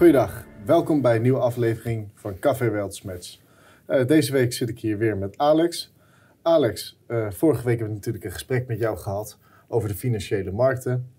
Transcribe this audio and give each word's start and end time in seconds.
Goeiedag, 0.00 0.44
welkom 0.64 1.00
bij 1.00 1.16
een 1.16 1.22
nieuwe 1.22 1.38
aflevering 1.38 2.08
van 2.14 2.38
Café 2.38 2.70
Weltsmatch. 2.70 3.38
Uh, 3.88 4.06
deze 4.06 4.32
week 4.32 4.52
zit 4.52 4.68
ik 4.68 4.78
hier 4.78 4.98
weer 4.98 5.16
met 5.16 5.38
Alex. 5.38 5.94
Alex, 6.42 6.98
uh, 7.08 7.30
vorige 7.30 7.64
week 7.64 7.78
hebben 7.78 7.88
we 7.88 7.94
natuurlijk 7.94 8.24
een 8.24 8.32
gesprek 8.32 8.66
met 8.66 8.78
jou 8.78 8.96
gehad 8.96 9.38
over 9.68 9.88
de 9.88 9.94
financiële 9.94 10.50
markten. 10.50 11.10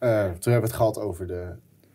Uh, 0.00 0.24
toen 0.24 0.52
hebben 0.52 0.60
we 0.60 0.66
het 0.66 0.72
gehad 0.72 0.98
over 0.98 1.26
de 1.26 1.46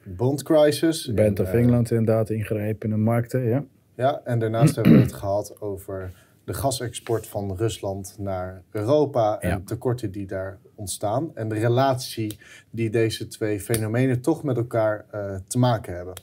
bond 0.04 0.44
crisis. 0.44 1.14
Bank 1.14 1.40
of 1.40 1.54
England 1.54 1.92
inderdaad 1.92 2.30
ingrijpen 2.30 2.90
in 2.90 2.96
de 2.96 3.02
markten, 3.02 3.44
ja. 3.44 3.64
Ja, 3.96 4.22
en 4.24 4.40
daarnaast 4.40 4.76
hebben 4.76 4.94
we 4.94 5.00
het 5.00 5.14
gehad 5.14 5.62
over 5.62 6.12
de 6.44 6.54
gasexport 6.54 7.28
van 7.28 7.56
Rusland 7.56 8.16
naar 8.20 8.64
Europa 8.72 9.40
en 9.40 9.64
tekorten 9.64 10.12
die 10.12 10.26
daar 10.26 10.60
ontstaan. 10.76 11.36
En 11.36 11.50
de 11.50 11.56
relatie 11.56 12.40
die 12.70 12.90
deze 12.90 13.28
twee 13.28 13.60
fenomenen 13.60 14.22
toch 14.22 14.44
met 14.44 14.58
elkaar 14.58 15.06
uh, 15.16 15.36
te 15.48 15.58
maken 15.58 15.96
hebben. 15.96 16.14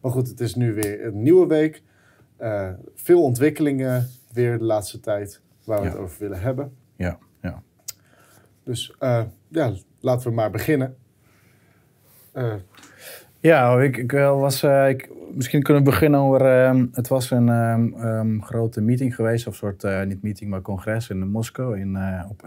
Maar 0.00 0.12
goed, 0.12 0.28
het 0.28 0.40
is 0.40 0.54
nu 0.54 0.74
weer 0.74 1.06
een 1.06 1.22
nieuwe 1.22 1.46
week. 1.46 1.82
Uh, 2.40 2.70
veel 2.94 3.22
ontwikkelingen 3.22 4.08
weer 4.32 4.58
de 4.58 4.64
laatste 4.64 5.00
tijd 5.00 5.40
waar 5.64 5.80
we 5.80 5.86
het 5.86 5.96
over 5.96 6.16
willen 6.18 6.40
hebben. 6.40 6.72
Ja, 6.96 7.18
ja. 7.42 7.62
Dus 8.62 8.94
uh, 9.00 9.22
ja, 9.48 9.72
laten 10.00 10.28
we 10.28 10.34
maar 10.34 10.50
beginnen. 10.50 10.96
ja, 13.40 13.80
ik, 13.80 13.96
ik 13.96 14.12
was, 14.12 14.62
ik, 14.62 15.10
misschien 15.34 15.62
kunnen 15.62 15.84
we 15.84 15.90
beginnen 15.90 16.20
over. 16.20 16.40
Uh, 16.40 16.84
het 16.92 17.08
was 17.08 17.30
een 17.30 17.48
um, 17.48 18.42
grote 18.42 18.80
meeting 18.80 19.14
geweest, 19.14 19.46
of 19.46 19.54
soort, 19.54 19.84
uh, 19.84 20.02
niet 20.02 20.22
meeting, 20.22 20.50
maar 20.50 20.62
congres 20.62 21.08
in 21.08 21.28
Moskou 21.28 21.80
in, 21.80 21.94
uh, 21.94 22.24
op, 22.28 22.42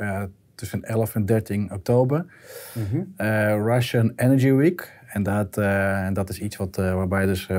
tussen 0.56 0.84
11 0.84 1.16
en 1.16 1.26
13 1.26 1.72
oktober. 1.74 2.26
Mm 2.74 2.84
-hmm. 3.18 3.68
Russian 3.68 4.14
Energy 4.16 4.52
Week. 4.52 5.02
En 5.08 5.24
dat, 5.24 5.58
en 5.58 6.14
dat 6.14 6.30
is 6.30 6.40
iets 6.40 6.56
wat, 6.56 6.76
waarbij 6.76 7.26
dus 7.26 7.50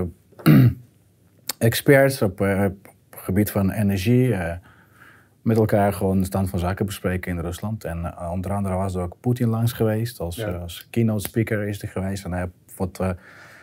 experts 1.59 2.23
op 2.23 2.39
het 2.39 2.73
gebied 3.11 3.51
van 3.51 3.71
energie 3.71 4.35
met 5.43 5.57
elkaar 5.57 5.93
gewoon 5.93 6.19
de 6.19 6.27
stand 6.27 6.51
van 6.51 6.59
zaken 6.59 6.87
bespreken 6.87 7.33
in 7.33 7.41
Rusland. 7.41 7.85
En 7.85 8.19
onder 8.31 8.53
andere 8.53 8.75
was 8.75 8.95
er 8.95 9.03
ook 9.03 9.17
Poetin 9.21 9.49
langs 9.49 9.73
geweest, 9.73 10.21
als, 10.21 10.37
ja. 10.37 10.51
als 10.51 10.89
keynote 10.91 11.29
speaker 11.29 11.69
is 11.69 11.83
er 11.83 11.89
geweest. 11.89 12.25
En 12.25 12.33
hij 12.33 12.41
heeft 12.41 12.77
wat 12.77 13.17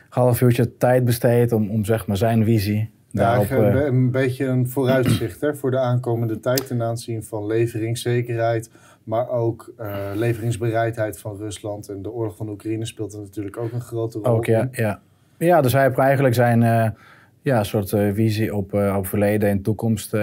half 0.09 0.41
uurtje 0.41 0.77
tijd 0.77 1.05
besteed 1.05 1.51
om, 1.51 1.69
om 1.69 1.85
zeg 1.85 2.07
maar 2.07 2.17
zijn 2.17 2.43
visie 2.43 2.91
daarop... 3.11 3.47
Ja, 3.49 3.55
een, 3.55 3.85
een 3.85 4.11
beetje 4.11 4.45
een 4.45 4.69
vooruitzicht 4.69 5.41
hè, 5.41 5.55
voor 5.55 5.71
de 5.71 5.79
aankomende 5.79 6.39
tijd 6.39 6.67
ten 6.67 6.83
aanzien 6.83 7.23
van 7.23 7.45
leveringszekerheid, 7.45 8.69
maar 9.03 9.29
ook 9.29 9.73
uh, 9.79 9.95
leveringsbereidheid 10.13 11.19
van 11.19 11.37
Rusland. 11.37 11.89
En 11.89 12.01
de 12.01 12.11
oorlog 12.11 12.35
van 12.35 12.49
Oekraïne 12.49 12.85
speelt 12.85 13.13
er 13.13 13.19
natuurlijk 13.19 13.57
ook 13.57 13.71
een 13.71 13.81
grote 13.81 14.19
rol 14.19 14.35
ook, 14.35 14.45
ja, 14.45 14.67
ja. 14.71 15.01
ja, 15.37 15.61
dus 15.61 15.73
hij 15.73 15.83
heeft 15.83 15.97
eigenlijk 15.97 16.35
zijn 16.35 16.61
uh, 16.61 16.89
ja, 17.41 17.63
soort 17.63 17.91
uh, 17.91 18.13
visie 18.13 18.55
op, 18.55 18.73
op 18.73 19.07
verleden 19.07 19.49
en 19.49 19.61
toekomst 19.61 20.15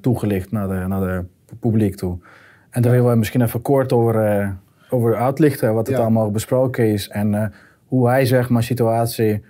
toegelicht 0.00 0.50
naar 0.50 0.68
de, 0.68 0.74
naar 0.74 1.00
de 1.00 1.24
publiek 1.60 1.96
toe. 1.96 2.18
En 2.70 2.82
daar 2.82 2.92
willen 2.92 3.10
we 3.10 3.16
misschien 3.16 3.42
even 3.42 3.62
kort 3.62 3.92
over, 3.92 4.56
over 4.90 5.16
uitlichten 5.16 5.74
wat 5.74 5.86
het 5.86 5.98
allemaal 5.98 6.30
besproken 6.30 6.86
is 6.86 7.08
en 7.08 7.52
hoe 7.86 8.08
hij 8.08 8.26
zeg 8.26 8.48
maar 8.48 8.62
situatie 8.62 9.44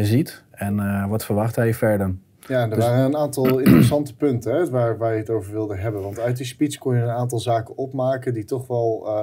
ziet 0.00 0.44
en 0.50 1.08
wat 1.08 1.24
verwacht 1.24 1.56
hij 1.56 1.74
verder. 1.74 2.14
Ja, 2.48 2.62
er 2.62 2.70
dus, 2.70 2.78
waren 2.78 3.04
een 3.04 3.16
aantal 3.16 3.58
interessante 3.58 4.14
punten 4.24 4.54
hè, 4.54 4.70
waar, 4.70 4.98
waar 4.98 5.12
je 5.12 5.18
het 5.18 5.30
over 5.30 5.52
wilde 5.52 5.76
hebben. 5.76 6.02
Want 6.02 6.20
uit 6.20 6.36
die 6.36 6.46
speech 6.46 6.78
kon 6.78 6.94
je 6.94 7.02
een 7.02 7.08
aantal 7.08 7.38
zaken 7.38 7.76
opmaken 7.76 8.34
die 8.34 8.44
toch 8.44 8.66
wel, 8.66 9.04
uh, 9.06 9.22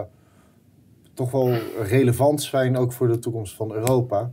toch 1.14 1.32
wel 1.32 1.54
relevant 1.84 2.42
zijn, 2.42 2.78
ook 2.78 2.94
voor 2.94 3.08
de 3.08 3.20
toekomst 3.20 3.56
van 3.56 3.74
Europa. 3.74 4.32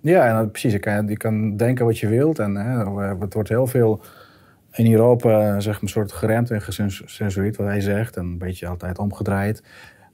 Ja, 0.00 0.40
en 0.40 0.50
precies. 0.50 0.72
Je 0.72 0.78
kan, 0.78 1.08
je 1.08 1.16
kan 1.16 1.56
denken 1.56 1.84
wat 1.84 1.98
je 1.98 2.08
wilt. 2.08 2.38
En 2.38 2.54
hè, 2.54 3.00
het 3.18 3.34
wordt 3.34 3.48
heel 3.48 3.66
veel 3.66 4.00
in 4.72 4.92
Europa 4.92 5.60
zeg 5.60 5.72
maar, 5.72 5.82
een 5.82 5.88
soort 5.88 6.12
geremd 6.12 6.50
en 6.50 6.62
gecensureerd 6.62 7.56
wat 7.56 7.66
hij 7.66 7.80
zegt. 7.80 8.16
En 8.16 8.24
een 8.24 8.38
beetje 8.38 8.66
altijd 8.66 8.98
omgedraaid. 8.98 9.62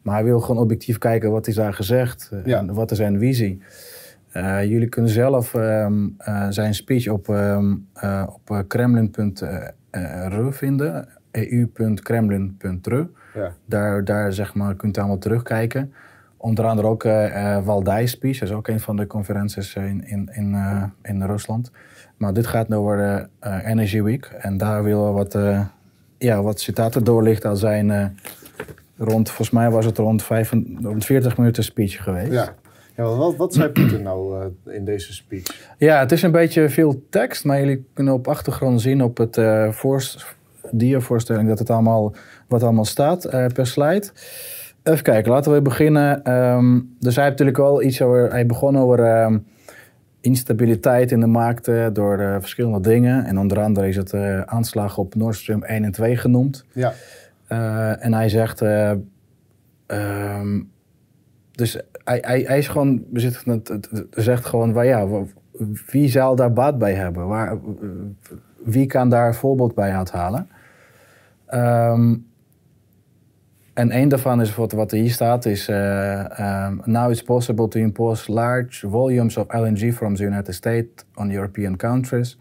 Maar 0.03 0.15
hij 0.15 0.25
wil 0.25 0.41
gewoon 0.41 0.63
objectief 0.63 0.99
kijken 0.99 1.31
wat 1.31 1.47
is 1.47 1.55
daar 1.55 1.75
gezegd 1.75 2.31
eh, 2.45 2.57
en 2.57 2.75
wat 2.75 2.91
is 2.91 2.97
zijn 2.97 3.19
visie. 3.19 3.63
Uh, 4.37 4.65
jullie 4.65 4.89
kunnen 4.89 5.11
zelf 5.11 5.55
um, 5.55 6.17
uh, 6.29 6.47
zijn 6.49 6.75
speech 6.75 7.09
op, 7.09 7.29
um, 7.29 7.89
uh, 8.05 8.27
op 8.27 8.65
kremlin.ru 8.69 10.53
vinden, 10.53 11.09
eu.kremlin.ru. 11.31 13.07
Ja. 13.35 13.53
Daar, 13.67 14.05
daar 14.05 14.33
zeg 14.33 14.55
maar, 14.55 14.75
kunt 14.75 14.97
u 14.97 15.01
allemaal 15.01 15.19
terugkijken. 15.19 15.93
Onder 16.37 16.65
andere 16.65 16.89
ook 16.89 17.03
Waldijs 17.65 18.11
speech, 18.11 18.39
dat 18.39 18.49
is 18.49 18.55
ook 18.55 18.69
een 18.69 18.81
van 18.81 18.97
de 18.97 19.07
conferenties 19.07 19.75
in, 19.75 20.07
in, 20.07 20.31
in, 20.33 20.57
in 21.03 21.23
Rusland. 21.23 21.71
Maar 22.17 22.33
dit 22.33 22.47
gaat 22.47 22.75
over 22.75 22.97
de 22.97 23.29
Energy 23.65 24.03
Week 24.03 24.25
en 24.25 24.57
daar 24.57 24.85
willen 24.85 25.07
we 25.07 25.13
wat, 25.13 25.39
ja, 26.19 26.43
wat 26.43 26.61
citaten 26.61 27.05
doorlichten 27.05 27.51
als 27.51 27.61
zijn 27.61 28.17
rond, 28.97 29.29
volgens 29.29 29.51
mij 29.51 29.71
was 29.71 29.85
het 29.85 29.99
rond, 29.99 30.23
45, 30.23 31.37
minuten 31.37 31.65
speech 31.65 32.03
geweest. 32.03 32.33
Ja. 32.33 32.55
Ja, 33.01 33.17
wat, 33.17 33.37
wat 33.37 33.55
zei 33.55 33.69
Poetin 33.73 34.03
nou 34.03 34.45
uh, 34.67 34.75
in 34.75 34.85
deze 34.85 35.13
speech? 35.13 35.73
Ja, 35.79 35.99
het 35.99 36.13
is 36.13 36.23
een 36.23 36.33
beetje 36.33 36.69
veel 36.69 37.03
tekst, 37.11 37.45
maar 37.45 37.59
jullie 37.59 37.87
kunnen 37.95 38.15
op 38.15 38.29
achtergrond 38.29 38.81
zien 38.81 39.03
op 39.03 39.17
het 39.17 39.37
uh, 39.37 39.99
dia-voorstelling 40.71 41.49
dat 41.49 41.59
het 41.59 41.71
allemaal, 41.71 42.15
wat 42.49 42.63
allemaal 42.63 42.85
staat 42.85 43.35
uh, 43.35 43.47
per 43.47 43.67
slide. 43.67 44.09
Even 44.83 45.03
kijken, 45.03 45.33
laten 45.33 45.53
we 45.53 45.63
beginnen. 45.63 46.33
Um, 46.33 46.97
dus 46.99 47.15
hij 47.15 47.25
heeft 47.25 47.39
natuurlijk 47.39 47.57
wel 47.57 47.83
iets 47.83 48.03
over, 48.03 48.31
hij 48.31 48.47
begon 48.47 48.79
over 48.79 49.23
um, 49.23 49.47
instabiliteit 50.21 51.13
in 51.13 51.21
de 51.21 51.27
markten 51.27 51.93
door 51.93 52.37
verschillende 52.41 52.81
dingen. 52.81 53.25
En 53.25 53.39
onder 53.39 53.61
andere 53.61 53.89
is 53.89 53.97
het 53.97 54.15
aanslag 54.47 54.99
op 54.99 55.15
Nord 55.15 55.37
Stream 55.37 55.63
1 55.63 55.85
en 55.85 55.93
2 55.93 56.17
genoemd. 56.17 56.65
Ja. 56.73 56.93
Uh, 57.49 58.05
en 58.05 58.15
hij 58.15 58.29
zegt. 58.29 58.63
Uh, 58.63 58.93
um, 59.87 60.71
dus 61.61 61.81
hij, 62.11 62.19
hij, 62.23 62.45
hij, 62.47 62.59
is 62.59 62.69
gewoon. 62.69 63.05
zegt 64.11 64.45
gewoon. 64.45 64.85
Ja, 64.85 65.07
wie 65.87 66.09
zal 66.09 66.37
daar 66.37 66.53
baat 66.53 66.79
bij 66.79 66.95
hebben? 66.95 67.27
Waar, 67.27 67.59
wie 68.65 68.87
kan 68.87 69.09
daar 69.09 69.27
een 69.27 69.35
voorbeeld 69.35 69.75
bij 69.75 69.93
uithalen? 69.93 70.49
Um, 71.55 72.29
en 73.75 73.97
een 73.97 74.09
daarvan 74.09 74.41
is 74.41 74.55
wat, 74.55 74.73
wat 74.73 74.91
hier 74.91 75.11
staat: 75.11 75.45
is. 75.45 75.69
Uh, 75.69 76.69
now 76.85 77.11
it's 77.11 77.23
possible 77.23 77.69
to 77.69 77.81
impose 77.81 78.33
large 78.33 78.89
volumes 78.89 79.37
of 79.37 79.47
LNG 79.49 79.95
from 79.95 80.15
the 80.15 80.23
United 80.23 80.55
States 80.55 81.05
on 81.15 81.31
European 81.31 81.77
countries. 81.77 82.39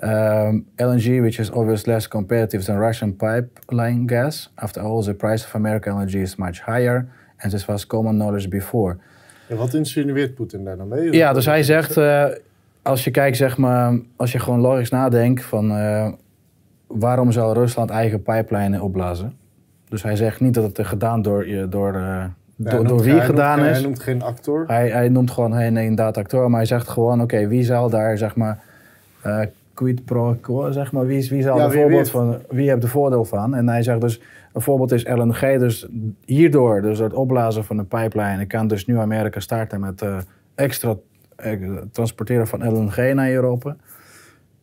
Um, 0.00 0.66
LNG, 0.76 1.20
which 1.20 1.38
is 1.38 1.50
obviously 1.50 1.92
less 1.92 2.08
competitive 2.08 2.64
than 2.64 2.78
Russian 2.78 3.16
pipeline 3.16 4.06
gas. 4.06 4.48
After 4.54 4.80
all, 4.80 5.02
the 5.02 5.14
price 5.14 5.44
of 5.44 5.54
American 5.54 5.92
LNG 5.92 6.14
is 6.14 6.36
much 6.36 6.60
higher, 6.60 7.08
and 7.38 7.50
this 7.50 7.64
was 7.64 7.86
common 7.86 8.14
knowledge 8.14 8.48
before. 8.48 8.96
Ja, 9.48 9.56
wat 9.56 9.74
insinueert 9.74 10.34
Poetin 10.34 10.64
daar 10.64 10.76
dan 10.76 10.88
mee? 10.88 11.12
Ja, 11.12 11.32
dus 11.32 11.46
hij 11.46 11.62
zegt, 11.62 11.96
uh, 11.96 12.24
als 12.82 13.04
je 13.04 13.10
kijkt, 13.10 13.36
zeg 13.36 13.56
maar, 13.56 13.98
als 14.16 14.32
je 14.32 14.38
gewoon 14.38 14.60
logisch 14.60 14.90
nadenkt 14.90 15.44
van 15.44 15.70
uh, 15.70 16.08
waarom 16.86 17.32
zou 17.32 17.54
Rusland 17.54 17.90
eigen 17.90 18.22
pijplijnen 18.22 18.80
opblazen? 18.80 19.32
Dus 19.88 20.02
hij 20.02 20.16
zegt 20.16 20.40
niet 20.40 20.54
dat 20.54 20.76
het 20.76 20.86
gedaan 20.86 21.22
door, 21.22 21.46
door, 21.70 21.94
uh, 21.94 22.00
ja, 22.00 22.30
door, 22.56 22.86
door 22.86 23.02
wie 23.02 23.20
gedaan 23.20 23.58
noemt, 23.58 23.70
is. 23.70 23.76
Hij 23.76 23.86
noemt 23.86 24.00
geen 24.00 24.22
actor. 24.22 24.64
Hij, 24.66 24.90
hij 24.90 25.08
noemt 25.08 25.30
gewoon 25.30 25.54
geen 25.54 25.72
nee, 25.72 25.82
inderdaad 25.82 26.16
acteur, 26.16 26.50
maar 26.50 26.58
hij 26.58 26.68
zegt 26.68 26.88
gewoon, 26.88 27.22
oké, 27.22 27.34
okay, 27.34 27.48
wie 27.48 27.64
zal 27.64 27.90
daar, 27.90 28.18
zeg 28.18 28.36
maar 28.36 28.58
quid 29.78 30.04
pro 30.04 30.36
quo, 30.40 30.70
zeg 30.72 30.92
maar. 30.92 31.06
Wie, 31.06 31.28
wie, 31.28 31.42
zal 31.42 31.58
ja, 31.58 31.68
wie, 31.68 31.80
voorbeeld 31.80 32.10
van, 32.10 32.38
wie 32.48 32.70
heeft 32.70 32.82
er 32.82 32.88
voordeel 32.88 33.24
van? 33.24 33.54
En 33.54 33.68
hij 33.68 33.82
zegt 33.82 34.00
dus, 34.00 34.20
een 34.52 34.60
voorbeeld 34.60 34.92
is 34.92 35.04
LNG. 35.04 35.58
Dus 35.58 35.88
hierdoor, 36.24 36.82
dus 36.82 36.98
het 36.98 37.12
opblazen 37.12 37.64
van 37.64 37.76
de 37.76 37.84
pijplijn, 37.84 38.46
kan 38.46 38.68
dus 38.68 38.86
nu 38.86 38.98
Amerika 38.98 39.40
starten 39.40 39.80
met 39.80 40.02
uh, 40.02 40.18
extra 40.54 40.96
uh, 41.46 41.76
transporteren 41.92 42.46
van 42.46 42.68
LNG 42.68 43.14
naar 43.14 43.30
Europa. 43.30 43.76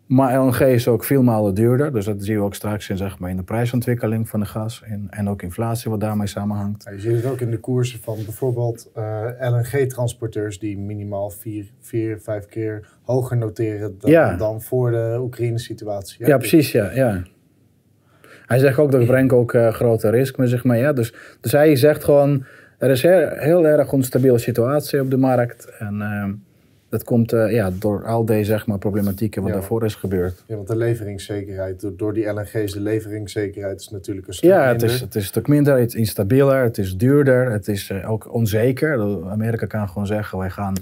Maar 0.06 0.40
LNG 0.40 0.60
is 0.60 0.88
ook 0.88 1.04
veel 1.04 1.24
malen 1.24 1.54
duurder. 1.54 1.94
Dus 1.94 2.06
dat 2.06 2.24
zien 2.24 2.38
we 2.38 2.44
ook 2.44 2.56
straks 2.56 2.90
in, 2.90 2.98
zeg 2.98 3.20
maar, 3.20 3.30
in 3.30 3.38
de 3.38 3.44
prijsontwikkeling 3.44 4.30
van 4.30 4.40
de 4.40 4.46
gas. 4.46 4.84
En, 4.84 5.08
en 5.10 5.30
ook 5.30 5.42
inflatie 5.42 5.92
wat 5.92 6.00
daarmee 6.00 6.28
samenhangt. 6.28 6.84
Ja, 6.84 6.92
je 6.92 7.00
ziet 7.00 7.16
het 7.16 7.26
ook 7.26 7.40
in 7.40 7.52
de 7.52 7.60
koersen 7.60 8.00
van 8.00 8.18
bijvoorbeeld 8.26 8.92
uh, 8.98 9.46
eh, 9.46 9.54
LNG-transporteurs... 9.54 10.60
die 10.60 10.78
minimaal 10.78 11.30
vier, 11.30 11.72
vier, 11.80 12.20
vijf 12.20 12.46
keer 12.46 12.88
hoger 13.02 13.38
noteren 13.38 13.96
dan, 14.00 14.12
ja. 14.12 14.36
dan 14.36 14.62
voor 14.62 14.92
de 14.92 15.18
Oekraïne-situatie. 15.20 16.16
Ja, 16.20 16.28
ja, 16.28 16.38
precies. 16.38 16.72
Ja, 16.72 16.92
ja. 16.92 17.24
Hij 18.45 18.59
zegt 18.59 18.77
ook 18.77 18.92
dat 18.92 19.06
brengt 19.13 19.33
ook 19.33 19.53
uh, 19.53 19.74
grote 19.74 20.09
risico 20.09 20.42
met 20.42 20.50
zich 20.50 20.63
mee. 20.63 20.81
Ja. 20.81 20.94
Dus, 20.94 21.13
dus 21.42 21.51
hij 21.51 21.75
zegt 21.75 22.03
gewoon... 22.03 22.45
Er 22.77 22.89
is 22.89 23.01
heel, 23.01 23.30
heel 23.30 23.68
erg 23.68 23.94
onstabiele 23.94 24.38
situatie 24.38 25.01
op 25.01 25.09
de 25.09 25.18
markt. 25.18 25.69
En... 25.80 25.95
Uh, 25.95 26.33
dat 26.95 27.03
komt 27.03 27.33
uh, 27.33 27.51
ja, 27.51 27.71
door 27.80 28.06
al 28.06 28.25
deze 28.25 28.44
zeg 28.44 28.68
maar, 28.68 28.77
problematieken 28.77 29.42
wat 29.42 29.51
ja. 29.51 29.57
daarvoor 29.57 29.86
is 29.86 29.95
gebeurd. 29.95 30.44
Ja, 30.47 30.56
want 30.56 30.68
de 30.68 30.75
leveringszekerheid, 30.75 31.81
door, 31.81 31.97
door 31.97 32.13
die 32.13 32.25
LNG's, 32.25 32.74
de 32.74 32.80
leveringszekerheid 32.80 33.80
is 33.80 33.89
natuurlijk 33.89 34.27
een 34.27 34.33
stuk 34.33 34.50
ja, 34.50 34.57
minder. 34.57 34.75
Ja, 34.75 34.83
het 34.83 34.94
is, 34.94 35.00
het 35.01 35.15
is 35.15 35.21
een 35.21 35.27
stuk 35.27 35.47
minder, 35.47 35.77
het 35.77 35.89
is 35.89 35.95
instabieler, 35.95 36.63
het 36.63 36.77
is 36.77 36.97
duurder, 36.97 37.51
het 37.51 37.68
is 37.68 37.89
uh, 37.89 38.12
ook 38.12 38.33
onzeker. 38.33 39.00
Amerika 39.30 39.65
kan 39.65 39.88
gewoon 39.88 40.07
zeggen, 40.07 40.38
wij 40.38 40.50
gaan 40.50 40.75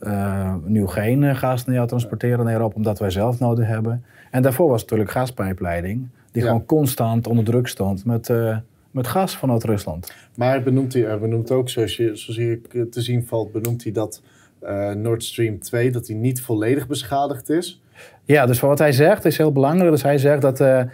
uh, 0.00 0.54
nu 0.64 0.86
geen 0.86 1.36
gas 1.36 1.64
naar 1.64 1.86
transporteren 1.86 2.44
naar 2.44 2.54
Europa, 2.54 2.76
omdat 2.76 2.98
wij 2.98 3.10
zelf 3.10 3.38
nodig 3.38 3.66
hebben. 3.66 4.04
En 4.30 4.42
daarvoor 4.42 4.68
was 4.68 4.80
natuurlijk 4.82 5.10
gaspijpleiding, 5.10 6.08
die 6.32 6.42
gewoon 6.42 6.64
constant 6.64 7.26
onder 7.26 7.44
druk 7.44 7.66
stond 7.66 8.04
met, 8.04 8.28
uh, 8.28 8.56
met 8.90 9.06
gas 9.06 9.36
vanuit 9.36 9.64
Rusland. 9.64 10.12
Maar 10.36 10.62
benoemt 10.62 10.92
hij 10.92 11.18
benoemt 11.18 11.50
ook, 11.50 11.68
zoals, 11.68 11.96
je, 11.96 12.16
zoals 12.16 12.36
hier 12.36 12.60
te 12.90 13.00
zien 13.00 13.26
valt, 13.26 13.52
benoemt 13.52 13.82
hij 13.82 13.92
dat 13.92 14.22
uh, 14.62 14.90
Nord 14.90 15.24
Stream 15.24 15.60
2, 15.60 15.90
dat 15.90 16.06
die 16.06 16.16
niet 16.16 16.40
volledig 16.40 16.86
beschadigd 16.86 17.50
is. 17.50 17.82
Ja, 18.24 18.46
dus 18.46 18.60
wat 18.60 18.78
hij 18.78 18.92
zegt 18.92 19.24
is 19.24 19.36
heel 19.36 19.52
belangrijk. 19.52 19.90
Dus 19.90 20.02
hij 20.02 20.18
zegt 20.18 20.42
dat 20.42 20.88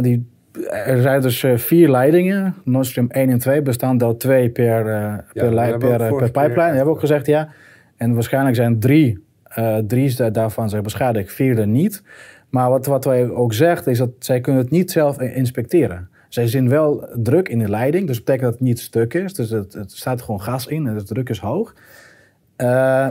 die 0.00 0.26
er 0.66 1.02
zijn 1.02 1.20
dus 1.20 1.42
uh, 1.42 1.56
vier 1.56 1.90
leidingen. 1.90 2.54
Nord 2.64 2.86
Stream 2.86 3.10
1 3.10 3.30
en 3.30 3.38
2 3.38 3.62
bestaan 3.62 3.98
door 3.98 4.16
twee 4.16 4.50
per, 4.50 4.86
uh, 4.86 5.14
per, 5.32 5.78
per, 5.78 6.30
pipeline. 6.30 6.70
We 6.70 6.76
hebben 6.76 6.94
ook 6.94 7.00
gezegd 7.00 7.26
ja. 7.26 7.48
En 7.96 8.14
waarschijnlijk 8.14 8.56
zijn 8.56 8.80
drie, 8.80 9.24
uh, 9.58 9.76
drie 9.76 10.30
daarvan 10.30 10.68
zijn 10.68 10.82
beschadigd, 10.82 11.32
vierde 11.32 11.66
niet. 11.66 12.02
Maar 12.48 12.70
wat, 12.70 12.86
wat 12.86 13.04
wij 13.04 13.30
ook 13.30 13.52
zegt 13.52 13.86
is 13.86 13.98
dat 13.98 14.10
zij 14.18 14.40
kunnen 14.40 14.62
het 14.62 14.70
niet 14.70 14.90
zelf 14.90 15.20
inspecteren. 15.20 16.08
Zij 16.28 16.46
zien 16.46 16.68
wel 16.68 17.08
druk 17.14 17.48
in 17.48 17.58
de 17.58 17.68
leiding, 17.68 18.06
dus 18.06 18.16
dat 18.16 18.24
betekent 18.24 18.50
dat 18.50 18.58
het 18.58 18.68
niet 18.68 18.80
stuk 18.80 19.14
is. 19.14 19.34
Dus 19.34 19.50
het, 19.50 19.72
het 19.72 19.92
staat 19.92 20.22
gewoon 20.22 20.40
gas 20.40 20.66
in 20.66 20.86
en 20.86 20.96
de 20.96 21.04
druk 21.04 21.28
is 21.28 21.38
hoog. 21.38 21.74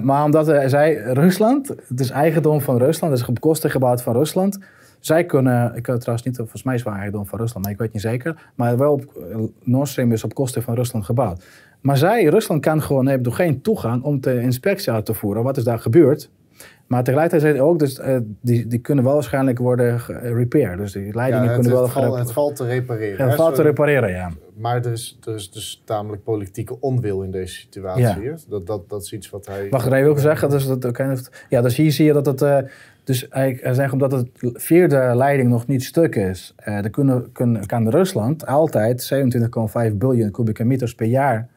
maar 0.01 0.23
omdat 0.23 0.45
zij, 0.45 0.95
Rusland, 0.95 1.67
het 1.87 1.99
is 1.99 2.09
eigendom 2.09 2.61
van 2.61 2.77
Rusland, 2.77 3.13
het 3.13 3.21
is 3.21 3.27
op 3.27 3.39
kosten 3.39 3.69
gebouwd 3.69 4.01
van 4.01 4.13
Rusland 4.13 4.59
zij 4.99 5.25
kunnen, 5.25 5.75
ik 5.75 5.83
kan 5.83 5.99
trouwens 5.99 6.27
niet, 6.27 6.35
volgens 6.35 6.63
mij 6.63 6.75
is 6.75 6.83
doen 7.11 7.25
van 7.25 7.39
Rusland, 7.39 7.63
maar 7.63 7.73
ik 7.73 7.79
weet 7.79 7.93
niet 7.93 8.01
zeker. 8.01 8.51
Maar 8.55 8.77
wel 8.77 9.01
eh, 9.31 9.37
Nord 9.63 9.87
Stream 9.87 10.11
is 10.11 10.23
op 10.23 10.33
kosten 10.33 10.63
van 10.63 10.75
Rusland 10.75 11.05
gebouwd. 11.05 11.45
Maar 11.81 11.97
zij, 11.97 12.25
Rusland 12.25 12.61
kan 12.61 12.81
gewoon, 12.81 13.07
heeft 13.07 13.33
geen 13.33 13.61
toegang 13.61 14.03
om 14.03 14.21
de 14.21 14.41
inspectie 14.41 14.91
uit 14.91 15.05
te 15.05 15.13
voeren. 15.13 15.43
Wat 15.43 15.57
is 15.57 15.63
daar 15.63 15.79
gebeurd? 15.79 16.29
Maar 16.87 17.03
tegelijkertijd 17.03 17.59
ook, 17.59 17.79
dus, 17.79 17.99
uh, 17.99 18.17
die, 18.41 18.67
die 18.67 18.79
kunnen 18.79 19.03
wel 19.03 19.13
waarschijnlijk 19.13 19.59
worden 19.59 19.99
repaired. 20.21 20.77
Dus 20.77 20.91
die 20.91 21.13
leidingen 21.13 21.45
ja, 21.45 21.53
kunnen 21.53 21.71
het 21.71 21.79
wel... 21.79 21.87
Val, 21.87 22.17
het 22.17 22.31
valt 22.31 22.55
te 22.55 22.65
repareren. 22.65 23.25
het 23.25 23.35
valt 23.35 23.55
te 23.55 23.61
repareren, 23.61 24.09
ja. 24.11 24.31
Maar 24.53 24.85
er 24.85 24.91
is, 24.91 25.17
er 25.23 25.35
is 25.35 25.51
dus 25.51 25.81
tamelijk 25.85 26.23
politieke 26.23 26.79
onwil 26.79 27.21
in 27.21 27.31
deze 27.31 27.53
situatie. 27.53 28.21
Ja. 28.21 28.35
Dat, 28.49 28.67
dat, 28.67 28.89
dat 28.89 29.01
is 29.01 29.13
iets 29.13 29.29
wat 29.29 29.45
hij... 29.45 29.69
Wacht, 29.69 29.85
ik 29.85 30.03
wil 30.03 30.17
zeggen, 30.17 30.49
dus, 30.49 30.67
dat, 30.67 31.29
ja, 31.49 31.61
dus 31.61 31.77
hier 31.77 31.91
zie 31.91 32.05
je 32.05 32.13
dat 32.13 32.25
het... 32.25 32.41
Uh, 32.41 32.57
dus 33.03 33.27
hij 33.29 33.59
zegt 33.71 33.93
omdat 33.93 34.11
het 34.11 34.27
vierde 34.53 35.11
leiding 35.15 35.49
nog 35.49 35.67
niet 35.67 35.83
stuk 35.83 36.15
is, 36.15 36.55
uh, 36.67 36.81
dan 36.81 36.91
kunnen, 36.91 37.31
kunnen, 37.31 37.65
kan 37.65 37.89
Rusland 37.89 38.45
altijd 38.45 39.13
27,5 39.89 39.95
biljoen 39.95 40.31
kubieke 40.31 40.63
meters 40.63 40.95
per 40.95 41.07
jaar 41.07 41.47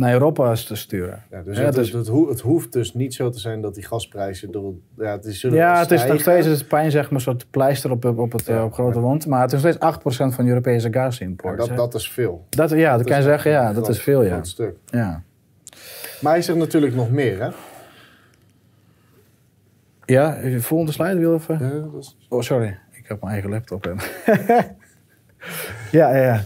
naar 0.00 0.12
Europa 0.12 0.54
te 0.54 0.74
sturen. 0.74 1.22
Ja, 1.30 1.42
dus, 1.42 1.58
het, 1.58 1.74
dus 1.74 1.92
het, 1.92 2.08
het, 2.28 2.40
hoeft 2.40 2.72
dus 2.72 2.94
niet 2.94 3.14
zo 3.14 3.30
te 3.30 3.38
zijn 3.38 3.60
dat 3.60 3.74
die 3.74 3.84
gasprijzen 3.84 4.50
door. 4.50 4.74
Ja, 4.96 5.12
het 5.12 5.24
is, 5.24 5.40
ja, 5.40 5.78
het 5.78 5.90
is 5.90 6.04
nog 6.04 6.20
steeds 6.20 6.46
het 6.46 6.68
pijn, 6.68 6.90
zeg 6.90 7.04
maar, 7.04 7.12
een 7.12 7.20
soort 7.20 7.50
pleister 7.50 7.90
op, 7.90 8.04
op, 8.04 8.32
het, 8.32 8.48
op 8.48 8.72
grote 8.72 9.00
wond. 9.00 9.26
Maar 9.26 9.40
het 9.42 9.52
is 9.52 9.62
nog 9.62 9.72
steeds 9.72 10.30
8% 10.32 10.34
van 10.34 10.46
Europese 10.46 10.92
gasimport. 10.92 11.58
dat, 11.58 11.76
dat 11.76 11.94
is 11.94 12.10
veel. 12.10 12.46
Dat, 12.48 12.70
ja, 12.70 12.96
dat, 12.96 13.06
kan 13.06 13.16
je 13.16 13.22
zeggen, 13.22 13.50
ja, 13.50 13.72
dat 13.72 13.88
is 13.88 14.00
veel, 14.00 14.22
ja. 14.22 14.42
Stuk. 14.44 14.76
Ja. 14.86 15.22
Maar 16.20 16.32
hij 16.32 16.42
zegt 16.42 16.58
natuurlijk 16.58 16.94
nog 16.94 17.10
meer, 17.10 17.40
hè? 17.42 17.48
Ja, 20.04 20.38
volgende 20.58 20.92
slide 20.92 21.18
wil 21.18 21.34
even. 21.34 21.58
Ja, 21.58 22.00
Oh, 22.28 22.40
sorry. 22.40 22.78
Ik 22.92 23.04
heb 23.06 23.20
mijn 23.20 23.32
eigen 23.32 23.50
laptop. 23.50 23.84
ja, 25.90 26.16
ja. 26.16 26.42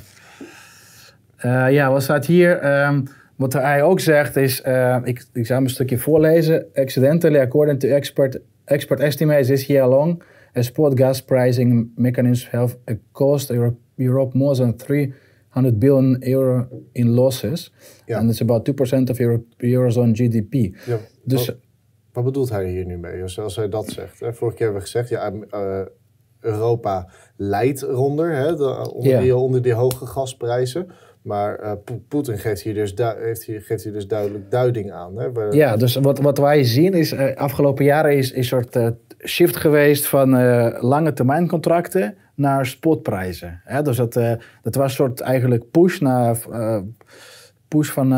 Uh, 1.45 1.73
ja, 1.73 1.91
wat 1.91 2.03
staat 2.03 2.27
hier? 2.27 2.83
Um, 2.87 3.09
wat 3.37 3.53
hij 3.53 3.83
ook 3.83 4.01
zegt 4.01 4.37
is, 4.37 4.63
uh, 4.67 5.01
ik, 5.05 5.27
ik 5.33 5.47
zal 5.47 5.57
hem 5.57 5.65
een 5.65 5.71
stukje 5.71 5.99
voorlezen. 5.99 6.67
Accidentally, 6.75 7.41
according 7.41 7.81
to 7.81 7.89
expert, 7.89 8.41
expert 8.65 9.01
estimates 9.01 9.47
this 9.47 9.67
year 9.67 9.89
long, 9.89 10.23
a 10.57 10.63
spot 10.63 10.99
gas 10.99 11.23
pricing 11.23 11.91
mechanism 11.97 12.49
have 12.51 12.77
cost 13.13 13.51
Europe, 13.51 13.77
Europe 13.97 14.39
more 14.39 14.57
than 14.57 14.77
300 14.77 15.79
billion 15.79 16.17
euro 16.21 16.69
in 16.93 17.09
losses. 17.09 17.73
Ja. 18.07 18.19
And 18.19 18.31
it's 18.31 18.41
about 18.41 18.65
2% 18.65 19.11
of 19.11 19.19
Euro, 19.19 19.45
Eurozone 19.57 20.15
GDP. 20.15 20.77
Ja. 20.87 20.99
Dus 21.25 21.53
wat 22.13 22.25
bedoelt 22.25 22.51
hij 22.51 22.71
hier 22.71 22.87
nu 22.87 22.99
mee? 22.99 23.23
Als 23.23 23.57
hij 23.57 23.69
dat 23.69 23.89
zegt. 23.89 24.21
Hè? 24.21 24.35
Vorige 24.35 24.57
keer 24.57 24.67
hebben 24.67 24.85
we 24.85 24.91
gezegd, 24.91 25.09
ja, 25.09 25.33
uh, 25.33 25.81
Europa 26.41 27.09
leidt 27.37 27.83
eronder, 27.83 28.37
hè, 28.37 28.57
de, 28.57 28.93
onder, 28.93 29.21
die, 29.21 29.37
onder 29.37 29.63
die 29.63 29.73
hoge 29.73 30.07
gasprijzen. 30.07 30.87
Maar 31.25 31.61
uh, 31.63 31.73
Poetin 32.09 32.39
geeft 32.39 32.63
hier, 32.63 32.75
dus 32.75 32.95
heeft 33.19 33.45
hier, 33.45 33.61
geeft 33.61 33.85
hier 33.85 33.93
dus 33.93 34.09
duidelijk 34.09 34.51
duiding 34.51 34.93
aan. 34.93 35.19
Hè? 35.19 35.29
Ja, 35.51 35.77
dus 35.77 35.95
wat, 35.95 36.19
wat 36.19 36.39
wij 36.39 36.65
zien 36.65 36.93
is, 36.93 37.13
uh, 37.13 37.35
afgelopen 37.35 37.85
jaren 37.85 38.17
is, 38.17 38.35
een 38.35 38.45
soort 38.45 38.77
uh, 38.77 38.89
shift 39.25 39.57
geweest 39.57 40.07
van 40.07 40.31
lange 40.81 41.13
termijn 41.13 41.49
contracten 41.49 42.17
naar 42.35 42.67
spotprijzen. 42.67 43.61
Hè? 43.65 43.83
Dus 43.83 43.97
dat, 43.97 44.13
dat 44.63 44.75
was 44.75 44.85
een 44.85 44.91
soort 44.91 45.21
eigenlijk 45.21 45.71
push 45.71 45.99
naar, 45.99 46.39
push 47.69 47.91
van, 47.91 48.09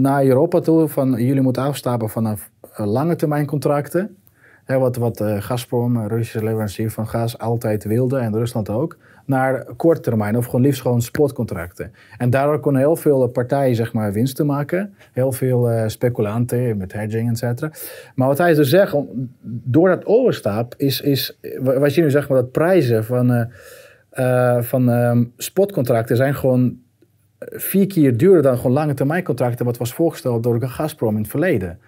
naar 0.00 0.24
Europa 0.24 0.60
toe. 0.60 0.88
Van 0.88 1.12
jullie 1.12 1.42
moeten 1.42 1.62
afstappen 1.62 2.08
vanaf 2.08 2.50
lange 2.76 3.16
termijn 3.16 3.46
contracten. 3.46 4.16
Hè, 4.66 4.78
wat 4.78 4.96
wat 4.96 5.20
uh, 5.20 5.42
Gazprom, 5.42 6.06
Russische 6.06 6.44
leverancier 6.44 6.90
van 6.90 7.06
gas, 7.08 7.38
altijd 7.38 7.84
wilde 7.84 8.18
en 8.18 8.34
Rusland 8.34 8.70
ook. 8.70 8.96
Naar 9.24 9.64
korte 9.76 10.00
termijn 10.00 10.36
of 10.36 10.44
gewoon 10.44 10.60
liefst 10.60 10.80
gewoon 10.80 11.02
spotcontracten. 11.02 11.92
En 12.18 12.30
daardoor 12.30 12.60
konden 12.60 12.80
heel 12.80 12.96
veel 12.96 13.26
partijen 13.28 13.76
zeg 13.76 13.92
maar, 13.92 14.12
winsten 14.12 14.46
maken. 14.46 14.94
Heel 15.12 15.32
veel 15.32 15.70
speculanten 15.86 16.76
met 16.76 16.92
hedging, 16.92 17.30
et 17.30 17.38
cetera. 17.38 17.70
Maar 18.14 18.28
wat 18.28 18.38
hij 18.38 18.54
dus 18.54 18.68
zegt, 18.68 18.96
door 19.42 19.88
dat 19.88 20.04
overstap 20.04 20.74
is, 20.76 21.00
is 21.00 21.38
wij 21.62 21.90
zien 21.90 22.04
nu 22.04 22.10
zeg 22.10 22.28
maar 22.28 22.38
dat 22.38 22.52
prijzen 22.52 23.04
van, 23.04 23.50
van 24.60 24.88
um, 24.88 25.32
spotcontracten 25.36 26.16
zijn 26.16 26.34
gewoon 26.34 26.76
vier 27.38 27.86
keer 27.86 28.16
duurder 28.16 28.42
dan 28.42 28.56
gewoon 28.56 28.72
lange 28.72 28.94
termijn 28.94 29.24
contracten 29.24 29.64
wat 29.64 29.78
was 29.78 29.94
voorgesteld 29.94 30.42
door 30.42 30.62
Gazprom 30.62 31.14
in 31.14 31.20
het 31.20 31.30
verleden. 31.30 31.78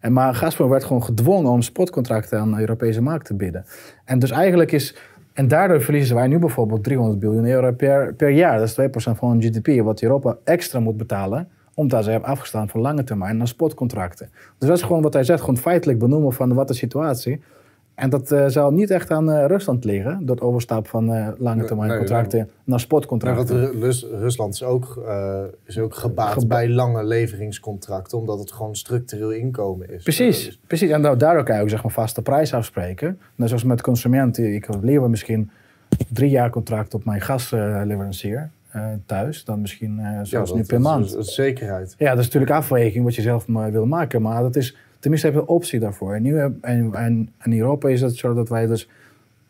En 0.00 0.12
maar 0.12 0.34
Gazprom 0.34 0.68
werd 0.68 0.84
gewoon 0.84 1.04
gedwongen 1.04 1.50
om 1.50 1.62
spotcontracten 1.62 2.38
aan 2.38 2.50
de 2.50 2.60
Europese 2.60 3.02
markt 3.02 3.26
te 3.26 3.34
bieden. 3.34 3.64
En 4.04 4.18
dus 4.18 4.30
eigenlijk 4.30 4.72
is... 4.72 4.96
En 5.32 5.48
daardoor 5.48 5.80
verliezen 5.80 6.16
wij 6.16 6.26
nu 6.26 6.38
bijvoorbeeld 6.38 6.84
300 6.84 7.18
biljoen 7.18 7.46
euro 7.46 7.72
per, 7.72 8.14
per 8.14 8.30
jaar. 8.30 8.58
Dat 8.58 8.68
is 8.68 8.88
2% 9.12 9.16
van 9.16 9.30
hun 9.30 9.42
GDP, 9.42 9.82
wat 9.84 10.02
Europa 10.02 10.36
extra 10.44 10.80
moet 10.80 10.96
betalen 10.96 11.48
omdat 11.74 12.04
ze 12.04 12.10
hebben 12.10 12.28
afgestaan 12.28 12.68
van 12.68 12.80
lange 12.80 13.04
termijn 13.04 13.36
naar 13.36 13.48
spotcontracten. 13.48 14.30
Dus 14.58 14.68
dat 14.68 14.76
is 14.76 14.84
gewoon 14.84 15.02
wat 15.02 15.12
hij 15.12 15.24
zegt, 15.24 15.40
gewoon 15.40 15.56
feitelijk 15.56 15.98
benoemen 15.98 16.32
van 16.32 16.54
wat 16.54 16.68
de 16.68 16.74
situatie 16.74 17.42
en 18.00 18.10
dat 18.10 18.32
uh, 18.32 18.46
zou 18.46 18.74
niet 18.74 18.90
echt 18.90 19.10
aan 19.10 19.30
uh, 19.30 19.44
Rusland 19.46 19.84
liggen, 19.84 20.26
dat 20.26 20.40
overstap 20.40 20.88
van 20.88 21.14
uh, 21.14 21.28
lange 21.38 21.64
termijn 21.64 21.98
contracten 21.98 22.50
naar 22.64 22.80
want 23.34 23.50
Rusland 24.20 24.54
is 24.54 24.62
ook, 24.62 25.02
is 25.64 25.78
ook 25.78 25.94
gebaat 25.94 26.48
bij 26.48 26.68
lange 26.68 27.04
leveringscontracten, 27.04 28.18
omdat 28.18 28.38
het 28.38 28.52
gewoon 28.52 28.76
structureel 28.76 29.30
inkomen 29.30 29.90
is. 29.90 30.02
Precies, 30.02 30.44
dus- 30.44 30.60
precies. 30.66 30.90
en 30.90 31.02
daardoor 31.02 31.44
kan 31.44 31.56
je 31.56 31.62
ook 31.62 31.68
zeg 31.68 31.82
maar, 31.82 31.92
vaste 31.92 32.22
prijs 32.22 32.54
afspreken. 32.54 33.18
Net 33.34 33.48
zoals 33.48 33.64
met 33.64 33.80
consumenten, 33.80 34.54
ik 34.54 34.68
lever 34.80 35.10
misschien 35.10 35.50
drie 36.08 36.30
jaar 36.30 36.50
contract 36.50 36.94
op 36.94 37.04
mijn 37.04 37.20
gasleverancier. 37.20 38.50
thuis, 39.06 39.44
dan 39.44 39.60
misschien 39.60 40.00
zoals 40.22 40.54
nu 40.54 40.64
per 40.64 40.80
maand. 40.80 41.12
Dat 41.12 41.26
is 41.26 41.34
zekerheid. 41.34 41.94
Ja, 41.98 42.10
dat 42.10 42.18
is 42.18 42.24
natuurlijk 42.24 42.52
afweging 42.52 43.04
wat 43.04 43.14
je 43.14 43.22
zelf 43.22 43.46
wil 43.46 43.86
maken, 43.86 44.22
maar 44.22 44.42
dat 44.42 44.56
is 44.56 44.76
Tenminste, 45.00 45.26
hebben 45.26 45.46
we 45.46 45.50
een 45.50 45.56
optie 45.56 45.80
daarvoor. 45.80 46.14
En, 46.14 46.22
nu, 46.22 46.38
en, 46.38 46.94
en, 46.94 47.32
in 47.44 47.58
Europa 47.58 47.88
is 47.88 48.00
het 48.00 48.16
zo 48.16 48.34
dat 48.34 48.48
wij 48.48 48.66
dus 48.66 48.88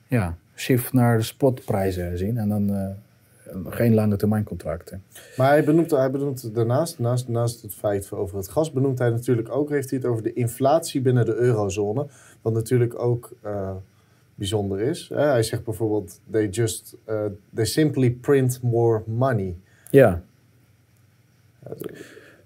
ja, 0.07 0.37
shift 0.57 0.93
naar 0.93 1.17
de 1.17 1.23
spotprijzen 1.23 2.19
zien. 2.19 2.39
En 2.39 2.49
dan 2.49 2.71
uh, 2.71 2.89
geen 3.69 3.95
lange 3.95 4.17
termijn 4.17 4.45
contracten. 4.45 5.03
Maar 5.37 5.49
hij 5.49 5.65
benoemt, 5.65 5.91
hij 5.91 6.11
benoemt 6.11 6.55
daarnaast, 6.55 6.99
naast, 6.99 7.29
naast 7.29 7.63
het 7.63 7.75
feit 7.75 8.13
over 8.13 8.37
het 8.37 8.49
gas, 8.49 8.73
benoemt 8.73 8.99
hij 8.99 9.11
natuurlijk 9.11 9.49
ook, 9.51 9.71
heeft 9.71 9.91
hij 9.91 9.99
het 9.99 10.09
over 10.09 10.23
de 10.23 10.33
inflatie 10.33 11.01
binnen 11.01 11.25
de 11.25 11.35
eurozone. 11.35 12.07
Wat 12.43 12.53
natuurlijk 12.53 12.99
ook 12.99 13.33
uh, 13.45 13.71
bijzonder 14.35 14.81
is. 14.81 15.11
Hij 15.15 15.43
zegt 15.43 15.65
bijvoorbeeld, 15.65 16.21
they 16.31 16.49
just, 16.49 16.97
uh, 17.09 17.25
they 17.55 17.65
simply 17.65 18.11
print 18.11 18.63
more 18.63 19.03
money. 19.07 19.57
Ja. 19.91 20.23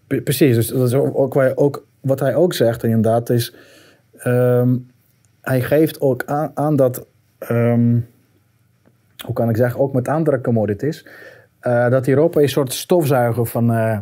Precies, 0.06 0.54
dus 0.54 0.66
dat 0.66 0.88
is 0.88 0.94
ook, 0.94 1.18
ook, 1.18 1.52
ook 1.54 1.86
wat 2.04 2.20
hij 2.20 2.34
ook 2.34 2.52
zegt 2.52 2.82
inderdaad 2.82 3.30
is... 3.30 3.54
Um, 4.26 4.90
hij 5.40 5.60
geeft 5.60 6.00
ook 6.00 6.24
aan, 6.24 6.50
aan 6.54 6.76
dat... 6.76 7.06
Um, 7.50 8.06
hoe 9.24 9.34
kan 9.34 9.48
ik 9.48 9.56
zeggen? 9.56 9.80
Ook 9.80 9.92
met 9.92 10.08
andere 10.08 10.40
commodities... 10.40 11.06
Uh, 11.66 11.88
dat 11.88 12.06
Europa 12.06 12.40
een 12.40 12.48
soort 12.48 12.72
stofzuiger 12.72 13.46
van, 13.46 13.72
uh, 13.72 13.98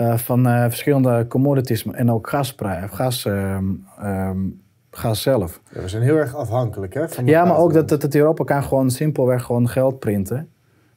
uh, 0.00 0.16
van 0.16 0.44
verschillende 0.44 1.26
commodities 1.28 1.86
en 1.86 2.10
ook 2.10 2.28
gasprijs, 2.28 2.90
gas, 2.90 3.24
um, 3.24 4.62
gas 4.90 5.22
zelf. 5.22 5.60
Ja, 5.70 5.80
we 5.80 5.88
zijn 5.88 6.02
heel 6.02 6.16
erg 6.16 6.34
afhankelijk 6.34 6.94
hè? 6.94 7.08
Van 7.08 7.26
ja, 7.26 7.44
maar 7.44 7.56
ook 7.56 7.72
dat, 7.72 7.88
dat, 7.88 8.00
dat, 8.00 8.14
Europa 8.14 8.44
kan 8.44 8.62
gewoon 8.62 8.90
simpelweg 8.90 9.42
gewoon 9.42 9.68
geld 9.68 9.98
printen 9.98 10.48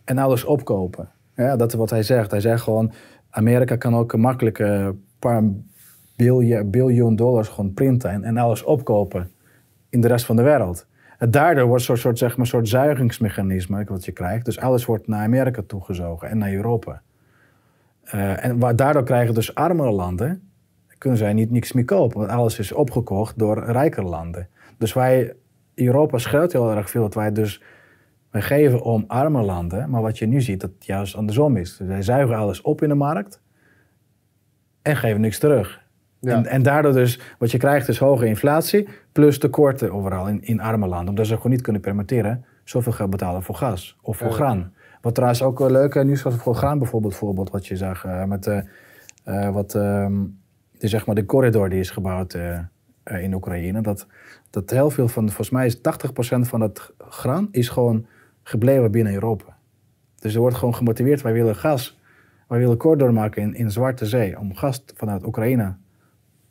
en 0.04 0.18
alles 0.18 0.44
opkopen. 0.44 1.10
Ja, 1.36 1.56
dat 1.56 1.72
is 1.72 1.78
wat 1.78 1.90
hij 1.90 2.04
zegt. 2.04 2.32
Hij 2.32 2.42
zegt 2.42 2.64
gewoon, 2.64 2.92
Amerika 3.30 3.76
kan 3.76 3.96
ook 3.96 4.16
makkelijk 4.16 4.60
een 4.60 5.04
paar 5.20 5.44
biljoen, 6.66 7.16
dollars 7.16 7.48
gewoon 7.48 7.74
printen 7.74 8.10
en, 8.10 8.24
en 8.24 8.38
alles 8.38 8.64
opkopen 8.64 9.32
in 9.90 10.02
de 10.02 10.08
rest 10.08 10.26
van 10.26 10.36
de 10.36 10.42
wereld. 10.42 10.88
En 11.18 11.32
daardoor 11.32 11.68
wordt 11.68 11.84
zo'n 11.84 11.98
soort, 11.98 12.18
zeg 12.18 12.38
maar, 12.38 12.48
soort 12.48 12.68
zuigingsmechanisme 12.68 13.84
wat 13.88 14.06
je 14.06 14.12
krijgt. 14.12 14.46
Dus 14.46 14.60
alles 14.60 14.86
wordt 14.86 15.08
naar 15.08 15.24
Amerika 15.24 15.62
toegezogen 15.68 16.30
en 16.30 16.38
naar 16.38 16.54
Europa. 16.54 17.02
Uh, 18.14 18.46
en 18.46 18.60
daardoor 18.76 19.04
krijgen 19.04 19.34
dus 19.34 19.56
armere 19.56 19.92
landen, 19.92 20.50
kunnen 20.98 21.20
zij 21.20 21.34
niet 21.34 21.52
niks 21.52 21.74
meer 21.74 21.86
kopen. 21.86 22.20
Want 22.20 22.32
alles 22.32 22.60
is 22.60 22.72
opgekocht 22.72 23.40
door 23.40 23.64
rijkere 23.64 24.08
landen. 24.08 24.50
Dus 24.78 24.94
wij, 24.94 25.34
Europa 25.76 26.18
scheelt 26.18 26.52
heel 26.52 26.72
erg 26.72 26.90
veel 26.90 27.02
dat 27.02 27.14
wij 27.14 27.32
dus 27.32 27.62
wij 28.32 28.42
geven 28.42 28.82
om 28.82 29.04
arme 29.08 29.42
landen. 29.42 29.90
Maar 29.90 30.02
wat 30.02 30.18
je 30.18 30.26
nu 30.26 30.42
ziet, 30.42 30.60
dat 30.62 30.70
het 30.76 30.86
juist 30.86 31.16
andersom 31.16 31.58
is. 31.58 31.78
Wij 31.78 32.02
zuigen 32.02 32.36
alles 32.36 32.62
op 32.62 32.82
in 32.82 32.90
de 32.90 32.96
markt 32.96 33.42
en 34.82 34.96
geven 34.96 35.22
niks 35.22 35.40
terug. 35.40 35.86
En, 36.22 36.46
en, 36.46 36.64
daardoor 36.64 36.94
dus, 36.94 37.20
wat 37.38 37.52
je 37.52 37.58
krijgt 37.58 37.88
is 37.88 37.98
hoge 37.98 38.26
inflatie, 38.26 38.88
plus 39.12 39.40
tekorten 39.40 39.92
overal 39.92 40.28
in, 40.28 40.44
in 40.44 40.62
arme 40.62 40.88
landen. 40.88 41.10
Omdat 41.10 41.28
ze 41.28 41.36
gewoon 41.36 41.52
niet 41.52 41.62
kunnen 41.62 41.82
permitteren 41.82 42.46
zoveel 42.64 42.92
geld 42.92 43.10
betalen 43.10 43.44
voor 43.44 43.56
gas 43.56 43.98
of 44.02 44.18
voor 44.18 44.32
graan. 44.32 44.74
Wat 45.02 45.16
trouwens 45.16 45.42
ook 45.42 45.60
wel 45.60 45.72
leuk 45.72 46.04
nieuws 46.04 46.22
was 46.22 46.36
voor 46.36 46.56
graan 46.56 46.80
bijvoorbeeld, 46.80 47.16
voorbeeld 47.16 47.50
wat 47.50 47.68
je 47.68 47.76
zag 47.76 48.06
uh, 48.06 48.24
met 48.24 48.48
uh, 48.48 49.50
wat, 49.50 49.74
um, 49.74 50.40
de, 50.72 50.88
zeg 50.88 51.06
maar 51.06 51.16
de 51.16 51.26
corridor 51.26 51.70
die 51.70 51.80
is 51.80 51.90
gebouwd 51.90 52.38
in 53.04 53.34
Oekraïne. 53.34 53.82
Dat, 53.82 54.08
dat 54.50 54.70
heel 54.70 54.90
veel 54.90 55.08
van, 55.08 55.26
volgens 55.26 55.50
mij 55.50 55.66
is 55.66 55.78
80% 55.78 55.80
van 56.40 56.62
het 56.62 56.92
graan 56.98 57.48
is 57.52 57.70
gewoon 57.70 58.06
gebleven 58.44 58.92
binnen 58.92 59.14
Europa. 59.14 59.58
Dus 60.20 60.34
er 60.34 60.40
wordt 60.40 60.56
gewoon 60.56 60.76
gemotiveerd, 60.76 61.22
wij 61.22 61.34
willen 61.34 61.56
gas, 61.56 62.00
wij 62.48 62.60
willen 62.60 62.78
corridor 62.78 63.14
maken 63.14 63.42
in, 63.42 63.56
in 63.56 63.72
Zwarte 63.72 64.06
Zee 64.06 64.40
om 64.40 64.56
gas 64.56 64.84
vanuit 64.96 65.26
Oekraïne 65.26 65.76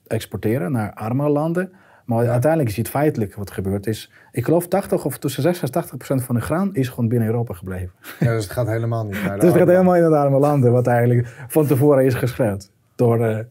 exporteren 0.06 0.72
naar 0.72 0.92
arme 0.92 1.28
landen. 1.28 1.72
Maar 2.04 2.28
uiteindelijk 2.28 2.70
is 2.70 2.76
het 2.76 2.88
feitelijk 2.88 3.34
wat 3.34 3.50
gebeurd 3.50 3.86
is. 3.86 4.10
Ik 4.32 4.44
geloof 4.44 4.68
80 4.68 5.04
of 5.04 5.18
tussen 5.18 5.42
60 5.42 5.62
en 5.62 5.70
80 5.70 5.96
procent 5.96 6.22
van 6.22 6.34
de 6.34 6.40
graan 6.40 6.74
is 6.74 6.88
gewoon 6.88 7.08
binnen 7.08 7.28
Europa 7.28 7.54
gebleven. 7.54 7.92
Ja, 8.20 8.32
dus 8.34 8.44
het 8.44 8.52
gaat 8.52 8.66
helemaal 8.66 9.04
niet 9.04 9.22
naar 9.22 9.34
de 9.34 9.40
Dus 9.40 9.48
het 9.48 9.58
gaat 9.58 9.68
helemaal 9.68 9.96
in 9.96 10.10
de 10.10 10.16
arme 10.16 10.38
landen, 10.38 10.72
wat 10.72 10.86
eigenlijk 10.86 11.44
van 11.48 11.66
tevoren 11.66 12.04
is 12.04 12.14
geschreven 12.14 12.60
door 12.94 13.18
de, 13.18 13.46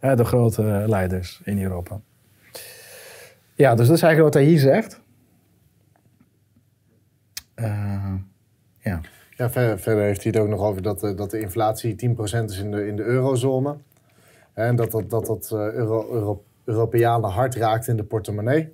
uh, 0.00 0.16
de 0.16 0.24
grote 0.24 0.84
leiders 0.86 1.40
in 1.44 1.62
Europa. 1.62 2.00
Ja, 3.54 3.74
dus 3.74 3.86
dat 3.86 3.96
is 3.96 4.02
eigenlijk 4.02 4.34
wat 4.34 4.42
hij 4.42 4.52
hier 4.52 4.58
zegt. 4.58 5.00
Uh, 7.56 8.14
ja. 8.78 9.00
Ja, 9.36 9.50
verder, 9.50 9.78
verder, 9.78 10.04
heeft 10.04 10.22
hij 10.22 10.32
het 10.32 10.40
ook 10.40 10.48
nog 10.48 10.60
over 10.60 10.82
dat, 10.82 11.02
uh, 11.02 11.16
dat 11.16 11.30
de 11.30 11.40
inflatie 11.40 11.92
10% 11.92 12.44
is 12.44 12.58
in 12.58 12.70
de, 12.70 12.86
in 12.86 12.96
de 12.96 13.02
eurozone. 13.02 13.76
En 14.66 14.76
dat 14.76 14.90
dat, 14.90 15.10
dat, 15.10 15.26
dat 15.26 15.50
uh, 15.54 15.72
Euro, 15.72 16.12
Euro, 16.12 16.44
Europeanen 16.64 17.30
hard 17.30 17.54
raakt 17.54 17.88
in 17.88 17.96
de 17.96 18.04
portemonnee. 18.04 18.72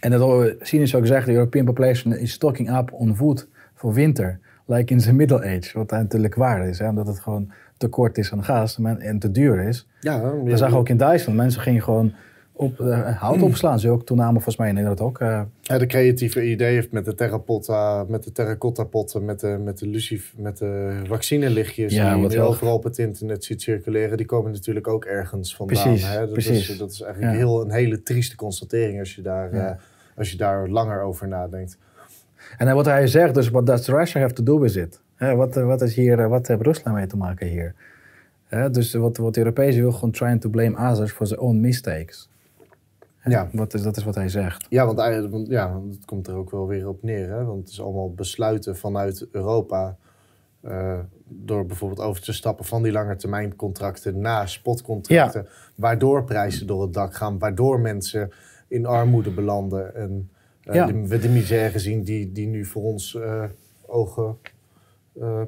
En 0.00 0.10
dat 0.10 0.54
zien 0.60 0.80
is 0.80 0.94
ook 0.94 1.00
gezegd, 1.00 1.26
de 1.26 1.32
European 1.32 1.64
population 1.64 2.16
is 2.16 2.32
stocking 2.32 2.76
up 2.76 2.92
on 2.92 3.16
food 3.16 3.48
voor 3.74 3.92
winter. 3.92 4.38
Like 4.66 4.92
in 4.92 4.98
the 4.98 5.12
middle 5.12 5.38
age, 5.38 5.70
wat 5.72 5.90
natuurlijk 5.90 6.34
waar 6.34 6.68
is. 6.68 6.78
Hè? 6.78 6.88
Omdat 6.88 7.06
het 7.06 7.18
gewoon 7.18 7.52
tekort 7.76 8.18
is 8.18 8.32
aan 8.32 8.44
gas 8.44 8.78
en 8.98 9.18
te 9.18 9.30
duur 9.30 9.60
is. 9.68 9.88
Ja, 10.00 10.16
ja, 10.16 10.42
We 10.42 10.56
zagen 10.56 10.78
ook 10.78 10.88
in 10.88 10.96
Duitsland, 10.96 11.38
mensen 11.38 11.60
gingen 11.60 11.82
gewoon 11.82 12.12
op, 12.56 12.80
uh, 12.80 13.20
hout 13.20 13.42
opslaan. 13.42 13.80
Ze 13.80 13.90
ook 13.90 14.06
toename 14.06 14.32
volgens 14.32 14.56
mij 14.56 14.68
in 14.68 14.74
Nederland 14.74 15.00
ook. 15.00 15.20
Uh, 15.20 15.42
ja, 15.60 15.78
de 15.78 15.86
creatieve 15.86 16.50
idee 16.50 16.74
heeft 16.74 16.92
met 16.92 17.04
de 17.04 17.14
terracotta, 17.14 18.04
met 18.08 18.24
de 18.24 18.32
terracotta 18.32 18.84
potten, 18.84 19.24
met 19.24 19.40
de, 19.40 19.60
met 19.64 19.78
de 19.78 19.86
lucif, 19.86 20.34
met 20.36 20.58
de 20.58 21.00
vaccinelichtjes 21.06 21.94
ja, 21.94 22.14
die 22.14 22.30
je 22.30 22.40
overal 22.40 22.74
op 22.74 22.84
het 22.84 22.98
internet 22.98 23.44
ziet 23.44 23.62
circuleren, 23.62 24.16
die 24.16 24.26
komen 24.26 24.52
natuurlijk 24.52 24.88
ook 24.88 25.04
ergens 25.04 25.56
vandaan. 25.56 25.82
Precies, 25.82 26.08
hè? 26.08 26.18
Dat, 26.18 26.32
precies. 26.32 26.70
Is, 26.70 26.78
dat 26.78 26.90
is 26.90 27.00
eigenlijk 27.00 27.32
ja. 27.32 27.38
heel, 27.38 27.62
een 27.62 27.72
hele 27.72 28.02
trieste 28.02 28.36
constatering 28.36 28.98
als 28.98 29.14
je 29.14 29.22
daar, 29.22 29.54
ja. 29.54 29.70
uh, 29.70 29.76
als 30.16 30.30
je 30.30 30.36
daar 30.36 30.68
langer 30.68 31.00
over 31.00 31.28
nadenkt. 31.28 31.78
En 32.58 32.74
wat 32.74 32.86
hij 32.86 33.06
zegt, 33.06 33.34
dus 33.34 33.48
what 33.48 33.66
does 33.66 33.86
Russia 33.86 34.20
have 34.20 34.34
to 34.34 34.42
do 34.42 34.58
with 34.58 34.74
it? 34.74 35.00
Wat, 35.18 35.54
wat, 35.54 35.82
is 35.82 35.94
hier, 35.94 36.28
wat 36.28 36.46
heeft 36.46 36.62
Rusland 36.62 36.96
mee 36.96 37.06
te 37.06 37.16
maken 37.16 37.46
hier? 37.46 37.74
dus 38.70 38.94
wat, 38.94 39.16
wat 39.16 39.34
de 39.34 39.40
Europezen 39.40 39.80
wil 39.80 39.92
gewoon 39.92 40.10
trying 40.10 40.40
to 40.40 40.48
blame 40.48 40.90
others 40.90 41.12
for 41.12 41.26
their 41.26 41.40
own 41.40 41.60
mistakes. 41.60 42.28
Ja. 43.30 43.48
Wat 43.52 43.74
is, 43.74 43.82
dat 43.82 43.96
is 43.96 44.04
wat 44.04 44.14
hij 44.14 44.28
zegt. 44.28 44.66
Ja, 44.68 44.86
want 44.86 44.98
eigenlijk, 44.98 45.50
ja, 45.50 45.80
het 45.90 46.04
komt 46.04 46.26
er 46.26 46.34
ook 46.34 46.50
wel 46.50 46.66
weer 46.66 46.88
op 46.88 47.02
neer. 47.02 47.28
Hè? 47.28 47.44
Want 47.44 47.60
het 47.60 47.68
is 47.70 47.80
allemaal 47.80 48.14
besluiten 48.14 48.76
vanuit 48.76 49.26
Europa. 49.32 49.96
Uh, 50.62 50.98
door 51.28 51.66
bijvoorbeeld 51.66 52.00
over 52.00 52.22
te 52.22 52.32
stappen 52.32 52.64
van 52.64 52.82
die 52.82 52.92
langetermijncontracten 52.92 54.20
naar 54.20 54.48
spotcontracten. 54.48 55.42
Ja. 55.42 55.50
Waardoor 55.74 56.24
prijzen 56.24 56.66
door 56.66 56.82
het 56.82 56.92
dak 56.92 57.14
gaan. 57.14 57.38
Waardoor 57.38 57.80
mensen 57.80 58.30
in 58.68 58.86
armoede 58.86 59.30
belanden. 59.30 59.94
En 59.94 60.30
uh, 60.64 60.74
ja. 60.74 60.92
we 60.92 61.18
de 61.18 61.28
misère 61.28 61.78
zien 61.78 62.02
die, 62.02 62.32
die 62.32 62.46
nu 62.46 62.64
voor 62.64 62.82
ons 62.82 63.14
uh, 63.14 63.44
ogen 63.86 64.36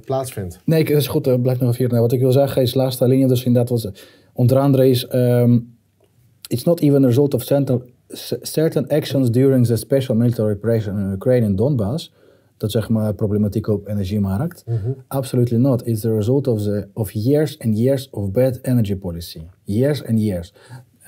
plaatsvindt. 0.04 0.61
Nee, 0.64 0.85
dat 0.85 0.97
is 0.97 1.06
goed. 1.06 1.26
Uh, 1.26 1.40
blijf 1.40 1.61
nog 1.61 1.73
even 1.73 1.90
hier. 1.90 2.00
Wat 2.00 2.12
ik 2.12 2.20
wil 2.20 2.32
zeggen 2.32 2.62
is, 2.62 2.75
laatste 2.75 3.08
linie 3.08 3.26
dus 3.26 3.44
inderdaad 3.44 3.70
was... 3.70 4.06
Onder 4.32 4.58
andere 4.58 4.88
is... 4.88 5.14
Um, 5.14 5.77
it's 6.49 6.64
not 6.64 6.81
even 6.81 7.05
a 7.05 7.07
result 7.07 7.35
of 7.35 7.43
certain 8.43 8.90
actions 8.90 9.31
during 9.31 9.67
the 9.67 9.76
special 9.76 10.14
military 10.14 10.55
operation 10.55 10.99
in 10.99 11.12
Ukraine 11.12 11.47
in 11.47 11.57
Donbass. 11.57 12.12
Dat 12.57 12.71
zeg 12.71 12.88
maar 12.88 13.14
problematiek 13.14 13.67
op 13.67 13.88
energiemarkt. 13.88 14.62
Mm 14.67 14.76
-hmm. 14.76 14.95
Absolutely 15.07 15.59
not. 15.59 15.87
It's 15.87 16.00
the 16.00 16.14
result 16.14 16.47
of, 16.47 16.62
the, 16.62 16.88
of 16.93 17.11
years 17.12 17.59
and 17.59 17.78
years 17.78 18.11
of 18.11 18.31
bad 18.31 18.59
energy 18.62 18.97
policy. 18.97 19.40
Years 19.62 20.05
and 20.05 20.21
years. 20.21 20.55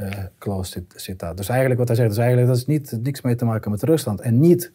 Uh, 0.00 0.09
close 0.38 0.85
citaat. 0.94 1.37
Dus 1.37 1.49
eigenlijk 1.49 1.78
wat 1.78 1.88
hij 1.88 1.97
zegt, 1.97 2.11
is 2.11 2.18
eigenlijk 2.18 2.49
dat 2.49 2.56
is 2.56 2.66
niet, 2.66 2.99
niks 3.02 3.20
mee 3.20 3.35
te 3.35 3.44
maken 3.44 3.70
met 3.70 3.82
Rusland. 3.82 4.20
En 4.20 4.40
niet 4.40 4.73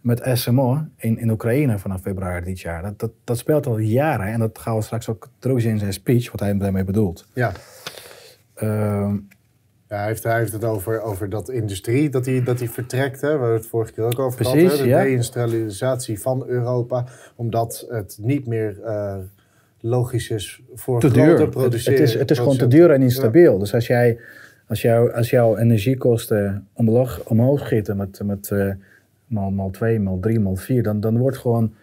met 0.00 0.30
SMO 0.32 0.86
in, 0.96 1.18
in 1.18 1.30
Oekraïne 1.30 1.78
vanaf 1.78 2.00
februari 2.00 2.44
dit 2.44 2.60
jaar. 2.60 2.82
Dat, 2.82 2.98
dat, 2.98 3.10
dat 3.24 3.38
speelt 3.38 3.66
al 3.66 3.78
jaren. 3.78 4.26
En 4.26 4.38
dat 4.38 4.58
gaan 4.58 4.76
we 4.76 4.82
straks 4.82 5.08
ook 5.08 5.28
terugzien 5.38 5.70
in 5.70 5.78
zijn 5.78 5.92
speech, 5.92 6.30
wat 6.30 6.40
hij 6.40 6.58
daarmee 6.58 6.84
bedoelt. 6.84 7.26
Ja. 7.34 7.52
Uh, 8.62 9.12
ja, 9.94 10.00
hij, 10.00 10.08
heeft, 10.08 10.22
hij 10.22 10.38
heeft 10.38 10.52
het 10.52 10.64
over, 10.64 11.00
over 11.00 11.28
dat 11.28 11.48
industrie, 11.48 12.08
dat 12.08 12.24
die, 12.24 12.42
dat 12.42 12.62
vertrekt. 12.62 13.20
Hè. 13.20 13.26
We 13.26 13.32
hebben 13.32 13.52
het 13.52 13.66
vorige 13.66 13.92
keer 13.92 14.04
ook 14.04 14.18
over 14.18 14.38
Precies, 14.38 14.62
gehad. 14.62 14.78
Hè. 14.78 14.82
De 14.82 14.88
ja. 14.88 15.02
deindustrialisatie 15.02 16.20
van 16.20 16.44
Europa. 16.46 17.04
Omdat 17.36 17.86
het 17.88 18.18
niet 18.20 18.46
meer 18.46 18.78
uh, 18.84 19.16
logisch 19.80 20.30
is 20.30 20.62
voor 20.74 21.00
te 21.00 21.10
grote 21.10 21.48
produceren. 21.48 22.00
Het, 22.00 22.08
is, 22.08 22.14
het 22.14 22.30
is 22.30 22.38
gewoon 22.38 22.56
te 22.56 22.66
duur 22.66 22.90
en 22.90 23.02
instabiel. 23.02 23.52
Ja. 23.52 23.58
Dus 23.58 23.74
als, 23.74 23.86
jij, 23.86 24.18
als, 24.68 24.82
jou, 24.82 25.12
als 25.12 25.30
jouw 25.30 25.56
energiekosten 25.56 26.68
omhoog, 26.72 27.22
omhoog 27.24 27.60
schieten 27.60 27.96
met, 27.96 28.20
met 28.24 28.50
uh, 28.52 28.72
maal, 29.26 29.50
maal 29.50 29.70
2, 29.70 30.00
maal 30.00 30.18
3, 30.20 30.40
maal 30.40 30.56
4... 30.56 30.82
Dan, 30.82 31.00
dan 31.00 31.18
wordt 31.18 31.38
gewoon 31.38 31.74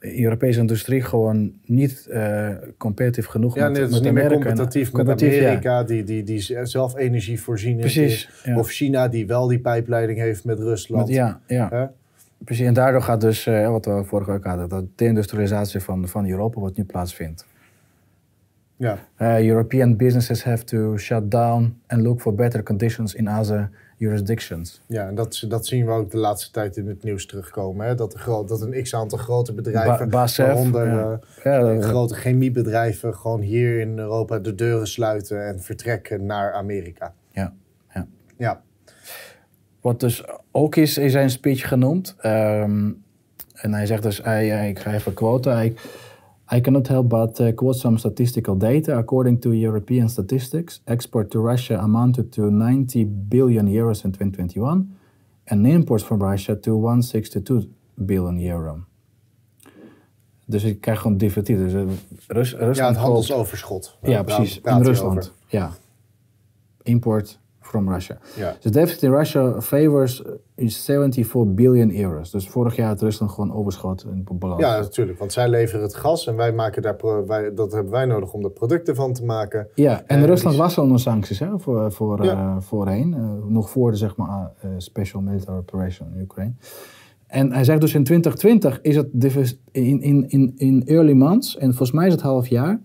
Europese 0.00 0.60
industrie 0.60 1.02
gewoon 1.02 1.52
niet 1.64 2.06
uh, 2.10 2.48
competitief 2.76 3.26
genoeg 3.26 3.54
ja, 3.54 3.62
met, 3.62 3.72
nee, 3.72 3.80
het 3.82 3.90
is 3.90 4.00
met 4.00 4.12
niet 4.12 4.18
Amerika. 4.18 4.44
meer 4.44 4.46
competitief, 4.46 4.92
met 4.92 5.22
Amerika, 5.22 5.78
ja. 5.78 5.84
die, 5.84 6.04
die, 6.04 6.22
die 6.22 6.64
zelf 6.66 6.96
energievoorziening 6.96 7.80
Precies, 7.80 8.12
is. 8.12 8.42
Ja. 8.44 8.58
Of 8.58 8.68
China, 8.68 9.08
die 9.08 9.26
wel 9.26 9.46
die 9.46 9.58
pijpleiding 9.58 10.18
heeft 10.18 10.44
met 10.44 10.58
Rusland. 10.58 11.06
Met, 11.06 11.14
ja, 11.14 11.40
ja. 11.46 11.68
Huh? 11.70 11.84
Precies, 12.44 12.66
en 12.66 12.74
daardoor 12.74 13.02
gaat 13.02 13.20
dus, 13.20 13.46
uh, 13.46 13.68
wat 13.68 13.84
we 13.84 14.04
vorige 14.04 14.30
week 14.30 14.44
hadden, 14.44 14.68
dat 14.68 14.84
deindustrialisatie 14.94 15.80
van, 15.80 16.08
van 16.08 16.28
Europa 16.28 16.60
wat 16.60 16.76
nu 16.76 16.84
plaatsvindt. 16.84 17.46
Ja. 18.76 18.98
Uh, 19.18 19.46
European 19.46 19.96
businesses 19.96 20.44
have 20.44 20.64
to 20.64 20.96
shut 20.96 21.30
down 21.30 21.80
and 21.86 22.02
look 22.02 22.20
for 22.20 22.34
better 22.34 22.62
conditions 22.62 23.14
in 23.14 23.28
other 23.28 23.70
jurisdictions. 24.00 24.80
Ja, 24.86 25.06
en 25.06 25.14
dat, 25.14 25.44
dat 25.48 25.66
zien 25.66 25.86
we 25.86 25.92
ook 25.92 26.10
de 26.10 26.16
laatste 26.16 26.50
tijd 26.50 26.76
in 26.76 26.88
het 26.88 27.02
nieuws 27.02 27.26
terugkomen. 27.26 27.86
Hè? 27.86 27.94
Dat, 27.94 28.12
de, 28.12 28.44
dat 28.46 28.60
een 28.60 28.82
x-aantal 28.82 29.18
grote 29.18 29.52
bedrijven, 29.52 30.08
ba 30.08 30.28
waaronder 30.36 30.86
ja. 30.86 31.20
Uh, 31.44 31.80
ja, 31.80 31.80
grote 31.80 32.14
chemiebedrijven, 32.14 33.14
gewoon 33.14 33.40
hier 33.40 33.80
in 33.80 33.98
Europa 33.98 34.38
de 34.38 34.54
deuren 34.54 34.86
sluiten 34.86 35.46
en 35.46 35.60
vertrekken 35.60 36.26
naar 36.26 36.52
Amerika. 36.52 37.14
Ja, 37.32 37.52
ja. 37.94 38.06
ja. 38.36 38.62
Wat 39.80 40.00
dus 40.00 40.24
ook 40.50 40.76
is 40.76 40.98
in 40.98 41.10
zijn 41.10 41.30
speech 41.30 41.68
genoemd, 41.68 42.16
um, 42.16 43.02
en 43.54 43.74
hij 43.74 43.86
zegt 43.86 44.02
dus, 44.02 44.22
hij, 44.22 44.68
ik 44.68 44.78
ga 44.78 44.92
even 44.94 45.14
quoten, 45.14 45.52
hij, 45.52 45.74
I 46.52 46.60
cannot 46.60 46.88
help 46.88 47.08
but 47.08 47.40
uh, 47.40 47.52
quote 47.52 47.76
some 47.76 47.98
statistical 47.98 48.56
data. 48.56 48.98
According 48.98 49.40
to 49.40 49.52
European 49.52 50.08
statistics, 50.08 50.80
export 50.86 51.30
to 51.30 51.40
Russia 51.40 51.78
amounted 51.78 52.32
to 52.32 52.50
90 52.50 53.04
billion 53.04 53.68
euros 53.68 54.04
in 54.04 54.12
2021 54.12 54.96
and 55.46 55.66
imports 55.66 56.04
from 56.04 56.22
Russia 56.22 56.56
to 56.56 56.76
162 56.76 57.68
billion 57.94 58.38
euro. 58.38 58.84
Dus 60.46 60.64
ik 60.64 60.80
krijg 60.80 61.00
gewoon 61.00 61.16
divertiet. 61.16 61.58
Dus 61.58 61.72
uh, 61.72 61.82
Rus, 62.26 62.52
Rusland 62.52 62.76
ja, 62.76 62.86
het 62.86 62.96
handelsoverschot. 62.96 63.98
Ja, 64.02 64.22
precies. 64.22 64.60
in 64.64 64.82
Rusland. 64.82 65.32
Ja. 65.46 65.72
Import 66.82 67.38
from 67.70 67.92
Russia. 67.92 68.18
Ja. 68.36 68.56
Deficit 68.70 69.02
in 69.02 69.10
Russia 69.10 69.60
favors 69.60 70.22
is 70.54 70.84
74 70.84 71.44
billion 71.54 71.90
euros. 71.96 72.30
Dus 72.30 72.48
vorig 72.48 72.76
jaar 72.76 72.88
had 72.88 73.00
Rusland 73.02 73.30
gewoon 73.32 73.52
overschot 73.54 74.04
in 74.04 74.26
balans. 74.38 74.60
Ja, 74.60 74.80
natuurlijk. 74.80 75.18
Want 75.18 75.32
zij 75.32 75.48
leveren 75.48 75.82
het 75.82 75.94
gas 75.94 76.26
en 76.26 76.36
wij 76.36 76.52
maken 76.52 76.82
daar 76.82 76.96
pro- 76.96 77.26
wij, 77.26 77.54
dat 77.54 77.72
hebben 77.72 77.92
wij 77.92 78.04
nodig 78.04 78.32
om 78.32 78.44
er 78.44 78.50
producten 78.50 78.94
van 78.96 79.12
te 79.12 79.24
maken. 79.24 79.68
Ja, 79.74 80.02
en 80.06 80.18
En 80.18 80.26
Rusland 80.26 80.56
was 80.56 80.78
al 80.78 80.84
onder 80.84 81.00
sancties 81.00 81.38
hè, 81.38 81.58
voor, 81.58 81.92
voor, 81.92 82.24
Ja. 82.24 82.32
eh, 82.32 82.56
voorheen. 82.60 83.14
eh, 83.14 83.20
nog 83.48 83.70
voor 83.70 83.90
de 83.90 83.96
zeg 83.96 84.16
maar, 84.16 84.52
eh, 84.60 84.70
Special 84.76 85.22
Military 85.22 85.56
Operation 85.58 86.08
in 86.14 86.20
Ukraine. 86.20 86.52
En 87.26 87.52
hij 87.52 87.64
zegt 87.64 87.80
dus 87.80 87.94
in 87.94 88.04
2020 88.04 88.78
is 88.82 88.96
het 88.96 89.08
in, 89.70 90.00
in, 90.02 90.24
in, 90.28 90.52
in 90.56 90.82
early 90.86 91.12
months, 91.12 91.56
en 91.56 91.68
volgens 91.68 91.92
mij 91.92 92.06
is 92.06 92.12
het 92.12 92.22
half 92.22 92.46
jaar, 92.48 92.80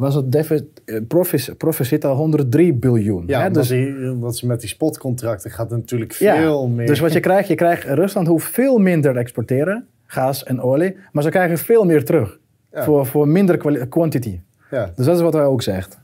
was 0.00 0.14
het 0.14 0.32
deficit, 0.32 0.64
eh, 0.84 1.00
profis- 1.08 1.50
proficit 1.56 2.04
al 2.04 2.16
103 2.16 2.72
biljoen. 2.74 3.24
Ja, 3.26 3.42
hè? 3.42 3.50
dus, 3.50 3.68
die, 3.68 4.32
ze 4.32 4.46
met 4.46 4.60
die 4.60 4.68
spotcontracten 4.68 5.50
gaat 5.50 5.70
natuurlijk 5.70 6.12
ja, 6.12 6.36
veel 6.36 6.68
meer. 6.68 6.86
dus 6.86 6.98
wat 6.98 7.12
je 7.12 7.20
krijgt, 7.20 7.48
je 7.48 7.54
krijgt, 7.54 7.84
Rusland 7.84 8.26
hoeft 8.26 8.50
veel 8.50 8.78
minder 8.78 9.12
te 9.12 9.18
exporteren, 9.18 9.86
gas 10.06 10.44
en 10.44 10.60
olie, 10.60 10.96
maar 11.12 11.22
ze 11.22 11.28
krijgen 11.28 11.58
veel 11.58 11.84
meer 11.84 12.04
terug. 12.04 12.38
Ja. 12.72 12.84
Voor, 12.84 13.06
voor 13.06 13.28
minder 13.28 13.86
quantity. 13.88 14.40
Ja, 14.70 14.92
Dus 14.96 15.06
dat 15.06 15.16
is 15.16 15.22
wat 15.22 15.32
hij 15.32 15.44
ook 15.44 15.62
zegt. 15.62 15.98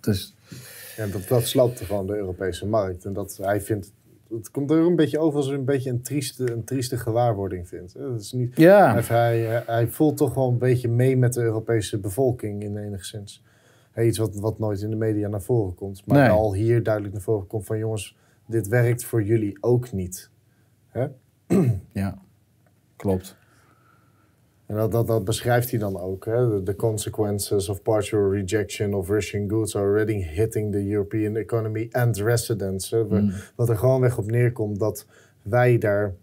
Dus, 0.00 0.34
ja 0.96 1.06
dat, 1.06 1.28
dat 1.28 1.46
sloopt 1.46 1.80
gewoon 1.80 2.06
de 2.06 2.16
Europese 2.16 2.66
markt. 2.66 3.04
En 3.04 3.12
dat 3.12 3.38
hij 3.42 3.60
vindt. 3.60 3.92
Het 4.28 4.50
komt 4.50 4.70
er 4.70 4.78
een 4.78 4.96
beetje 4.96 5.18
over 5.18 5.36
als 5.36 5.48
een 5.48 5.64
beetje 5.64 5.90
een 5.90 6.02
trieste, 6.02 6.52
een 6.52 6.64
trieste 6.64 6.96
gewaarwording 6.96 7.68
vindt. 7.68 7.98
Dat 7.98 8.20
is 8.20 8.32
niet, 8.32 8.56
ja. 8.56 9.00
hij, 9.02 9.62
hij, 9.66 9.88
voelt 9.88 10.16
toch 10.16 10.34
wel 10.34 10.48
een 10.48 10.58
beetje 10.58 10.88
mee 10.88 11.16
met 11.16 11.32
de 11.32 11.42
Europese 11.42 11.98
bevolking 11.98 12.62
in 12.62 12.76
enigszins. 12.76 13.44
Iets 13.96 14.18
wat, 14.18 14.34
wat 14.34 14.58
nooit 14.58 14.80
in 14.80 14.90
de 14.90 14.96
media 14.96 15.28
naar 15.28 15.42
voren 15.42 15.74
komt. 15.74 16.06
Maar 16.06 16.18
Nee. 16.18 16.28
al 16.28 16.54
hier 16.54 16.82
duidelijk 16.82 17.14
naar 17.14 17.22
voren 17.22 17.46
komt 17.46 17.66
van 17.66 17.78
jongens, 17.78 18.16
dit 18.46 18.68
werkt 18.68 19.04
voor 19.04 19.22
jullie 19.22 19.56
ook 19.60 19.92
niet. 19.92 20.30
Hè? 20.88 21.06
ja, 21.92 22.18
klopt. 22.96 23.36
En 24.68 24.76
dat, 24.76 24.92
dat, 24.92 25.06
dat 25.06 25.24
beschrijft 25.24 25.70
hij 25.70 25.78
dan 25.78 25.98
ook. 26.00 26.24
Hè? 26.24 26.62
The 26.62 26.76
consequences 26.76 27.68
of 27.68 27.82
partial 27.82 28.30
rejection 28.32 28.94
of 28.94 29.08
Russian 29.08 29.48
goods 29.48 29.76
are 29.76 29.84
already 29.86 30.22
hitting 30.22 30.72
the 30.72 30.88
European 30.90 31.36
economy 31.36 31.88
and 31.92 32.16
residents. 32.16 32.90
Hè? 32.90 33.06
We- 33.06 33.20
Mm. 33.20 33.32
Wat 33.56 33.68
er 33.68 33.76
gewoon 33.76 34.00
weg 34.00 34.18
op 34.18 34.30
neerkomt 34.30 34.78
dat 34.78 35.06
wij 35.42 35.78
daar 35.78 36.14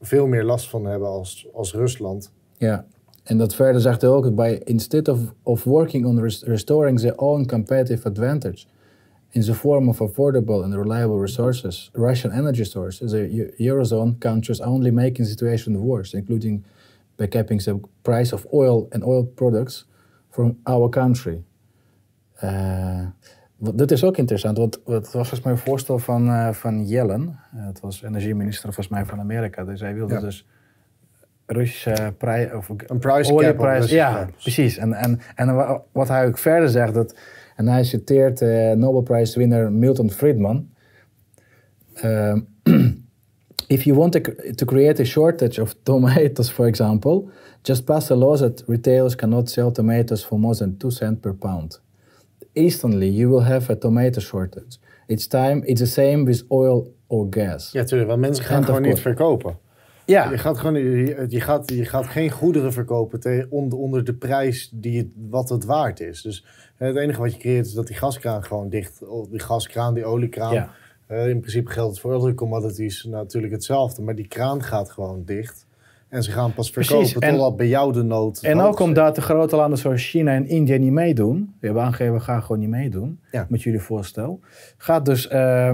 veel 0.00 0.26
meer 0.26 0.44
last 0.44 0.68
van 0.70 0.84
hebben 0.84 1.08
als, 1.08 1.48
als 1.52 1.74
Rusland. 1.74 2.32
Ja, 2.58 2.86
en 3.24 3.38
dat 3.38 3.54
verder 3.54 3.80
zegt 3.80 4.00
hij 4.00 4.10
ook, 4.10 4.34
by, 4.34 4.60
instead 4.64 5.08
of, 5.08 5.18
of 5.42 5.64
working 5.64 6.06
on 6.06 6.20
res- 6.20 6.42
restoring 6.42 6.98
their 7.00 7.16
own 7.16 7.46
competitive 7.46 8.08
advantage 8.08 8.64
in 9.30 9.40
the 9.40 9.54
form 9.54 9.88
of 9.88 10.00
affordable 10.02 10.62
and 10.62 10.74
reliable 10.74 11.20
resources, 11.20 11.90
Russian 11.92 12.32
energy 12.32 12.64
sources, 12.64 13.10
the 13.10 13.30
Eu- 13.36 13.50
Eurozone 13.56 14.18
countries 14.18 14.60
only 14.60 14.90
making 14.90 15.16
the 15.16 15.24
situation 15.30 15.76
worse, 15.78 16.16
including 16.16 16.64
by 17.20 17.28
capping 17.28 17.62
the 17.62 17.80
price 18.02 18.34
of 18.34 18.46
oil 18.52 18.86
and 18.90 19.04
oil 19.04 19.24
products 19.24 19.88
from 20.30 20.58
our 20.62 20.88
country. 20.88 21.42
Eh, 22.34 23.06
wat- 23.56 23.78
dit 23.78 23.90
is 23.90 24.04
ook 24.04 24.16
interessant, 24.16 24.58
want 24.58 24.74
het 24.84 24.84
was 24.86 25.10
volgens 25.10 25.40
mij 25.40 25.52
een 25.52 25.58
voorstel 25.58 25.98
van, 25.98 26.28
eh, 26.28 26.50
van 26.52 26.86
Yellen. 26.86 27.38
Eh, 27.54 27.66
het 27.66 27.80
was 27.80 28.02
energieminister 28.02 28.62
volgens 28.72 28.88
mij 28.88 29.04
van 29.04 29.20
Amerika. 29.20 29.64
Dus 29.64 29.80
hij 29.80 29.94
wilde 29.94 30.14
Ja. 30.14 30.20
dus 30.20 30.46
Russische 31.46 32.14
prijs... 32.18 32.52
Of, 32.52 32.68
Een 32.68 32.98
price 32.98 33.28
cap 33.30 33.38
olieprijs. 33.38 33.76
Russische 33.78 33.96
Ja, 33.96 34.28
precies. 34.42 34.76
En, 34.76 34.92
en, 34.92 35.18
en 35.34 35.54
wa- 35.54 35.82
wat 35.92 36.08
hij 36.08 36.26
ook 36.26 36.38
verder 36.38 36.68
zegt, 36.68 36.94
dat, 36.94 37.16
en 37.56 37.68
hij 37.68 37.84
citeert 37.84 38.40
eh 38.42 38.72
Nobelprijswinnaar 38.72 39.72
Milton 39.72 40.10
Friedman. 40.10 40.68
If 43.70 43.86
you 43.86 43.94
want 43.94 44.12
to, 44.12 44.20
to 44.54 44.66
create 44.66 44.98
a 45.00 45.04
shortage 45.04 45.60
of 45.60 45.74
tomatoes, 45.84 46.50
for 46.50 46.66
example, 46.66 47.30
just 47.62 47.86
pass 47.86 48.10
a 48.10 48.14
law 48.14 48.36
that 48.36 48.62
retailers 48.66 49.14
cannot 49.14 49.48
sell 49.48 49.72
tomatoes 49.72 50.24
for 50.24 50.38
more 50.38 50.56
than 50.56 50.76
2 50.76 50.90
cents 50.90 51.20
per 51.20 51.32
pound. 51.32 51.80
Instantly, 52.54 53.08
you 53.08 53.30
will 53.30 53.44
have 53.44 53.70
a 53.70 53.76
tomato 53.76 54.20
shortage. 54.20 54.78
It's 55.08 55.28
time, 55.28 55.62
it's 55.66 55.80
the 55.80 55.86
same 55.86 56.24
with 56.24 56.42
oil 56.50 56.86
or 57.06 57.26
gas. 57.30 57.72
Ja, 57.72 57.84
tuurlijk, 57.84 58.08
want 58.08 58.20
mensen 58.20 58.44
gaan 58.44 58.64
gewoon 58.64 58.82
niet 58.82 58.98
verkopen. 59.00 59.58
Ja, 60.06 60.30
Je 60.30 60.38
gaat 60.38 60.58
gewoon 60.58 60.74
je, 60.74 61.26
je 61.28 61.40
gaat, 61.40 61.70
je 61.70 61.84
gaat 61.84 62.06
geen 62.06 62.30
goederen 62.30 62.72
verkopen 62.72 63.20
te, 63.20 63.46
onder, 63.50 63.78
onder 63.78 64.04
de 64.04 64.14
prijs 64.14 64.70
die 64.74 64.98
het, 64.98 65.08
wat 65.30 65.48
het 65.48 65.64
waard 65.64 66.00
is. 66.00 66.22
Dus 66.22 66.44
het 66.76 66.96
enige 66.96 67.20
wat 67.20 67.32
je 67.32 67.38
creëert 67.38 67.66
is 67.66 67.72
dat 67.72 67.86
die 67.86 67.96
gaskraan 67.96 68.44
gewoon 68.44 68.68
dicht, 68.68 69.02
die 69.30 69.40
gaskraan, 69.40 69.94
die 69.94 70.04
oliekraan. 70.04 70.54
Ja. 70.54 70.70
Eh, 71.10 71.28
in 71.28 71.40
principe 71.40 71.70
geldt 71.70 71.90
het 71.90 72.00
voor 72.00 72.12
andere 72.12 72.34
commodities 72.34 73.04
natuurlijk 73.04 73.52
hetzelfde, 73.52 74.02
maar 74.02 74.14
die 74.14 74.28
kraan 74.28 74.62
gaat 74.62 74.90
gewoon 74.90 75.22
dicht. 75.24 75.66
En 76.08 76.22
ze 76.22 76.30
gaan 76.30 76.54
pas 76.54 76.70
Precies, 76.70 76.94
verkopen 76.94 77.28
en- 77.28 77.34
totdat 77.34 77.56
bij 77.56 77.68
jou 77.68 77.92
de 77.92 78.02
nood. 78.02 78.42
En 78.42 78.60
ook 78.60 78.80
omdat 78.80 79.14
de 79.14 79.20
grote 79.20 79.56
landen 79.56 79.78
zoals 79.78 80.10
China 80.10 80.34
en 80.34 80.46
India 80.46 80.78
niet 80.78 80.92
meedoen. 80.92 81.36
Die 81.36 81.46
hebben 81.60 81.82
aangegeven, 81.82 82.14
we 82.14 82.20
gaan 82.20 82.42
gewoon 82.42 82.58
niet 82.58 82.68
meedoen. 82.68 83.20
Ja. 83.30 83.46
Met 83.48 83.62
jullie 83.62 83.80
voorstel. 83.80 84.40
Gaat 84.76 85.04
dus, 85.04 85.28
eh, 85.28 85.70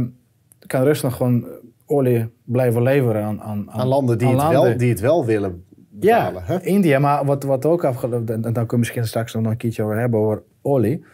kan 0.66 0.82
Rusland 0.82 1.14
gewoon 1.14 1.46
olie 1.86 2.28
blijven 2.44 2.82
leveren 2.82 3.22
aan, 3.22 3.42
aan, 3.42 3.70
aan 3.70 3.86
landen 3.86 4.18
die, 4.18 4.26
aan 4.26 4.34
het, 4.34 4.42
landen. 4.42 4.62
Wel, 4.62 4.78
die 4.78 4.90
het 4.90 5.00
wel 5.00 5.24
willen 5.24 5.64
betalen. 5.90 6.42
Ja, 6.46 6.54
hè? 6.54 6.62
India. 6.62 6.98
Maar 6.98 7.24
wat, 7.24 7.42
wat 7.42 7.64
ook 7.64 7.84
afgelopen... 7.84 8.34
En 8.34 8.40
daar 8.42 8.52
kunnen 8.52 8.68
we 8.68 8.76
misschien 8.76 9.06
straks 9.06 9.34
nog 9.34 9.44
een 9.46 9.56
keertje 9.56 9.82
over 9.82 9.98
hebben, 9.98 10.20
over 10.20 10.42
olie. 10.62 11.04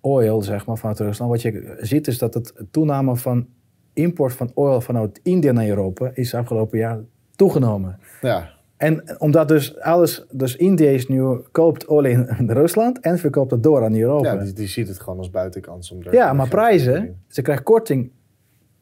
Oil, 0.00 0.42
zeg 0.42 0.66
maar, 0.66 0.78
vanuit 0.78 0.98
Rusland. 0.98 1.30
Wat 1.30 1.42
je 1.42 1.76
ziet 1.80 2.06
is 2.06 2.18
dat 2.18 2.34
het 2.34 2.54
toename 2.70 3.16
van 3.16 3.46
import 3.92 4.32
van 4.32 4.50
oil 4.54 4.80
vanuit 4.80 5.20
India 5.22 5.52
naar 5.52 5.68
Europa... 5.68 6.10
is 6.14 6.34
afgelopen 6.34 6.78
jaar 6.78 6.98
toegenomen. 7.36 7.98
Ja. 8.20 8.48
En 8.76 9.20
omdat 9.20 9.48
dus 9.48 9.80
alles, 9.80 10.26
dus 10.30 10.56
India 10.56 10.88
is 10.90 11.08
nu 11.08 11.36
koopt 11.52 11.88
olie 11.88 12.12
in 12.38 12.50
Rusland 12.60 13.00
en 13.00 13.18
verkoopt 13.18 13.50
het 13.50 13.62
door 13.62 13.84
aan 13.84 13.94
Europa. 13.96 14.28
Ja, 14.32 14.34
Ja, 14.38 14.44
die, 14.44 14.52
die 14.52 14.66
ziet 14.68 14.88
het 14.88 15.00
gewoon 15.00 15.18
als 15.18 15.30
buitenkans 15.30 15.90
om 15.92 16.02
daar 16.02 16.36
maar 16.36 16.48
prijzen, 16.48 17.22
ze 17.28 17.42
krijgen 17.42 17.64
korting 17.64 18.10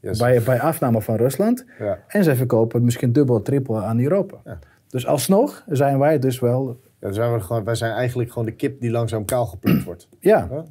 Yes. 0.02 0.18
bij, 0.18 0.42
bij 0.42 0.60
afname 0.60 1.00
van 1.02 1.16
Rusland 1.16 1.64
Ja. 1.78 1.98
en 2.06 2.24
ze 2.24 2.36
verkopen 2.36 2.76
het 2.76 2.84
misschien 2.84 3.12
dubbel, 3.12 3.42
trippel 3.42 3.82
aan 3.82 4.00
Europa. 4.00 4.36
Ja. 4.44 4.58
Dus 4.88 5.06
alsnog 5.06 5.64
zijn 5.68 5.98
wij 5.98 6.18
dus 6.18 6.38
wel, 6.40 6.80
Ja, 7.00 7.12
zijn 7.12 7.32
we 7.32 7.40
gewoon, 7.40 7.64
wij 7.64 7.74
zijn 7.74 7.92
eigenlijk 7.92 8.30
gewoon 8.32 8.44
de 8.48 8.54
kip 8.54 8.80
die 8.80 8.90
langzaam 8.90 9.24
kaal 9.24 9.46
geplukt 9.46 9.84
wordt. 9.84 10.08
ja, 10.20 10.48
Ja. 10.50 10.64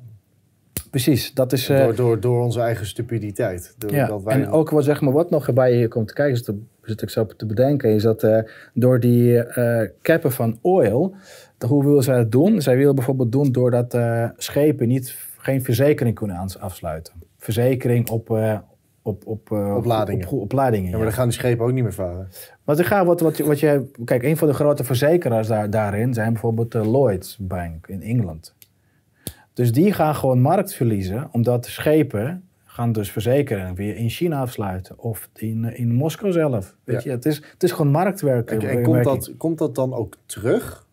Precies. 0.90 1.34
Dat 1.34 1.54
is, 1.54 1.70
eh, 1.70 1.84
Door, 1.84 1.96
door, 1.96 2.20
door 2.20 2.44
onze 2.44 2.60
eigen 2.62 2.86
stupiditeit. 2.86 3.76
Door, 3.78 3.92
ja. 3.94 4.08
dat 4.08 4.24
wij, 4.24 4.34
En 4.36 4.50
ook 4.50 4.70
wat, 4.70 4.84
zeg 4.84 5.02
maar, 5.02 5.14
wat 5.14 5.30
nog 5.30 5.54
bij 5.54 5.74
je 5.78 5.88
komt 5.88 6.08
te 6.08 6.14
kijken, 6.14 6.34
is 6.36 6.44
te- 6.44 6.62
zit 6.82 7.02
ik 7.02 7.10
zo 7.10 7.26
te 7.26 7.46
bedenken, 7.46 7.90
is 7.90 8.04
dat 8.04 8.24
eh, 8.24 8.38
door 8.74 9.00
die 9.00 9.40
eh 9.44 9.90
cappen 10.02 10.32
van 10.32 10.58
oil, 10.62 11.16
hoe 11.68 11.86
willen 11.86 12.04
zij 12.04 12.16
dat 12.18 12.32
doen? 12.32 12.62
Zij 12.62 12.78
willen 12.78 12.96
bijvoorbeeld 12.96 13.32
doen 13.32 13.52
doordat 13.52 13.98
schepen 14.38 14.88
niet, 14.88 15.16
geen 15.38 15.64
verzekering 15.64 16.16
kunnen 16.16 16.48
afsluiten. 16.60 17.14
Verzekering 17.38 18.10
op, 18.10 18.30
op, 19.02 19.28
op, 19.28 19.52
Op 19.52 19.86
ladingen. 19.86 20.28
Op, 20.28 20.42
op 20.42 20.52
ja, 20.52 20.90
ja. 20.90 20.96
maar 20.96 21.06
dan 21.06 21.14
gaan 21.14 21.28
die 21.28 21.38
schepen 21.38 21.66
ook 21.66 21.72
niet 21.72 21.84
meer 21.84 21.94
varen. 21.94 22.28
Want 22.64 22.80
ik 22.80 22.86
ga 22.86 23.06
wat, 23.06 23.20
wat, 23.20 23.38
je- 23.38 23.44
wat 23.46 23.60
jij, 23.60 23.86
kijk, 24.06 24.24
een 24.24 24.38
van 24.38 24.48
de 24.48 24.54
grote 24.54 24.84
verzekeraars 24.84 25.48
daar, 25.48 25.70
daarin 25.70 26.14
zijn 26.14 26.32
bijvoorbeeld 26.34 26.72
de 26.72 26.80
Lloyds 26.90 27.38
Bank 27.40 27.88
in 27.88 28.02
Engeland. 28.02 28.56
Dus 29.60 29.72
die 29.72 29.94
gaan 29.94 30.16
gewoon 30.16 30.42
markt 30.42 30.74
verliezen, 30.74 31.30
omdat 31.32 31.64
de 31.64 31.70
schepen 31.72 32.44
gaan 32.66 32.92
dus 32.92 33.12
verzekeren 33.12 33.76
weer 33.76 33.96
in 33.96 34.10
China 34.10 34.40
afsluiten 34.42 35.00
of 35.00 35.30
in, 35.36 35.66
eh, 35.66 35.80
in 35.80 35.94
Moskou 35.94 36.32
zelf. 36.32 36.76
Weet 36.84 37.04
Ja. 37.04 37.10
je, 37.12 37.16
het 37.16 37.26
is, 37.26 37.36
het 37.54 37.64
is 37.64 37.72
gewoon 37.72 37.92
marktwerk. 37.92 38.52
En, 38.52 38.84
komt, 38.84 39.04
dat, 39.04 39.34
komt 39.38 39.58
dat 39.58 39.76
dan 39.76 39.94
ook 39.94 40.18
terug? 40.26 40.88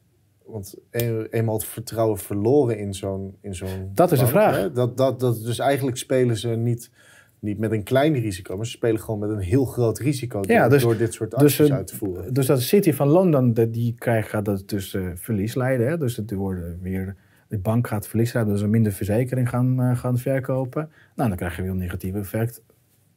Want 0.45 0.75
een- 0.91 1.27
eenmaal 1.31 1.55
het 1.55 1.65
vertrouwen 1.65 2.19
verloren 2.19 2.79
in 2.79 2.95
zo'n 2.95 3.37
in 3.41 3.55
zo'n 3.55 3.91
Dat 3.95 4.13
is 4.13 4.19
de 4.19 4.27
vraag. 4.27 4.57
hè? 4.57 4.73
Dat, 4.73 4.97
dat, 4.97 5.21
dat, 5.21 5.43
dus 5.45 5.59
eigenlijk 5.59 5.97
spelen 5.97 6.37
ze 6.37 6.49
niet, 6.49 6.91
niet 7.39 7.59
met 7.59 7.73
een 7.73 7.83
klein 7.83 8.13
risico, 8.15 8.57
maar 8.57 8.67
ze 8.67 8.71
spelen 8.73 9.01
gewoon 9.01 9.21
met 9.21 9.31
een 9.31 9.39
heel 9.39 9.65
groot 9.65 9.99
risico 9.99 10.41
door, 10.41 10.69
dus- 10.69 10.83
door 10.83 10.97
dit 10.97 11.15
soort 11.15 11.31
dus, 11.31 11.41
acties 11.61 11.73
uit 11.73 11.87
te 11.87 11.97
voeren. 11.97 12.35
Dus 12.35 12.47
dat 12.47 12.61
City 12.61 12.93
van 12.93 13.09
Londen, 13.09 13.55
de- 13.55 13.71
die 13.71 13.95
krijgt, 13.99 14.29
gaat 14.29 14.45
dat 14.45 14.69
dus 14.69 14.95
eh, 14.95 15.03
verlies 15.15 15.55
leiden. 15.55 15.89
Hè? 15.89 15.99
Dus 15.99 16.17
het 16.17 16.33
worden 16.33 16.79
weer, 16.83 17.17
de 17.49 17.59
bank 17.59 17.89
gaat 17.89 18.09
verlies 18.09 18.33
leiden, 18.33 18.55
dus 18.55 18.63
ze 18.63 18.69
minder 18.69 18.93
verzekering 18.93 19.49
gaan, 19.49 19.81
eh, 19.81 19.97
gaan 19.97 20.19
verkopen. 20.19 20.91
Nou, 21.15 21.29
dan 21.29 21.39
krijg 21.39 21.57
je 21.57 21.63
weer 21.63 21.71
een 21.71 21.77
negatief 21.77 22.15
effect 22.15 22.63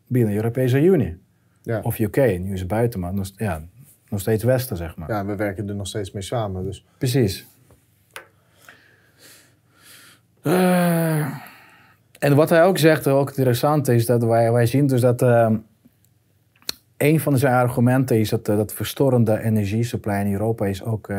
binnen 0.08 0.32
de 0.32 0.38
Europese 0.38 0.82
Unie. 0.82 1.18
Ja. 1.62 1.80
Of 1.84 2.00
UK, 2.00 2.16
nu 2.16 2.54
is 2.54 2.60
het 2.60 2.70
buiten, 2.70 3.00
maar 3.00 3.14
nog, 3.14 3.32
ja, 3.36 3.62
nog 4.10 4.20
steeds 4.20 4.44
Westen, 4.44 4.78
zeg 4.78 4.96
maar. 4.96 5.10
Ja, 5.10 5.26
we 5.26 5.36
werken 5.36 5.70
er 5.70 5.76
nog 5.76 5.88
steeds 5.88 6.12
mee 6.12 6.24
samen. 6.24 6.64
Dus 6.64 6.86
Precies. 6.98 7.48
Eh, 10.42 11.26
en 12.20 12.36
wat 12.36 12.50
hij 12.50 12.64
ook 12.64 12.78
zegt, 12.78 13.08
ook 13.08 13.30
interessant 13.30 13.88
is, 13.88 14.06
dat 14.06 14.24
wij, 14.24 14.52
wij 14.52 14.66
zien 14.66 14.88
dus 14.88 15.02
dat 15.02 15.22
eh, 15.22 15.52
een 16.98 17.20
van 17.20 17.38
zijn 17.38 17.54
argumenten 17.54 18.20
is 18.20 18.30
dat, 18.30 18.48
eh, 18.48 18.58
dat 18.58 18.74
verstorende 18.74 19.42
energiesupply 19.42 20.14
in 20.14 20.32
Europa 20.32 20.66
is 20.66 20.84
ook 20.84 21.10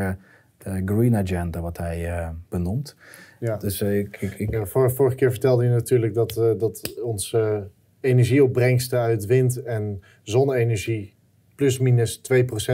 de 0.63 0.83
green 0.85 1.17
agenda, 1.17 1.61
wat 1.61 1.77
hij 1.79 2.07
eh, 2.11 2.29
benoemt. 2.49 2.97
ja. 3.41 3.57
Dus 3.57 3.81
eh, 3.81 3.99
ik, 3.99 4.17
ik, 4.21 4.35
ik, 4.39 4.51
Ja, 4.51 4.65
vor- 4.67 4.91
vorige 4.93 5.17
keer 5.17 5.31
vertelde 5.31 5.65
je 5.65 5.71
natuurlijk 5.71 6.15
dat, 6.15 6.37
eh, 6.37 6.51
dat 6.59 7.01
ons, 7.03 7.33
eh, 7.33 7.59
energieopbrengsten 8.01 8.99
uit 8.99 9.27
wind- 9.27 9.63
en 9.63 10.01
zonne-energie 10.23 11.15
plus 11.61 11.79
minus 11.79 12.19
2% 12.19 12.21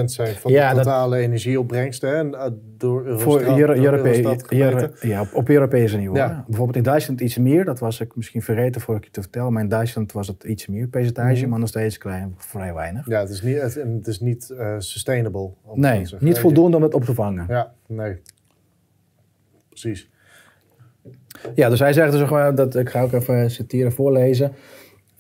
zijn 0.05 0.35
van 0.35 0.53
de 0.53 0.71
totale 0.75 1.17
energieopbrengsten. 1.17 2.17
En, 2.17 2.29
uh, 2.29 2.47
door 2.77 3.05
Eurostat, 3.05 3.23
Voor 3.23 3.41
ja, 5.01 5.21
op, 5.21 5.35
op 5.35 5.49
Europese 5.49 5.97
niveau. 5.97 6.19
Ja. 6.19 6.45
Bijvoorbeeld 6.47 6.77
in 6.77 6.83
Duitsland 6.83 7.21
iets 7.21 7.39
meer, 7.39 7.65
dat 7.65 7.79
was 7.79 8.01
ik 8.01 8.17
misschien 8.17 8.43
vergeten 8.43 8.81
voor 8.81 8.97
ik 8.97 9.05
je 9.05 9.11
te 9.11 9.21
vertellen, 9.21 9.53
maar 9.53 9.63
in 9.63 9.69
Duitsland 9.69 10.13
was 10.13 10.27
het 10.27 10.45
iets 10.45 10.67
meer 10.67 10.89
percentage, 10.89 11.41
mhm. 11.41 11.51
maar 11.51 11.59
nog 11.59 11.69
steeds 11.69 11.99
klein, 11.99 12.35
vrij 12.37 12.75
weinig. 12.75 13.07
Ja, 13.09 13.21
het 13.21 13.29
is 13.29 13.43
niet, 13.43 13.61
het, 13.61 14.07
is 14.07 14.21
niet 14.21 14.55
uh, 14.59 14.75
sustainable. 14.79 15.51
Nee, 15.75 16.07
niet 16.19 16.39
voldoende 16.39 16.77
om 16.77 16.83
het 16.83 16.95
op 16.95 17.05
te 17.05 17.15
vangen. 17.15 17.47
Ja, 17.49 17.73
nee. 17.87 18.21
Precies. 19.69 20.11
Ja, 21.55 21.69
dus 21.69 21.79
hij 21.79 21.93
zegt 21.93 22.13
dus, 22.13 22.29
dat, 22.55 22.77
ik 22.77 22.89
ga 22.89 23.03
ook 23.03 23.13
even 23.13 23.51
citeren, 23.51 23.93
voorlezen. 23.93 24.53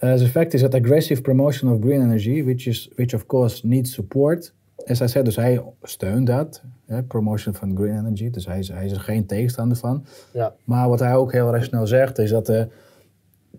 Uh, 0.03 0.17
the 0.17 0.29
fact 0.29 0.55
is 0.55 0.61
that 0.61 0.75
aggressive 0.75 1.23
promotion 1.23 1.73
of 1.73 1.81
green 1.81 2.03
energy, 2.03 2.43
which, 2.43 2.67
is, 2.67 2.89
which 2.97 3.15
of 3.15 3.27
course 3.27 3.67
needs 3.67 3.93
support. 3.95 4.53
As 4.87 5.01
I 5.01 5.07
said, 5.07 5.25
dus 5.25 5.37
hij 5.37 5.63
steunt 5.83 6.27
dat, 6.27 6.63
promotion 7.09 7.55
van 7.55 7.77
green 7.77 7.99
energy. 7.99 8.31
Dus 8.31 8.47
hij 8.47 8.59
is, 8.59 8.69
hij 8.69 8.85
is 8.85 8.93
er 8.93 9.01
geen 9.01 9.27
tegenstander 9.27 9.77
van. 9.77 10.05
Ja. 10.33 10.55
Maar 10.65 10.89
wat 10.89 11.01
hij 11.01 11.15
ook 11.15 11.33
heel 11.33 11.63
snel 11.63 11.87
zegt, 11.87 12.19
is 12.19 12.31
dat... 12.31 12.49
Uh, 12.49 12.63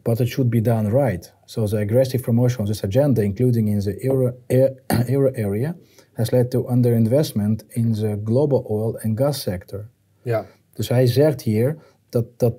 but 0.04 0.20
it 0.20 0.28
should 0.28 0.50
be 0.50 0.62
done 0.62 0.90
right. 0.90 1.34
So 1.46 1.66
the 1.66 1.78
aggressive 1.78 2.24
promotion 2.24 2.62
of 2.62 2.68
this 2.68 2.84
agenda, 2.84 3.22
including 3.22 3.68
in 3.68 3.80
the 3.80 4.06
euro, 4.06 4.34
euro 5.16 5.32
area, 5.34 5.76
has 6.14 6.32
led 6.32 6.50
to 6.52 6.66
underinvestment 6.70 7.64
in 7.68 7.94
the 7.94 8.20
global 8.24 8.66
oil 8.70 8.98
and 9.04 9.18
gas 9.18 9.42
sector. 9.42 9.90
Ja. 10.22 10.46
Dus 10.74 10.90
hij 10.90 11.08
zegt 11.08 11.42
hier 11.42 11.78
dat, 12.10 12.26
dat 12.38 12.54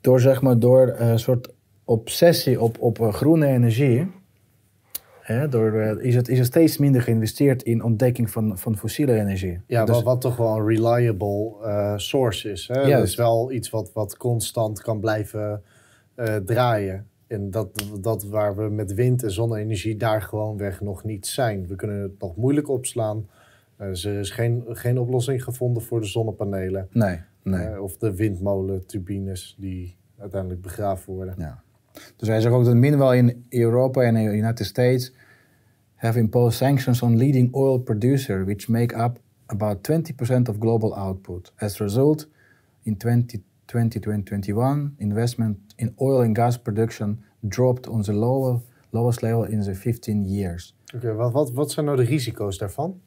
door, 0.00 0.20
zeg 0.20 0.42
maar, 0.42 0.58
door 0.58 0.94
een 0.96 1.08
uh, 1.08 1.16
soort 1.16 1.52
obsessie 1.88 2.60
op, 2.60 2.80
op 2.80 2.98
uh, 2.98 3.12
groene 3.12 3.46
energie, 3.46 4.10
hè, 5.20 5.48
door, 5.48 5.74
uh, 5.74 6.04
is, 6.04 6.14
het, 6.14 6.28
is 6.28 6.38
er 6.38 6.44
steeds 6.44 6.78
minder 6.78 7.02
geïnvesteerd 7.02 7.62
in 7.62 7.82
ontdekking 7.82 8.30
van, 8.30 8.58
van 8.58 8.76
fossiele 8.76 9.12
energie. 9.20 9.60
Ja, 9.66 9.84
dus, 9.84 9.94
wat, 9.94 10.04
wat, 10.04 10.20
toch 10.20 10.36
wel 10.36 10.56
een 10.56 10.66
reliable 10.66 11.54
uh, 11.62 11.92
source 11.96 12.50
is. 12.50 12.68
Hè? 12.68 12.90
Dat 12.90 13.02
is 13.02 13.14
wel 13.14 13.52
iets 13.52 13.70
wat, 13.70 13.92
wat 13.92 14.16
constant 14.16 14.82
kan 14.82 15.00
blijven 15.00 15.62
draaien. 16.44 17.06
En 17.26 17.50
dat, 17.50 17.84
dat 18.00 18.24
waar 18.24 18.56
we 18.56 18.68
met 18.68 18.94
wind- 18.94 19.22
en 19.22 19.30
zonne-energie 19.30 19.96
daar 19.96 20.22
gewoonweg 20.22 20.80
nog 20.80 21.04
niet 21.04 21.26
zijn. 21.26 21.66
We 21.66 21.76
kunnen 21.76 22.02
het 22.02 22.20
nog 22.20 22.36
moeilijk 22.36 22.68
opslaan. 22.68 23.28
er 23.76 24.06
is 24.06 24.30
geen, 24.30 24.64
geen 24.68 24.98
oplossing 24.98 25.44
gevonden 25.44 25.82
voor 25.82 26.00
de 26.00 26.06
zonnepanelen. 26.06 26.88
Nee, 26.92 27.20
nee. 27.42 27.82
of 27.82 27.96
de 27.96 28.14
windmolenturbines 28.14 29.56
die 29.58 29.96
uiteindelijk 30.18 30.60
begraven 30.60 31.14
worden. 31.14 31.34
Ja. 31.38 31.62
Dus 32.16 32.28
hij 32.28 32.40
zegt 32.40 32.54
ook 32.54 32.64
dat 32.64 32.74
meanwhile 32.74 33.16
in 33.16 33.44
Europa 33.48 34.02
en 34.02 34.16
in 34.16 34.28
the 34.28 34.36
United 34.36 34.66
States 34.66 35.12
have 35.94 36.18
imposed 36.18 36.58
sanctions 36.58 37.02
on 37.02 37.16
leading 37.16 37.54
oil 37.54 37.78
producers, 37.78 38.44
which 38.44 38.68
make 38.68 38.96
up 38.96 39.20
about 39.46 39.82
20% 39.82 40.48
of 40.48 40.56
global 40.58 40.96
output. 40.96 41.52
As 41.56 41.80
a 41.80 41.84
result, 41.84 42.28
in 42.82 42.96
2020-2021, 42.96 44.96
investment 44.96 45.58
in 45.76 45.92
oil 45.96 46.22
and 46.22 46.36
gas 46.36 46.58
production 46.58 47.24
dropped 47.40 47.88
on 47.88 48.02
the 48.02 48.12
lower, 48.12 48.60
lowest 48.90 49.22
level 49.22 49.44
in 49.44 49.62
the 49.62 49.74
15 49.74 50.24
years. 50.24 50.76
Oké, 50.94 51.14
wat, 51.14 51.32
wat, 51.32 51.52
wat 51.52 51.70
zijn 51.70 51.86
nou 51.86 51.96
de 51.96 52.04
risico's 52.04 52.58
daarvan? 52.58 53.00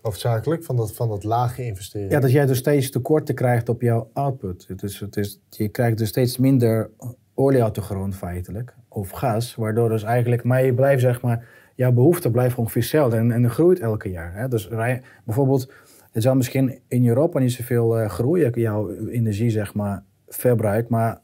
Hoofdzakelijk 0.00 0.64
van 0.64 0.76
dat, 0.76 0.92
van 0.92 1.08
dat 1.08 1.24
lage 1.24 1.64
investeren. 1.64 2.10
Ja, 2.10 2.20
dat 2.20 2.30
jij 2.30 2.46
dus 2.46 2.58
steeds 2.58 2.90
tekorten 2.90 3.34
krijgt 3.34 3.68
op 3.68 3.82
jouw 3.82 4.10
output. 4.12 4.78
Dus 4.78 5.00
het 5.00 5.16
is, 5.16 5.40
je 5.50 5.68
krijgt 5.68 5.98
dus 5.98 6.08
steeds 6.08 6.38
minder 6.38 6.90
olie 7.38 7.62
uit 7.62 7.74
de 7.74 7.80
grond 7.80 8.16
feitelijk, 8.16 8.74
of 8.88 9.10
gas, 9.10 9.54
waardoor 9.54 9.88
dus 9.88 10.02
eigenlijk, 10.02 10.44
maar 10.44 10.64
je 10.64 10.74
blijft 10.74 11.00
zeg 11.00 11.20
maar, 11.20 11.44
jouw 11.74 11.92
behoefte 11.92 12.30
blijft 12.30 12.56
ongeveer 12.56 12.82
hetzelfde 12.82 13.16
en, 13.16 13.32
en 13.32 13.50
groeit 13.50 13.80
elke 13.80 14.10
jaar. 14.10 14.34
Hè? 14.34 14.48
Dus 14.48 14.68
rij, 14.68 15.02
bijvoorbeeld, 15.24 15.72
het 16.12 16.22
zal 16.22 16.34
misschien 16.34 16.78
in 16.88 17.08
Europa 17.08 17.38
niet 17.38 17.52
zoveel 17.52 18.00
uh, 18.00 18.08
groeien, 18.08 18.52
jouw 18.54 18.90
energie 18.90 19.50
zeg 19.50 19.74
maar, 19.74 20.02
verbruik, 20.28 20.88
maar 20.88 21.18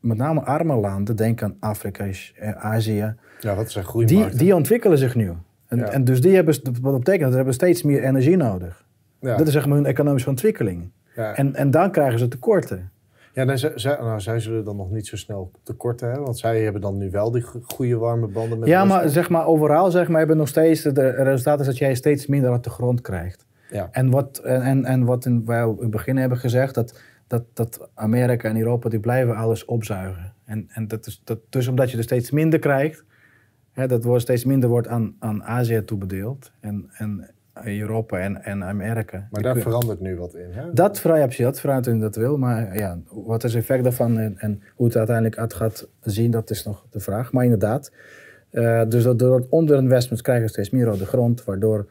met 0.00 0.16
name 0.16 0.40
arme 0.40 0.74
landen, 0.74 1.16
denk 1.16 1.42
aan 1.42 1.56
Afrika, 1.60 2.04
eh, 2.04 2.50
Azië. 2.50 3.14
Ja, 3.40 3.54
dat 3.54 3.70
zijn 3.70 3.84
groeimarkten. 3.84 4.30
Die, 4.30 4.38
die 4.38 4.54
ontwikkelen 4.54 4.98
zich 4.98 5.14
nu. 5.14 5.32
En, 5.66 5.92
en 5.92 6.04
dus 6.04 6.20
die 6.20 6.34
hebben, 6.34 6.54
wat 6.80 6.98
betekent 6.98 7.20
dat, 7.20 7.30
ze 7.30 7.36
hebben 7.36 7.54
steeds 7.54 7.82
meer 7.82 8.02
energie 8.02 8.36
nodig. 8.36 8.86
Ja. 9.20 9.36
Dat 9.36 9.46
is 9.46 9.52
zeg 9.52 9.66
maar 9.66 9.76
hun 9.76 9.86
economische 9.86 10.28
ontwikkeling. 10.28 10.90
Ja. 11.16 11.34
En, 11.34 11.54
en 11.54 11.70
dan 11.70 11.90
krijgen 11.90 12.18
ze 12.18 12.28
tekorten. 12.28 12.90
Ja, 13.32 13.44
nou, 13.44 13.58
zij, 13.58 13.96
nou, 14.00 14.20
zij 14.20 14.40
zullen 14.40 14.64
dan 14.64 14.76
nog 14.76 14.90
niet 14.90 15.06
zo 15.06 15.16
snel 15.16 15.50
tekorten 15.62 16.06
hebben, 16.06 16.24
want 16.24 16.38
zij 16.38 16.62
hebben 16.62 16.80
dan 16.80 16.96
nu 16.96 17.10
wel 17.10 17.30
die 17.30 17.44
goede 17.62 17.96
warme 17.96 18.26
banden 18.26 18.58
met 18.58 18.68
Ja, 18.68 18.84
maar 18.84 19.08
zeg 19.08 19.28
maar 19.28 19.46
overal 19.46 19.90
zeg 19.90 20.08
maar, 20.08 20.18
hebben 20.18 20.36
nog 20.36 20.48
steeds, 20.48 20.82
de 20.82 21.10
resultaat 21.10 21.60
is 21.60 21.66
dat 21.66 21.78
jij 21.78 21.94
steeds 21.94 22.26
minder 22.26 22.50
uit 22.50 22.64
de 22.64 22.70
grond 22.70 23.00
krijgt. 23.00 23.46
Ja. 23.70 23.88
En 23.92 24.10
wat, 24.10 24.38
en, 24.38 24.84
en 24.84 25.04
wat 25.04 25.24
in, 25.24 25.44
wij 25.44 25.62
in 25.62 25.76
het 25.80 25.90
begin 25.90 26.16
hebben 26.16 26.38
gezegd, 26.38 26.74
dat, 26.74 27.00
dat, 27.26 27.44
dat 27.52 27.88
Amerika 27.94 28.48
en 28.48 28.56
Europa 28.56 28.88
die 28.88 29.00
blijven 29.00 29.36
alles 29.36 29.64
opzuigen. 29.64 30.34
En, 30.44 30.66
en 30.68 30.88
dat 30.88 31.06
is, 31.06 31.20
dat, 31.24 31.38
dus 31.48 31.68
omdat 31.68 31.90
je 31.90 31.96
er 31.96 32.02
steeds 32.02 32.30
minder 32.30 32.58
krijgt, 32.58 33.04
hè, 33.72 33.86
dat 33.86 34.04
wordt 34.04 34.22
steeds 34.22 34.44
minder 34.44 34.68
wordt 34.68 34.88
aan, 34.88 35.16
aan 35.18 35.44
Azië 35.44 35.84
toebedeeld. 35.84 36.52
En, 36.60 36.90
en 36.92 37.30
Europa 37.64 38.18
en, 38.18 38.42
en 38.42 38.64
Amerika. 38.64 39.28
Maar 39.30 39.42
daar 39.42 39.56
verandert 39.56 40.00
nu 40.00 40.16
wat 40.16 40.34
in, 40.34 40.50
hè? 40.50 40.72
Dat, 40.72 41.00
vrij, 41.00 41.28
dat 41.36 41.60
verandert 41.60 41.94
in 41.94 42.00
dat 42.00 42.16
wil, 42.16 42.36
maar 42.36 42.76
ja, 42.76 42.98
wat 43.10 43.44
is 43.44 43.54
het 43.54 43.62
effect 43.62 43.82
daarvan 43.82 44.18
en, 44.18 44.38
en, 44.38 44.62
hoe 44.74 44.86
het 44.86 44.96
uiteindelijk 44.96 45.38
uit 45.38 45.54
gaat 45.54 45.88
zien, 46.00 46.30
dat 46.30 46.50
is 46.50 46.64
nog 46.64 46.86
de 46.90 47.00
vraag. 47.00 47.32
Maar 47.32 47.44
inderdaad, 47.44 47.92
uh, 48.50 48.82
dus 48.88 49.04
door 49.04 49.36
het 49.36 49.48
onderinvestment 49.48 50.22
krijgen 50.22 50.44
we 50.44 50.50
steeds 50.50 50.70
meer 50.70 50.92
op 50.92 50.98
de 50.98 51.06
grond, 51.06 51.44
waardoor 51.44 51.88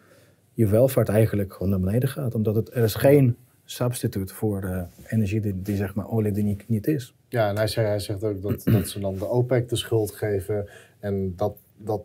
je 0.54 0.68
welvaart 0.68 1.10
eigenlijk 1.10 1.54
gewoon 1.54 1.70
naar 1.70 1.80
beneden 1.80 2.10
gaat. 2.10 2.36
Omdat 2.36 2.56
het, 2.56 2.76
er 2.76 2.84
is 2.84 2.96
geen 2.96 3.38
substituut 3.66 4.32
voor 4.32 4.64
uh, 4.64 4.82
energie 5.08 5.42
die, 5.42 5.62
die, 5.62 5.76
zeg 5.76 5.96
maar 5.96 6.10
olie 6.10 6.32
die 6.32 6.44
niet, 6.44 6.68
niet 6.68 6.88
is. 6.88 7.16
Ja, 7.30 7.50
en 7.50 7.58
hij, 7.58 7.68
zei, 7.68 7.88
hij 7.88 8.00
zegt 8.00 8.24
ook 8.24 8.42
dat, 8.42 8.64
dat 8.64 8.88
ze 8.88 9.00
dan 9.00 9.16
de 9.16 9.30
OPEC 9.30 9.70
de 9.70 9.76
schuld 9.76 10.12
geven 10.12 10.70
en 11.00 11.34
dat, 11.36 11.56
dat 11.78 12.02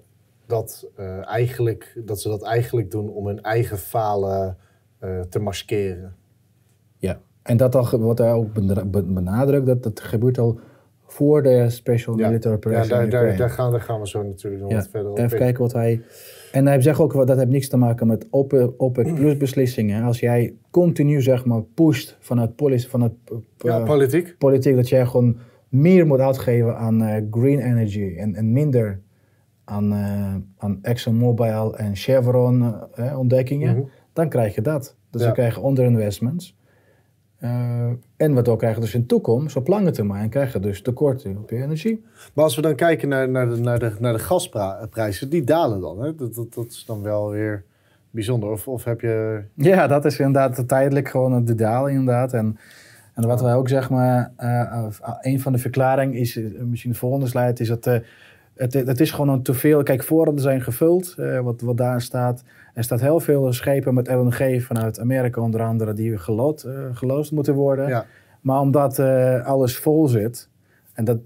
dat, 0.47 0.91
uh, 0.99 1.29
eigenlijk, 1.29 2.01
dat 2.05 2.21
ze 2.21 2.29
dat 2.29 2.43
eigenlijk 2.43 2.91
doen 2.91 3.09
om 3.09 3.27
hun 3.27 3.43
eigen 3.43 3.79
falen 3.79 4.57
uh, 5.05 5.21
te 5.21 5.39
maskeren. 5.39 6.15
Ja, 6.97 7.21
en 7.43 7.57
dat 7.57 7.75
al, 7.75 7.99
wat 7.99 8.19
hij 8.19 8.33
ook 8.33 8.53
benadrukt, 9.15 9.67
dat 9.67 9.83
dat 9.83 10.01
gebeurt 10.01 10.39
al 10.39 10.61
voor 11.07 11.43
de 11.43 11.71
Special 11.71 12.15
Military 12.15 12.55
Operation. 12.55 12.99
Ja, 12.99 13.07
daar, 13.07 13.11
daar, 13.11 13.37
daar, 13.37 13.51
gaan, 13.51 13.71
daar 13.71 13.81
gaan 13.81 14.01
we 14.01 14.09
zo 14.09 14.23
natuurlijk 14.23 14.63
nog 14.63 14.71
ja, 14.71 14.77
wat 14.77 14.89
verder 14.89 15.11
op. 15.11 15.19
Even 15.19 15.39
kijken 15.39 15.63
wat 15.63 15.73
hij. 15.73 16.03
En 16.53 16.67
hij 16.67 16.81
zegt 16.81 17.01
ook, 17.01 17.27
dat 17.27 17.37
heeft 17.37 17.51
niks 17.51 17.69
te 17.69 17.77
maken 17.77 18.07
met 18.07 18.27
OPEC 18.77 19.15
plus 19.21 19.37
beslissingen. 19.37 20.03
Als 20.03 20.21
jij 20.21 20.55
continu 20.71 21.23
zeg 21.23 21.45
maar 21.45 21.63
pusht 21.63 22.17
vanuit, 22.21 22.51
vanuit 22.89 23.13
ja, 23.59 23.85
politiek. 23.85 24.35
politiek, 24.39 24.77
dat 24.77 24.89
jij 24.89 25.07
gewoon 25.07 25.39
meer 25.69 26.07
moet 26.07 26.19
uitgeven 26.19 26.77
aan 26.77 27.03
uh, 27.03 27.17
green 27.31 27.61
energy 27.61 28.15
en, 28.17 28.35
en 28.35 28.53
minder 28.53 29.01
aan, 29.73 29.93
uh, 29.93 30.35
aan 30.59 30.79
ExxonMobil 30.83 31.77
en 31.77 31.97
Chevron 31.97 32.75
uh, 32.99 33.19
ontdekkingen, 33.19 33.77
mhm. 33.77 33.87
dan 34.13 34.29
krijg 34.29 34.55
je 34.55 34.63
dat. 34.63 34.97
Dus 35.11 35.21
ja. 35.21 35.27
je 35.27 35.33
krijgt 35.33 35.59
onderinvestments. 35.59 36.57
Uh, 37.41 37.91
en 38.17 38.35
wat 38.35 38.49
ook 38.49 38.59
krijgen 38.59 38.81
dus 38.81 38.95
in 38.95 39.01
de 39.01 39.07
toekomst, 39.07 39.57
op 39.57 39.69
lange 39.69 39.91
termijn, 39.91 40.29
krijg 40.29 40.53
je 40.53 40.61
dus 40.61 40.83
tekorten 40.83 41.37
op 41.39 41.51
je 41.51 41.63
energie. 41.63 42.05
Maar 42.35 42.45
als 42.45 42.57
we 42.57 42.63
dan 42.63 42.75
kijken 42.75 43.09
naar, 43.09 43.29
naar, 43.29 43.49
de, 43.49 43.57
naar, 43.57 43.79
de, 43.79 43.93
naar 43.99 44.13
de 44.13 44.19
gasprijzen, 44.19 45.31
die 45.31 45.45
dalen 45.45 45.81
dan. 45.81 46.03
Hè? 46.03 46.15
Dat, 46.15 46.35
dat, 46.35 46.55
dat 46.55 46.67
is 46.67 46.85
dan 46.87 47.03
wel 47.03 47.31
weer 47.31 47.65
bijzonder. 48.11 48.51
Of, 48.51 48.69
of 48.69 48.85
heb 48.85 49.01
je... 49.01 49.43
Ja, 49.55 49.87
dat 49.87 50.05
is 50.05 50.19
inderdaad 50.19 50.69
tijdelijk 50.69 51.09
gewoon 51.09 51.45
de 51.45 51.55
dalen 51.55 51.93
inderdaad. 51.93 52.33
En, 52.33 52.59
en 53.15 53.27
wat 53.27 53.41
wij 53.41 53.55
ook 53.55 53.69
zeg 53.69 53.91
maar, 53.91 54.33
uh, 54.39 54.87
een 55.21 55.41
van 55.41 55.53
de 55.53 55.59
verklaringen 55.59 56.19
is, 56.19 56.41
misschien 56.59 56.93
de 56.93 56.99
volgende 56.99 57.27
slide, 57.27 57.63
is 57.63 57.69
dat 57.69 58.01
het, 58.55 58.73
het 58.73 59.01
is 59.01 59.11
gewoon 59.11 59.29
een 59.29 59.43
te 59.43 59.55
veel. 59.55 59.83
Kijk, 59.83 60.03
voorraden 60.03 60.41
zijn 60.41 60.61
gevuld, 60.61 61.15
uh, 61.19 61.41
wat, 61.41 61.61
wat 61.61 61.77
daar 61.77 62.01
staat. 62.01 62.45
Er 62.75 62.85
staat 62.85 63.01
heel 63.01 63.21
veel 63.21 63.53
schepen 63.53 63.95
met 63.95 64.09
LNG 64.09 64.63
vanuit 64.63 65.01
Amerika 65.01 65.41
onder 65.41 65.63
andere 65.63 65.93
die 65.93 66.19
gelood, 66.19 66.65
uh, 66.67 66.73
geloosd 66.93 67.33
moeten 67.33 67.55
worden. 67.55 67.89
Ja. 67.89 68.07
Maar 68.41 68.61
omdat 68.61 68.99
uh, 68.99 69.47
alles 69.47 69.77
vol 69.77 70.09
zit, 70.09 70.49
en 70.93 71.05
dat, 71.05 71.19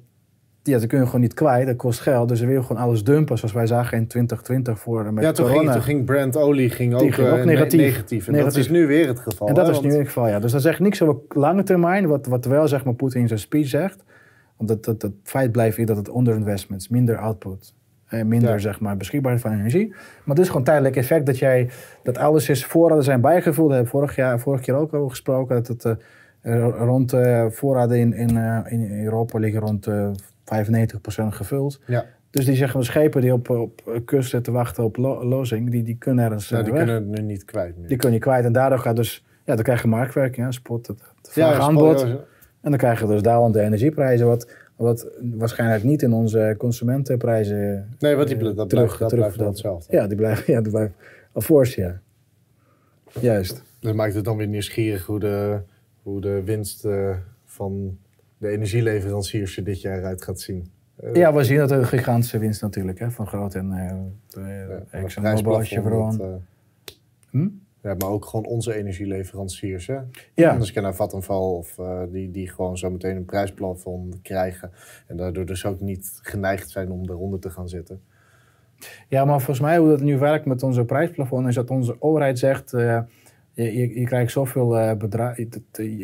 ja, 0.62 0.78
dat 0.78 0.86
kun 0.86 0.98
je 0.98 1.04
gewoon 1.06 1.20
niet 1.20 1.34
kwijt, 1.34 1.66
dat 1.66 1.76
kost 1.76 2.00
geld. 2.00 2.28
Dus 2.28 2.38
ze 2.38 2.46
willen 2.46 2.64
gewoon 2.64 2.82
alles 2.82 3.04
dumpen, 3.04 3.38
zoals 3.38 3.54
wij 3.54 3.66
zagen 3.66 3.98
in 3.98 4.06
2020 4.06 4.78
voor 4.78 5.12
met 5.12 5.24
Ja, 5.24 5.32
toen 5.32 5.46
ging, 5.46 5.70
toen 5.70 5.82
ging 5.82 6.04
Brent 6.04 6.36
olie 6.36 6.70
ging 6.70 6.94
ook, 6.94 7.14
ging 7.14 7.28
ook 7.28 7.44
negatief. 7.44 7.80
negatief. 7.80 8.26
En 8.26 8.32
negatief. 8.32 8.54
dat 8.54 8.64
is 8.64 8.70
nu 8.70 8.86
weer 8.86 9.08
het 9.08 9.20
geval. 9.20 9.48
En 9.48 9.54
dat 9.54 9.68
is 9.68 9.80
nu 9.80 9.88
weer 9.88 9.98
het 9.98 10.06
geval, 10.06 10.28
ja. 10.28 10.38
Dus 10.38 10.52
dat 10.52 10.62
zegt 10.62 10.80
niks 10.80 11.02
over 11.02 11.20
lange 11.28 11.62
termijn, 11.62 12.06
wat, 12.06 12.26
wat 12.26 12.44
wel 12.44 12.68
zeg 12.68 12.84
maar 12.84 12.94
Poetin 12.94 13.20
in 13.20 13.28
zijn 13.28 13.40
speech 13.40 13.68
zegt 13.68 14.04
omdat 14.56 14.84
het, 14.84 15.02
het 15.02 15.14
feit 15.22 15.52
blijft 15.52 15.76
hier 15.76 15.86
dat 15.86 15.96
het 15.96 16.08
onderinvestments, 16.08 16.88
minder 16.88 17.18
output, 17.18 17.74
eh, 18.06 18.22
minder 18.22 18.60
zeg 18.60 18.80
maar, 18.80 18.96
beschikbaarheid 18.96 19.42
van 19.42 19.52
energie. 19.52 19.88
Maar 19.88 20.36
het 20.36 20.38
is 20.38 20.48
gewoon 20.48 20.64
tijdelijk 20.64 20.96
effect 20.96 21.26
dat 21.26 21.38
jij, 21.38 21.70
dat 22.02 22.18
alles 22.18 22.48
is 22.48 22.64
voorraden 22.64 23.04
zijn 23.04 23.20
bijgevuld. 23.20 23.68
We 23.68 23.74
hebben 23.74 23.92
vorig, 23.92 24.16
jaar, 24.16 24.40
vorig 24.40 24.60
keer 24.60 24.74
ook 24.74 24.94
over 24.94 25.10
gesproken 25.10 25.62
dat 25.62 25.66
het 25.66 25.98
uh, 26.42 26.68
rond 26.78 27.12
uh, 27.12 27.46
voorraden 27.48 27.98
in, 27.98 28.12
in, 28.12 28.36
uh, 28.36 28.58
in 28.68 29.04
Europa 29.04 29.38
liggen 29.38 29.60
rond 29.60 29.88
95% 29.88 31.26
gevuld. 31.28 31.80
Ja. 31.86 32.04
Dus 32.36 32.44
die 32.44 32.54
zeggen, 32.54 32.84
schepen 32.84 33.20
die 33.20 33.32
op, 33.32 33.50
op 33.50 34.00
kust 34.04 34.30
zitten 34.30 34.52
wachten 34.52 34.84
op 34.84 34.96
lo 34.96 35.24
lozing, 35.24 35.70
die, 35.70 35.82
die 35.82 35.96
kunnen 35.98 36.24
ergens 36.24 36.50
Nou, 36.50 36.62
eh, 36.62 36.68
die 36.68 36.78
weg. 36.78 36.86
kunnen 36.86 37.08
het 37.08 37.20
nu 37.20 37.26
niet 37.26 37.44
kwijt 37.44 37.76
meer. 37.78 37.88
Die 37.88 37.96
kun 37.96 38.12
je 38.12 38.18
kwijt. 38.18 38.44
En 38.44 38.52
daardoor 38.52 38.78
gaat 38.78 38.96
dus, 38.96 39.24
ja, 39.44 39.54
dan 39.54 39.64
krijg 39.64 39.82
je 39.82 39.88
marktwerking, 39.88 40.46
ja, 40.46 40.52
spot, 40.52 40.86
het, 40.86 41.00
het 41.22 41.34
ja, 41.34 41.52
aanbod. 41.52 42.06
En 42.66 42.72
dan 42.72 42.80
krijg 42.80 43.00
je 43.00 43.06
dus 43.06 43.22
dalende 43.22 43.60
energieprijzen, 43.60 44.26
wat, 44.26 44.50
wat 44.76 45.08
waarschijnlijk 45.20 45.82
niet 45.84 46.02
in 46.02 46.12
onze 46.12 46.54
consumentenprijzen 46.58 47.94
Nee, 47.98 48.14
want 48.14 48.28
die, 48.28 48.36
eh, 48.36 48.42
dat, 48.42 48.54
terug- 48.54 48.68
blijft, 48.68 48.98
dat 48.98 49.08
terug- 49.08 49.24
blijft 49.36 49.38
hetzelfde. 49.50 49.96
Ja, 49.96 50.06
die 50.06 50.16
blijven, 50.16 50.52
ja, 50.54 50.60
die 50.60 50.70
blijven, 50.72 50.94
of 51.32 51.74
ja. 51.74 52.00
Juist. 53.20 53.62
Dus 53.80 53.92
maakt 53.92 54.14
het 54.14 54.24
dan 54.24 54.36
weer 54.36 54.46
nieuwsgierig 54.46 55.06
hoe 55.06 55.18
de, 55.20 55.60
hoe 56.02 56.20
de 56.20 56.42
winst 56.44 56.84
eh, 56.84 57.16
van 57.44 57.98
de 58.38 58.48
energieleveranciers 58.48 59.56
er 59.56 59.64
dit 59.64 59.80
jaar 59.80 60.04
uit 60.04 60.22
gaat 60.22 60.40
zien. 60.40 60.70
Eh, 60.96 61.14
Ja, 61.14 61.34
we 61.34 61.44
zien 61.44 61.58
dat 61.58 61.70
een 61.70 61.86
gigantische 61.86 62.38
winst 62.38 62.62
natuurlijk, 62.62 62.98
hè, 62.98 63.10
van 63.10 63.26
groot 63.26 63.54
en 63.54 63.66
uh, 64.36 64.46
ja, 64.68 64.82
ExxonMobil, 64.90 65.60
Chevron. 65.60 66.16
dat, 66.16 66.26
eh, 66.26 66.34
Hm? 67.30 67.48
Ja, 67.86 67.94
maar 67.98 68.08
ook 68.08 68.24
gewoon 68.24 68.46
onze 68.46 68.74
energieleveranciers. 68.74 69.86
Hè? 69.86 69.98
Ja. 70.34 70.56
Als 70.56 70.68
ik 70.68 70.80
naar 70.82 70.94
Vattenfall 70.94 71.36
of 71.36 71.78
eh, 71.78 72.02
die, 72.08 72.30
die 72.30 72.48
gewoon 72.48 72.78
zo 72.78 72.90
meteen 72.90 73.16
een 73.16 73.24
prijsplafond 73.24 74.22
krijgen. 74.22 74.70
En 75.06 75.16
daardoor 75.16 75.46
dus 75.46 75.66
ook 75.66 75.80
niet 75.80 76.18
geneigd 76.22 76.70
zijn 76.70 76.90
om 76.90 77.10
eronder 77.10 77.40
te 77.40 77.50
gaan 77.50 77.68
zitten. 77.68 78.00
Ja, 79.08 79.24
maar 79.24 79.36
volgens 79.36 79.60
mij 79.60 79.78
hoe 79.78 79.88
dat 79.88 80.00
nu 80.00 80.18
werkt 80.18 80.46
met 80.46 80.62
onze 80.62 80.84
prijsplafond 80.84 81.48
is 81.48 81.54
dat 81.54 81.70
onze 81.70 81.96
overheid 81.98 82.38
zegt, 82.38 82.72
eh, 82.72 83.00
je, 83.52 83.76
je, 83.76 84.00
je 84.00 84.04
krijgt 84.04 84.32
zoveel 84.32 84.78
uh, 84.78 84.92
bedrag, 84.94 85.36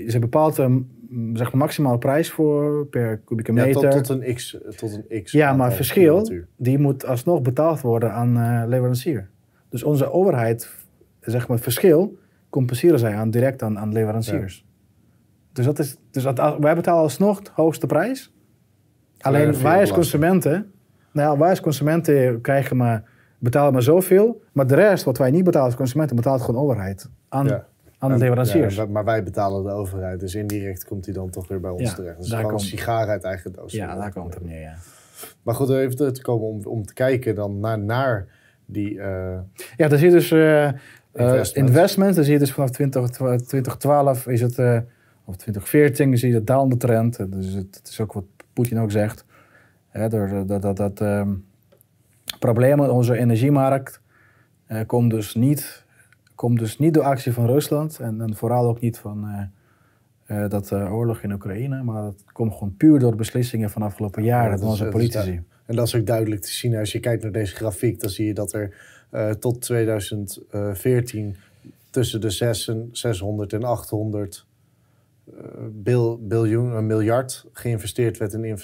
ze 0.09 0.17
bepaalt 0.21 0.59
een 0.59 0.91
zeg 1.35 1.53
maar, 1.53 1.57
maximale 1.57 1.99
prijs 1.99 2.31
voor 2.31 2.87
per 2.87 3.19
kubieke 3.19 3.53
Ja, 3.53 3.65
meter. 3.65 3.91
tot, 3.91 4.05
tot 4.05 4.21
een 4.21 4.35
x. 4.35 4.59
Tot 4.77 5.01
een 5.09 5.23
x 5.23 5.33
Ja, 5.33 5.53
maar 5.53 5.73
verschil, 5.73 6.31
die 6.57 6.79
moet 6.79 7.07
alsnog 7.07 7.43
betaald 7.43 7.81
worden 7.81 8.13
aan 8.13 8.37
eh, 8.37 8.69
leverancier. 8.69 9.29
Dus 9.69 9.83
onze 9.83 10.13
overheid, 10.13 10.71
zeg 11.31 11.41
maar, 11.49 11.57
het 11.57 11.65
verschil 11.65 12.19
compenseren 12.51 12.99
zij 12.99 13.15
aan, 13.15 13.31
direct 13.31 13.63
aan, 13.63 13.79
aan 13.79 13.93
leveranciers. 13.93 14.67
Dus, 15.53 15.65
dat 15.65 15.79
is, 15.79 15.97
dus 16.11 16.23
dat, 16.23 16.57
wij 16.61 16.75
betalen 16.75 17.03
alsnog 17.03 17.43
de 17.43 17.51
hoogste 17.55 17.87
prijs. 17.87 18.35
Alleen 19.21 19.63
wij 19.63 19.81
als 19.81 19.93
consumenten, 19.93 20.73
nou 21.13 21.33
ja, 21.33 21.39
wij 21.39 21.49
als 21.51 21.61
consumenten 21.61 22.41
krijgen 22.41 22.77
maar, 22.77 23.05
betalen 23.39 23.73
maar 23.73 23.83
zoveel. 23.83 24.43
Maar 24.53 24.67
de 24.67 24.75
rest, 24.75 25.05
wat 25.05 25.19
wij 25.19 25.31
niet 25.31 25.45
betalen 25.45 25.67
als 25.67 25.77
consumenten, 25.77 26.17
betaalt 26.17 26.41
gewoon 26.41 26.63
overheid 26.63 27.09
aan, 27.29 27.47
Ja. 27.47 27.67
aan 27.99 28.11
de 28.13 28.19
leveranciers. 28.19 28.75
ja, 28.75 28.87
maar 28.87 29.05
wij 29.05 29.23
betalen 29.23 29.63
de 29.65 29.71
overheid, 29.71 30.21
dus 30.21 30.35
indirect 30.35 30.85
komt 30.85 31.05
die 31.05 31.15
dan 31.15 31.31
toch 31.31 31.49
weer 31.49 31.61
bij 31.61 31.71
ons 31.71 31.95
terecht. 31.95 32.19
Dus 32.19 32.29
daar 32.29 32.39
gewoon 32.39 32.53
een 32.53 32.59
komt- 32.59 32.69
sigaar 32.71 33.09
uit 33.09 33.25
eigen 33.25 33.53
doos. 33.53 33.73
Ja, 33.73 33.97
daar 33.97 34.13
komt 34.13 34.35
het 34.35 34.45
neer, 34.45 34.61
ja. 34.61 34.75
Maar 35.43 35.55
goed, 35.55 35.71
even 35.71 35.97
te 35.97 36.11
te 36.11 36.23
komen 36.23 36.47
om, 36.49 36.65
om 36.65 36.85
te 36.87 36.95
kijken 36.95 37.35
dan 37.35 37.61
naar, 37.61 37.79
naar 37.79 38.27
die... 38.67 39.01
eh, 39.01 39.39
Ja, 39.77 39.89
dan 39.89 39.99
zie 39.99 40.07
je 40.11 40.15
dus 40.15 40.31
eh 41.13 41.25
eh, 41.25 41.31
Investments. 41.33 41.71
investment. 41.71 42.15
Dan 42.15 42.25
zie 42.25 42.33
je 42.33 42.39
dus 42.39 42.53
vanaf 42.53 42.71
20, 42.71 43.09
2012 43.11 44.27
is 44.27 44.41
het, 44.41 44.59
eh, 44.59 44.79
of 45.25 45.37
2014 45.37 46.19
zie 46.19 46.29
je 46.29 46.35
de 46.39 46.45
dalende 46.45 46.77
trend. 46.77 47.19
Eh, 47.19 47.27
Dus 47.29 47.47
het, 47.53 47.75
het 47.77 47.89
is 47.89 48.01
ook 48.01 48.13
wat 48.13 48.25
Poetin 48.53 48.79
ook 48.79 48.91
zegt. 48.91 49.25
Hè, 49.89 50.09
door 50.09 50.45
dat, 50.47 50.63
dat, 50.63 50.77
dat 50.77 51.01
ehm, 51.01 51.31
problemen 52.39 52.85
in 52.85 52.91
onze 52.91 53.17
energiemarkt 53.19 54.01
komt, 54.87 55.11
dus 55.11 55.35
niet, 55.35 55.85
komt 56.35 56.59
dus 56.59 56.79
niet 56.79 56.95
door 56.95 57.03
actie 57.03 57.33
van 57.33 57.47
Rusland. 57.47 57.99
En, 57.99 58.21
en 58.21 58.35
vooral 58.37 58.69
ook 58.69 58.81
niet 58.81 58.99
van 58.99 59.49
dat 60.49 60.73
oorlog 60.73 61.23
in 61.23 61.33
Oekraïne. 61.33 61.83
Maar 61.83 62.03
dat 62.03 62.25
komt 62.33 62.53
gewoon 62.53 62.77
puur 62.77 62.99
door 62.99 63.15
beslissingen 63.17 63.71
van 63.71 63.81
de 63.83 63.89
afgelopen 63.89 64.23
jaren 64.23 64.45
Ja, 64.45 64.51
dat 64.51 64.61
is- 64.65 64.69
onze 64.71 64.83
dat 64.83 64.93
politici. 64.93 65.43
En 65.67 65.77
dat 65.77 65.87
is 65.87 65.95
ook 65.97 66.07
duidelijk 66.07 66.41
te 66.43 66.51
zien. 66.51 66.77
Als 66.77 66.93
je 66.93 67.01
kijkt 67.01 67.23
naar 67.23 67.33
deze 67.33 67.55
grafiek, 67.55 68.01
dan 68.01 68.11
zie 68.11 68.27
je 68.27 68.35
dat 68.35 68.53
er 68.53 68.75
eh, 69.13 69.31
tot 69.31 69.61
2014 69.61 71.37
tussen 71.91 72.21
de 72.21 72.31
6 72.31 72.69
en 72.69 72.89
600 72.93 73.53
en 73.53 73.65
800 73.65 74.47
eh, 75.27 75.35
bil, 75.71 76.19
biljoen, 76.27 76.71
een 76.71 76.87
miljard 76.87 77.47
geïnvesteerd 77.53 78.19
werd 78.19 78.33
in 78.33 78.59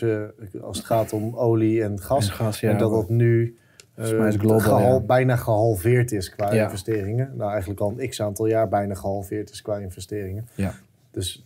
als 0.61 0.77
het 0.77 0.87
gaat 0.87 1.13
om 1.13 1.37
olie 1.37 1.83
en 1.83 2.01
gas. 2.01 2.29
En 2.29 2.35
gas, 2.35 2.61
ja. 2.61 2.71
en 2.71 2.79
dat 2.79 2.91
dat 2.91 3.09
nu 3.09 3.57
eh, 3.95 4.07
global, 4.29 4.61
gehal- 4.61 4.99
ja. 4.99 5.01
bijna 5.01 5.37
gehalveerd 5.37 6.13
is 6.13 6.31
qua 6.31 6.53
Ja. 6.53 6.65
investeringen. 6.65 7.33
Nou, 7.37 7.51
eigenlijk 7.51 7.81
al 7.81 7.95
een 7.97 8.09
x 8.09 8.23
aantal 8.23 8.47
jaar 8.47 8.69
bijna 8.69 8.95
gehalveerd 8.95 9.51
is 9.51 9.63
qua 9.63 9.77
investeringen. 9.79 10.49
Ja. 10.55 10.75
Dus 11.11 11.45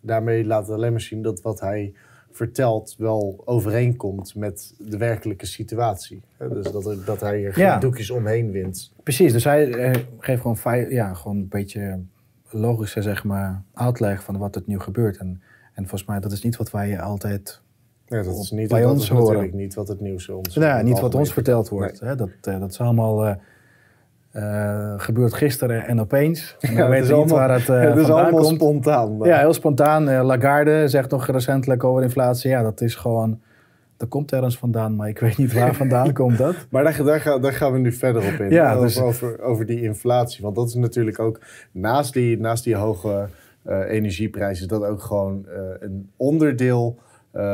daarmee 0.00 0.44
laat 0.44 0.66
het 0.66 0.76
alleen 0.76 0.92
maar 0.92 1.00
zien 1.00 1.22
dat 1.22 1.40
wat 1.40 1.60
hij 1.60 1.92
vertelt 2.34 2.94
wel 2.98 3.42
overeenkomt 3.44 4.34
met 4.34 4.74
de 4.78 4.96
werkelijke 4.96 5.46
situatie. 5.46 6.22
Dus 6.38 6.70
dat, 6.72 6.86
er, 6.86 7.04
dat 7.04 7.20
hij 7.20 7.44
er 7.44 7.52
geen 7.52 7.64
Ja. 7.64 7.78
doekjes 7.78 8.10
omheen 8.10 8.50
wint. 8.50 8.92
Precies, 9.02 9.32
dus 9.32 9.44
hij 9.44 9.70
eh, 9.72 10.00
geeft 10.18 10.42
gewoon, 10.42 10.90
ja, 10.90 11.14
gewoon 11.14 11.36
een 11.36 11.48
beetje 11.48 12.00
logische 12.50 13.02
zeg 13.02 13.24
maar, 13.24 13.62
uitleg 13.74 14.22
van 14.22 14.38
wat 14.38 14.56
er 14.56 14.62
nu 14.66 14.80
gebeurt. 14.80 15.16
En, 15.16 15.42
en 15.74 15.82
volgens 15.82 16.04
mij, 16.04 16.20
dat 16.20 16.32
is 16.32 16.42
niet 16.42 16.56
wat 16.56 16.70
wij 16.70 17.00
altijd... 17.00 17.60
Ja, 18.06 18.22
dat 18.22 18.38
is 18.38 18.50
niet 18.50 18.68
Bij 18.68 18.84
ons 18.84 19.08
horen. 19.08 19.24
natuurlijk 19.26 19.54
niet 19.54 19.74
wat 19.74 19.88
het 19.88 20.00
nieuws 20.00 20.28
ons. 20.28 20.54
Nou, 20.54 20.70
in 20.70 20.76
het 20.76 20.86
niet 20.86 21.00
wat 21.00 21.14
ons 21.14 21.32
verteld 21.32 21.68
wordt. 21.68 22.00
Hè? 22.00 22.16
Dat, 22.16 22.30
eh, 22.40 22.60
dat 22.60 22.70
is 22.70 22.80
allemaal 22.80 23.36
eh, 24.34 24.94
gebeurd 24.96 25.34
gisteren 25.34 25.86
en 25.86 26.00
opeens. 26.00 26.56
En 26.60 26.74
Ja, 26.74 26.94
is 26.94 27.10
niet 27.10 27.30
waar 27.30 27.50
het, 27.52 27.68
eh, 27.68 27.80
het 27.80 27.96
is 27.96 28.10
allemaal 28.10 28.40
komt. 28.42 28.54
spontaan. 28.54 29.16
maar- 29.16 29.28
Ja, 29.28 29.38
heel 29.38 29.52
spontaan. 29.52 30.08
Eh, 30.08 30.24
Lagarde 30.24 30.88
zegt 30.88 31.10
nog 31.10 31.26
recentelijk 31.26 31.84
over 31.84 32.02
inflatie. 32.02 32.50
Ja, 32.50 32.62
dat 32.62 32.80
is 32.80 32.94
gewoon... 32.94 33.40
Dat 33.96 34.08
komt 34.08 34.32
ergens 34.32 34.58
vandaan, 34.58 34.96
maar 34.96 35.08
ik 35.08 35.18
weet 35.18 35.36
niet 35.36 35.52
waar 35.52 35.74
vandaan 35.84 36.12
komt 36.12 36.38
dat. 36.38 36.54
Maar 36.70 36.84
daar, 36.84 37.04
daar, 37.04 37.20
gaan, 37.20 37.40
daar 37.42 37.52
gaan 37.52 37.72
we 37.72 37.78
nu 37.78 37.92
verder 37.92 38.22
op 38.32 38.40
in. 38.40 38.50
Ja, 38.50 38.70
over, 38.72 38.82
dus- 38.86 39.00
over, 39.00 39.40
over 39.42 39.66
die 39.66 39.82
inflatie. 39.82 40.42
Want 40.42 40.56
dat 40.56 40.68
is 40.68 40.74
natuurlijk 40.74 41.18
ook 41.18 41.40
naast 41.72 42.12
die, 42.12 42.38
naast 42.40 42.64
die 42.64 42.76
hoge 42.76 43.26
energieprijzen, 43.88 44.68
dat 44.68 44.84
ook 44.84 45.02
gewoon 45.02 45.46
een 45.80 46.10
onderdeel 46.16 46.98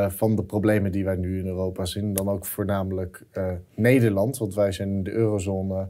van 0.08 0.36
de 0.36 0.42
problemen 0.42 0.92
die 0.92 1.04
wij 1.04 1.16
nu 1.16 1.38
in 1.38 1.46
Europa 1.46 1.84
zien. 1.84 2.14
Dan 2.14 2.28
ook 2.28 2.46
voornamelijk 2.46 3.22
Nederland, 3.74 4.38
want 4.38 4.54
wij 4.54 4.72
zijn 4.72 4.88
in 4.88 5.02
de 5.02 5.12
eurozone. 5.12 5.86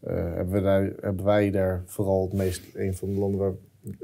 Eh, 0.00 0.14
hebben, 0.14 0.50
we 0.54 0.60
daar, 0.60 0.90
hebben 1.00 1.24
wij 1.24 1.50
daar 1.50 1.82
vooral 1.86 2.22
het 2.22 2.32
meest, 2.32 2.62
een 2.74 2.94
van 2.94 3.08
de 3.14 3.18
landen 3.20 3.38
waar. 3.40 3.52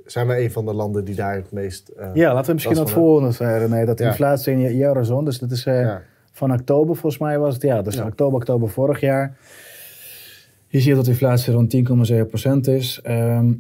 Zijn 0.05 0.27
wij 0.27 0.45
een 0.45 0.51
van 0.51 0.65
de 0.65 0.73
landen 0.75 1.05
die 1.05 1.15
daar 1.15 1.35
het 1.35 1.53
meest. 1.53 1.89
eh, 1.89 2.11
Ja, 2.15 2.33
laten 2.33 2.47
we 2.47 2.53
misschien 2.53 2.75
Dat 2.77 2.91
van- 2.91 3.01
volgende 3.03 3.31
zeggen, 3.33 3.59
René. 3.59 3.85
Dat 3.85 3.97
de 3.99 4.03
Ja. 4.05 4.09
inflatie 4.11 4.53
in 4.53 4.59
de 4.59 4.83
eurozone, 4.85 5.25
dus 5.25 5.39
dat 5.39 5.51
is 5.51 5.67
eh, 5.67 5.81
ja. 5.81 6.03
van 6.33 6.53
oktober 6.53 6.97
volgens 6.97 7.23
mij 7.23 7.39
was 7.39 7.55
het. 7.55 7.63
Ja, 7.63 7.83
dus 7.83 7.95
Ja. 7.95 8.07
oktober, 8.07 8.37
oktober 8.39 8.69
vorig 8.69 9.01
jaar. 9.01 9.37
Je 10.67 10.81
ziet 10.81 10.95
dat 10.95 11.05
de 11.05 11.11
inflatie 11.11 11.53
rond 11.53 11.71
10,7% 11.71 12.67
is. 12.67 13.01
Ehm 13.03 13.53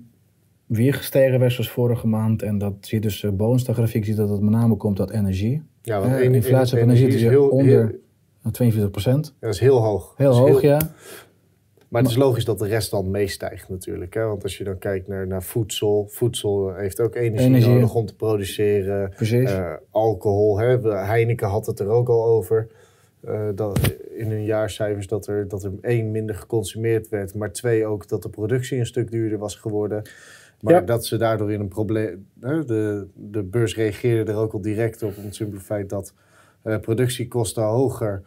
weer 0.66 0.94
gestegen 0.94 1.38
versus 1.38 1.70
vorige 1.70 2.06
maand. 2.06 2.42
En 2.42 2.58
dat 2.58 2.72
zie 2.80 2.98
je 2.98 3.04
dus 3.04 3.22
uh, 3.22 3.30
bovenste 3.30 3.70
de 3.70 3.76
grafiek, 3.76 4.04
zie 4.04 4.14
je 4.14 4.20
dat 4.20 4.28
het 4.30 4.40
met 4.40 4.50
name 4.50 4.76
komt 4.76 5.00
uit 5.00 5.10
energie. 5.10 5.62
Ja, 5.82 6.00
want 6.00 6.20
inflatie 6.20 6.76
op 6.76 6.82
energie 6.82 7.06
energie 7.06 7.24
is 7.26 7.30
heel, 7.30 7.48
onder- 7.48 7.66
heel- 7.66 7.90
Nou, 8.42 8.54
42%. 8.54 9.26
ja, 9.26 9.32
dat 9.40 9.54
is 9.54 9.60
heel 9.60 9.82
hoog. 9.82 10.14
Heel 10.16 10.32
hoog, 10.34 10.60
ja. 10.60 10.78
Maar 11.96 12.04
het 12.04 12.14
is 12.14 12.20
logisch 12.20 12.44
dat 12.44 12.58
de 12.58 12.66
rest 12.66 12.90
dan 12.90 13.10
meestijgt 13.10 13.68
natuurlijk. 13.68 14.14
Hè? 14.14 14.24
Want 14.26 14.42
als 14.42 14.58
je 14.58 14.64
dan 14.64 14.78
kijkt 14.78 15.08
naar, 15.08 15.26
naar 15.26 15.42
voedsel. 15.42 16.06
Voedsel 16.10 16.74
heeft 16.74 17.00
ook 17.00 17.14
energie, 17.14 17.46
Energie. 17.46 17.72
nodig 17.74 17.94
om 17.94 18.06
te 18.06 18.14
produceren. 18.14 19.10
Precies. 19.10 19.50
Eh, 19.50 19.72
alcohol. 19.90 20.58
Hè? 20.58 20.80
Heineken 20.88 21.48
had 21.48 21.66
het 21.66 21.80
er 21.80 21.88
ook 21.88 22.08
al 22.08 22.24
over. 22.24 22.68
eh, 23.26 23.48
dat 23.54 23.96
in 24.16 24.30
hun 24.30 24.44
jaarcijfers 24.44 25.06
dat 25.06 25.26
er, 25.26 25.48
dat 25.48 25.64
er 25.64 25.72
één 25.80 26.10
minder 26.10 26.34
geconsumeerd 26.34 27.08
werd. 27.08 27.34
Maar 27.34 27.52
twee 27.52 27.86
ook 27.86 28.08
dat 28.08 28.22
de 28.22 28.28
productie 28.28 28.78
een 28.78 28.86
stuk 28.86 29.10
duurder 29.10 29.38
was 29.38 29.54
geworden. 29.56 30.02
Maar 30.60 30.74
Ja. 30.74 30.80
dat 30.80 31.06
ze 31.06 31.16
daardoor 31.16 31.52
in 31.52 31.60
een 31.60 31.68
probleem... 31.68 32.26
hè, 32.40 32.64
De, 32.64 33.06
de 33.14 33.42
beurs 33.42 33.76
reageerde 33.76 34.32
er 34.32 34.38
ook 34.38 34.52
al 34.52 34.60
direct 34.60 35.02
op. 35.02 35.16
Om 35.16 35.24
het 35.24 35.34
simpele 35.34 35.60
feit 35.60 35.88
dat 35.88 36.12
eh, 36.62 36.78
productiekosten 36.78 37.62
hoger... 37.62 38.22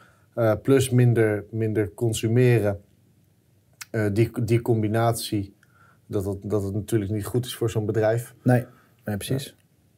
plus 0.62 0.89
minder, 0.89 1.45
minder 1.51 1.93
consumeren... 1.93 2.79
Eh, 3.89 4.06
die, 4.13 4.30
die 4.43 4.62
combinatie, 4.62 5.56
dat 6.06 6.25
het, 6.25 6.38
dat 6.41 6.63
het 6.63 6.73
natuurlijk 6.73 7.12
niet 7.12 7.25
goed 7.25 7.45
is 7.45 7.56
voor 7.56 7.69
zo'n 7.69 7.86
bedrijf. 7.86 8.34
Nee, 8.43 8.65
nee 9.06 9.17
precies. 9.17 9.56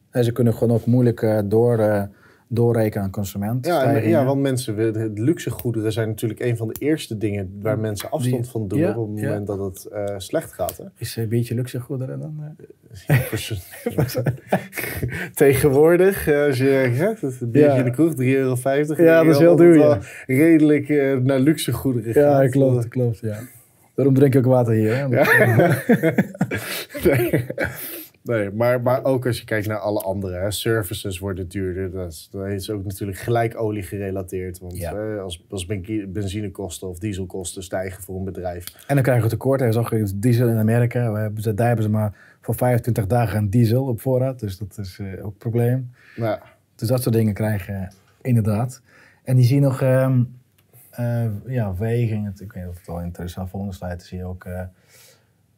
En 0.09 0.23
ze 0.23 0.31
kunnen 0.31 0.53
gewoon 0.53 0.75
ook 0.77 0.85
moeilijk 0.85 1.21
eh, 1.21 1.39
door, 1.45 1.79
eh, 1.79 2.03
doorrekenen 2.47 3.03
aan 3.05 3.11
consument. 3.11 3.65
Ja, 3.65 3.83
en, 3.93 4.09
ja, 4.09 4.25
want 4.25 4.41
mensen, 4.41 4.75
willen- 4.75 5.01
het 5.01 5.19
luxegoederen 5.19 5.91
zijn 5.91 6.07
natuurlijk 6.07 6.39
een 6.39 6.57
van 6.57 6.67
de 6.67 6.73
eerste 6.79 7.17
dingen 7.17 7.57
waar 7.61 7.79
mensen 7.79 8.09
afstand 8.11 8.49
van 8.49 8.67
doen 8.67 8.79
ja, 8.79 8.97
op 8.97 9.09
het 9.11 9.19
ja. 9.19 9.27
moment 9.27 9.47
dat 9.47 9.59
het 9.59 9.89
slecht 10.21 10.53
gaat. 10.53 10.77
Hè? 10.77 10.83
Is 10.97 11.15
een 11.15 11.29
beetje 11.29 11.55
luxe 11.55 11.79
goederen 11.79 12.19
dan? 12.19 12.39
Tegenwoordig, 15.33 16.27
als 16.27 16.57
je 16.57 17.15
dat 17.21 17.21
een 17.41 17.51
biertje 17.51 17.71
Ja. 17.71 17.77
in 17.77 17.85
de 17.85 17.91
kroeg, 17.91 18.13
3,50 18.13 18.17
euro. 18.19 19.03
Ja, 19.03 19.23
dat 19.23 19.33
is 19.33 19.39
heel 19.39 19.55
duur, 19.55 20.23
redelijk 20.27 20.89
naar 21.23 21.39
luxegoederen 21.39 22.13
gaat. 22.13 22.41
Ja, 22.43 22.49
klopt, 22.49 22.87
klopt, 22.87 23.19
ja. 23.19 23.39
Daarom 23.95 24.13
drink 24.13 24.33
ik 24.35 24.39
ook 24.45 24.51
water 24.51 24.73
hier. 24.73 24.95
Hè? 24.97 25.07
Nee. 27.03 27.45
Nee, 28.23 28.51
maar, 28.51 28.81
maar 28.81 29.03
ook 29.03 29.25
als 29.25 29.39
je 29.39 29.45
kijkt 29.45 29.67
naar 29.67 29.77
alle 29.77 29.99
andere. 30.01 30.37
Hè, 30.37 30.51
services 30.51 31.19
worden 31.19 31.47
duurder. 31.47 31.91
Dat 31.91 32.11
is, 32.11 32.27
dat 32.31 32.47
is 32.47 32.69
ook 32.69 32.83
natuurlijk 32.83 33.17
gelijk 33.17 33.59
olie 33.59 33.83
gerelateerd. 33.83 34.59
Want 34.59 34.77
Ja. 34.77 35.17
als, 35.17 35.45
als 35.49 35.65
ben- 35.65 36.09
benzinekosten 36.13 36.87
of 36.89 36.99
dieselkosten 36.99 37.63
stijgen 37.63 38.03
voor 38.03 38.15
een 38.17 38.23
bedrijf. 38.23 38.65
En 38.87 38.95
dan 38.95 39.03
krijgen 39.03 39.23
we 39.23 39.29
tekort. 39.29 39.61
Is 39.61 39.77
ook 39.77 40.21
diesel 40.21 40.47
in 40.47 40.57
Amerika. 40.57 41.11
We 41.11 41.19
hebben, 41.19 41.43
ze- 41.43 41.53
daar 41.53 41.67
hebben 41.67 41.85
ze 41.85 41.91
maar 41.91 42.13
voor 42.41 42.55
25 42.55 43.07
dagen 43.07 43.37
een 43.37 43.49
diesel 43.49 43.85
op 43.85 44.01
voorraad. 44.01 44.39
Dus 44.39 44.57
dat 44.57 44.77
is 44.77 44.99
eh, 44.99 45.25
ook 45.25 45.31
een 45.31 45.37
probleem. 45.37 45.91
Nou, 46.15 46.39
Dus 46.75 46.87
dat 46.87 47.01
soort 47.01 47.15
dingen 47.15 47.33
krijgen 47.33 47.93
inderdaad. 48.21 48.81
En 49.23 49.35
die 49.35 49.45
zie 49.45 49.55
je 49.55 49.61
nog, 49.61 49.81
ehm, 49.81 50.23
eh, 50.91 51.25
ja, 51.47 51.75
weging. 51.75 52.25
Het- 52.25 52.41
Ik 52.41 52.53
weet 52.53 52.63
niet 52.63 52.71
of 52.71 52.77
het 52.77 52.87
wel 52.87 53.01
interessant 53.01 53.49
volgende 53.49 53.75
slide 53.75 54.03
zie 54.03 54.17
je 54.17 54.25
ook 54.25 54.43
eh, 54.45 54.61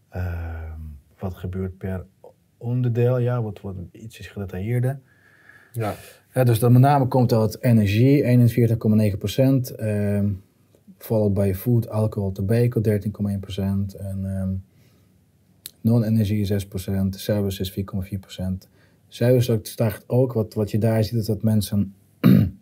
ehm, 0.09 0.79
wat 1.19 1.33
gebeurt 1.33 1.77
per 1.77 2.05
onderdeel. 2.57 3.17
Ja, 3.17 3.41
wat 3.41 3.61
wordt 3.61 3.79
ietsjes 3.91 4.27
gedetailleerder. 4.27 4.99
ja. 5.71 5.93
Ja, 6.33 6.43
dus 6.43 6.59
dan 6.59 6.71
met 6.71 6.81
name 6.81 7.07
komt 7.07 7.33
uit 7.33 7.63
energie, 7.63 8.23
41,9%. 8.23 9.75
ehm 9.75 10.29
followed 10.97 11.33
by 11.33 11.53
food, 11.55 11.89
alcohol, 11.89 12.31
tobacco, 12.31 12.81
13,1%. 12.81 13.95
En 13.95 14.25
ehm, 14.25 14.49
non-energie 15.81 16.45
6%, 16.45 17.15
services 17.19 17.71
4,4%. 17.71 18.67
Service 19.07 19.51
ook 19.51 19.65
stijgt 19.65 20.03
ook, 20.07 20.33
wat, 20.33 20.53
wat 20.53 20.71
je 20.71 20.77
daar 20.77 21.03
ziet 21.03 21.19
is 21.19 21.25
dat 21.25 21.43
mensen 21.43 21.93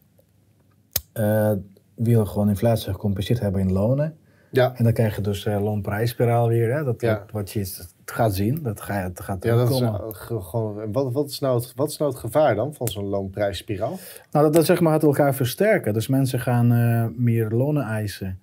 eh 2.07 2.07
willen 2.13 2.27
gewoon 2.27 2.49
inflatie 2.49 2.91
gecompenseerd 2.93 3.39
hebben 3.39 3.61
in 3.61 3.71
lonen. 3.71 4.15
Ja, 4.51 4.73
En 4.75 4.83
dan 4.83 4.93
krijg 4.93 5.15
je 5.15 5.21
dus 5.21 5.45
eh 5.45 5.61
loonprijsspiraal 5.63 6.47
weer. 6.47 6.73
Hè? 6.73 6.83
Dat, 6.83 7.01
Ja. 7.01 7.25
wat, 7.31 7.51
je 7.51 7.59
het 7.59 7.93
gaat 8.05 8.33
zien, 8.35 8.59
dat, 8.63 8.81
ga 8.81 9.03
dat 9.03 9.19
gaat 9.21 9.43
ja 9.43 9.55
dat 9.55 9.69
is 9.69 9.81
uh, 9.81 9.95
ge- 10.09 10.41
gewoon. 10.41 10.81
en 10.81 10.91
Wat, 10.91 11.11
wat, 11.13 11.29
is 11.29 11.39
nou 11.39 11.55
het, 11.59 11.73
wat 11.75 11.89
is 11.89 11.97
nou 11.97 12.11
het 12.11 12.19
gevaar 12.19 12.55
dan 12.55 12.73
van 12.73 12.87
zo'n 12.87 13.05
loonprijsspiraal? 13.05 13.97
Nou, 14.31 14.45
dat, 14.45 14.53
dat 14.53 14.65
zeg 14.65 14.79
maar 14.81 14.91
gaat 14.93 15.03
elkaar 15.03 15.35
versterken. 15.35 15.93
Dus 15.93 16.07
mensen 16.07 16.39
gaan 16.39 16.71
eh, 16.71 17.05
meer 17.15 17.49
lonen 17.49 17.83
eisen. 17.83 18.39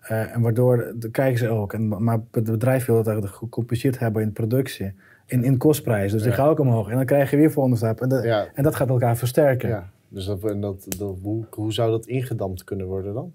Eh, 0.00 0.34
en 0.34 0.40
waardoor 0.40 0.92
dat 0.96 1.10
krijgen 1.10 1.38
ze 1.38 1.48
ook. 1.48 1.72
En, 1.72 2.02
maar 2.04 2.20
het 2.30 2.44
bedrijf 2.50 2.84
wil 2.86 2.94
dat 2.96 3.06
eigenlijk 3.06 3.36
gecompenseerd 3.36 3.98
hebben 3.98 4.22
in 4.22 4.32
productie. 4.32 4.92
In, 5.26 5.44
in 5.44 5.56
kostprijs. 5.56 6.12
Dus 6.12 6.20
die 6.22 6.30
Ja. 6.30 6.36
gaan 6.36 6.48
ook 6.48 6.58
omhoog. 6.60 6.88
En 6.88 6.96
dan 6.96 7.04
krijg 7.04 7.30
je 7.30 7.36
weer 7.36 7.50
volgende 7.50 7.76
stap. 7.78 8.00
En, 8.00 8.08
en 8.54 8.62
dat 8.62 8.74
gaat 8.76 8.88
elkaar 8.88 9.16
versterken. 9.16 9.68
Dus 10.10 10.24
dat, 10.24 10.44
en 10.44 10.60
dat, 10.60 10.86
dat, 10.98 11.16
hoe, 11.22 11.46
hoe 11.50 11.72
zou 11.72 11.90
dat 11.90 12.06
ingedampt 12.06 12.64
kunnen 12.64 12.86
worden 12.86 13.14
dan? 13.14 13.32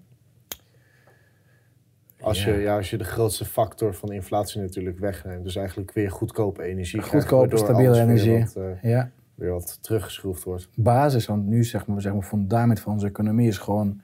Als, 2.20 2.44
Ja. 2.44 2.52
Je, 2.52 2.60
ja, 2.60 2.76
als 2.76 2.90
je 2.90 2.98
de 2.98 3.04
grootste 3.04 3.44
factor 3.44 3.94
van 3.94 4.12
inflatie 4.12 4.60
natuurlijk 4.60 4.98
wegneemt. 4.98 5.44
Dus 5.44 5.56
eigenlijk 5.56 5.92
weer 5.92 6.10
goedkope 6.10 6.62
energie. 6.62 7.02
Goedkope, 7.02 7.56
stabiele 7.56 7.88
alles 7.88 7.98
weer 7.98 8.08
energie. 8.08 8.38
Wat, 8.38 8.56
eh, 8.56 8.90
Ja. 8.90 9.10
weer 9.34 9.50
wat 9.52 9.78
teruggeschroefd 9.82 10.44
wordt. 10.44 10.68
Basis, 10.74 11.26
want 11.26 11.46
nu 11.46 11.64
zeg 11.64 11.86
maar, 11.86 12.00
zeg 12.00 12.12
maar, 12.12 12.22
fundament 12.22 12.80
van 12.80 12.92
onze 12.92 13.06
economie 13.06 13.48
is 13.48 13.58
gewoon, 13.58 14.00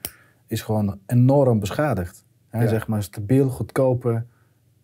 is 0.47 0.61
gewoon 0.61 0.99
enorm 1.05 1.59
beschadigd. 1.59 2.25
Hè? 2.49 2.61
Ja. 2.61 2.67
Zeg 2.67 2.87
maar 2.87 3.03
stabiel, 3.03 3.49
goedkope 3.49 4.23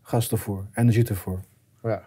gastoevoer, 0.02 0.66
energietoevoer. 0.74 1.40
Ja, 1.84 2.04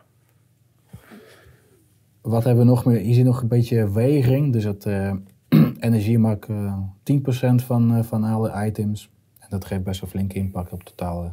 Wat 2.20 2.44
hebben 2.44 2.64
we 2.64 2.70
nog 2.70 2.84
meer? 2.84 3.04
Je 3.04 3.14
ziet 3.14 3.24
nog 3.24 3.42
een 3.42 3.48
beetje 3.48 3.92
weging. 3.92 4.52
Dus 4.52 4.64
dat 4.64 4.84
eh, 4.86 5.12
energie 5.82 6.18
maakt 6.18 6.48
eh 6.48 6.78
10% 7.02 7.62
van, 7.64 7.96
eh, 7.96 8.02
van 8.02 8.24
alle 8.24 8.66
items. 8.66 9.10
En 9.38 9.46
dat 9.50 9.64
geeft 9.64 9.82
best 9.82 10.00
wel 10.00 10.10
flinke 10.10 10.34
impact 10.34 10.72
op 10.72 10.78
het 10.78 10.96
totale. 10.96 11.32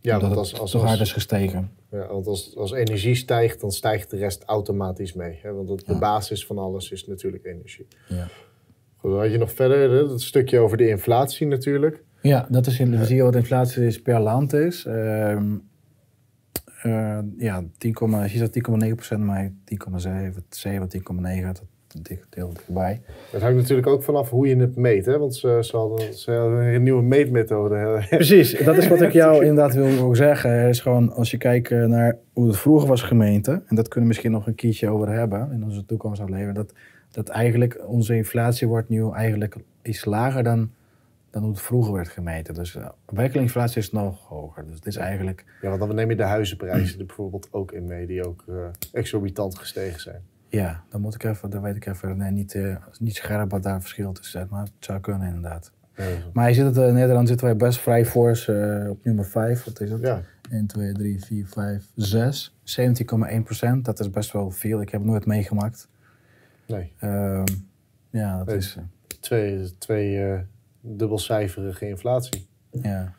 ja 0.00 0.20
want 0.20 0.36
als, 0.36 0.58
als, 0.58 0.70
zo 0.70 0.78
hard 0.78 1.00
is 1.00 1.12
gestegen. 1.12 1.70
ja, 1.90 2.06
want 2.06 2.26
als, 2.26 2.56
als 2.56 2.72
energie 2.72 3.14
stijgt, 3.14 3.60
dan 3.60 3.72
stijgt 3.72 4.10
de 4.10 4.16
rest 4.16 4.44
automatisch 4.44 5.12
mee. 5.12 5.38
Hè? 5.42 5.52
Want 5.52 5.86
de 5.86 5.98
basis 5.98 6.46
van 6.46 6.58
alles 6.58 6.90
is 6.90 7.06
natuurlijk 7.06 7.44
energie. 7.44 7.86
Ja. 8.08 8.28
Goed, 8.96 9.10
dan 9.10 9.20
had 9.20 9.30
je 9.30 9.38
nog 9.38 9.52
verder 9.52 9.90
hè, 9.90 10.08
dat 10.08 10.22
stukje 10.22 10.58
over 10.58 10.76
de 10.76 10.88
inflatie 10.88 11.46
natuurlijk. 11.46 12.04
Ja, 12.22 12.46
dat 12.50 12.66
is 12.66 12.80
in, 12.80 12.98
we 12.98 13.04
zien 13.04 13.22
wat 13.22 13.34
inflatie 13.34 13.86
is 13.86 14.02
per 14.02 14.20
land 14.20 14.52
is. 14.52 14.84
Ehm 14.84 15.54
eh, 16.82 17.18
ja, 17.38 17.64
10, 17.78 17.96
je 18.10 18.28
zegt 18.28 19.14
10,9%, 19.14 19.18
maar 19.18 19.52
10,7, 19.64 20.48
7, 20.48 20.88
10,9, 20.88 21.44
dat 21.44 21.62
dik- 22.02 22.24
deel 22.28 22.52
erbij. 22.66 23.00
Het 23.30 23.42
hangt 23.42 23.56
natuurlijk 23.56 23.86
ook 23.86 24.02
vanaf 24.02 24.30
hoe 24.30 24.48
je 24.48 24.56
het 24.56 24.76
meet. 24.76 25.06
Hè? 25.06 25.18
Want 25.18 25.34
ze, 25.34 25.58
ze, 25.60 25.76
hadden, 25.76 26.14
ze 26.14 26.32
hadden 26.32 26.74
een 26.74 26.82
nieuwe 26.82 27.02
meetmethode. 27.02 28.02
Precies, 28.10 28.58
dat 28.64 28.76
is 28.76 28.88
wat 28.88 29.00
ik 29.00 29.12
jou 29.12 29.44
inderdaad 29.44 29.74
wil, 29.74 30.14
zeggen. 30.14 30.68
Is 30.68 30.80
gewoon, 30.80 31.12
als 31.12 31.30
je 31.30 31.36
kijkt 31.36 31.70
eh, 31.70 31.84
naar 31.84 32.16
hoe 32.32 32.46
het 32.46 32.56
vroeger 32.56 32.88
was 32.88 33.02
gemeten, 33.02 33.62
en 33.66 33.76
dat 33.76 33.88
kunnen 33.88 34.00
we 34.02 34.06
misschien 34.06 34.30
nog 34.30 34.46
een 34.46 34.54
keertje 34.54 34.88
over 34.88 35.08
hebben 35.08 35.52
in 35.52 35.64
onze 35.64 35.84
toekomstaflevering, 35.84 36.54
dat, 36.54 36.72
dat 37.10 37.28
eigenlijk 37.28 37.80
onze 37.86 38.16
inflatie 38.16 38.68
wordt 38.68 38.88
nu 38.88 39.10
eigenlijk 39.12 39.56
iets 39.82 40.04
lager 40.04 40.42
dan, 40.42 40.70
dan 41.30 41.42
hoe 41.42 41.50
het 41.50 41.60
vroeger 41.60 41.92
werd 41.92 42.08
gemeten. 42.08 42.54
Dus 42.54 42.74
uh, 42.74 42.88
werkelijke 43.06 43.70
is 43.74 43.92
nog 43.92 44.28
hoger. 44.28 44.64
Dus 44.66 44.74
het 44.74 44.86
is 44.86 44.96
eigenlijk, 44.96 45.44
Ja, 45.62 45.68
want 45.68 45.80
dan 45.80 45.94
neem 45.94 46.10
je 46.10 46.16
de 46.16 46.22
huizenprijzen 46.22 46.98
er 47.00 47.06
bijvoorbeeld 47.06 47.48
ook 47.50 47.72
in 47.72 47.86
mee, 47.86 48.06
die 48.06 48.26
ook 48.26 48.44
eh, 48.48 48.54
exorbitant 48.92 49.58
gestegen 49.58 50.00
zijn. 50.00 50.22
Ja, 50.48 50.82
dan 50.88 51.00
moet 51.00 51.14
ik 51.14 51.24
even, 51.24 51.50
dan 51.50 51.62
weet 51.62 51.76
ik 51.76 51.86
even 51.86 52.16
nee, 52.16 52.30
niet, 52.30 52.54
eh, 52.54 52.76
niet 52.98 53.14
scherp 53.16 53.50
wat 53.50 53.62
daar 53.62 53.80
verschil 53.80 54.12
tussen 54.12 54.40
zit, 54.40 54.50
maar 54.50 54.62
het 54.62 54.72
zou 54.78 55.00
kunnen 55.00 55.28
inderdaad. 55.28 55.72
Ja, 55.96 56.04
Maar 56.32 56.48
je 56.48 56.54
ziet 56.54 56.64
het, 56.64 56.76
eh, 56.76 56.88
in 56.88 56.94
Nederland 56.94 57.28
zitten 57.28 57.46
wij 57.46 57.56
best 57.56 57.78
vrij 57.80 58.06
fors 58.06 58.48
eh, 58.48 58.86
op 58.90 59.04
nummer 59.04 59.24
5. 59.24 59.64
Wat 59.64 59.80
is 59.80 59.90
het? 59.90 60.00
ja, 60.00 60.22
1, 60.50 60.66
2, 60.66 60.92
3, 60.92 61.24
4, 61.24 61.46
5, 61.46 61.84
6. 61.94 62.54
17,1 62.62 63.42
procent. 63.44 63.84
Dat 63.84 64.00
is 64.00 64.10
best 64.10 64.32
wel 64.32 64.50
veel. 64.50 64.80
Ik 64.80 64.88
heb 64.90 65.00
het 65.00 65.10
nooit 65.10 65.26
meegemaakt. 65.26 65.88
nee. 66.66 66.92
Ehm, 66.98 67.44
ja, 68.10 68.36
dat 68.38 68.46
Nee. 68.46 68.56
is... 68.56 68.76
eh, 68.76 68.82
Twee, 69.20 69.78
twee 69.78 70.24
eh, 70.24 70.40
dubbelcijferige 70.80 71.88
inflatie. 71.88 72.46
ja. 72.70 73.12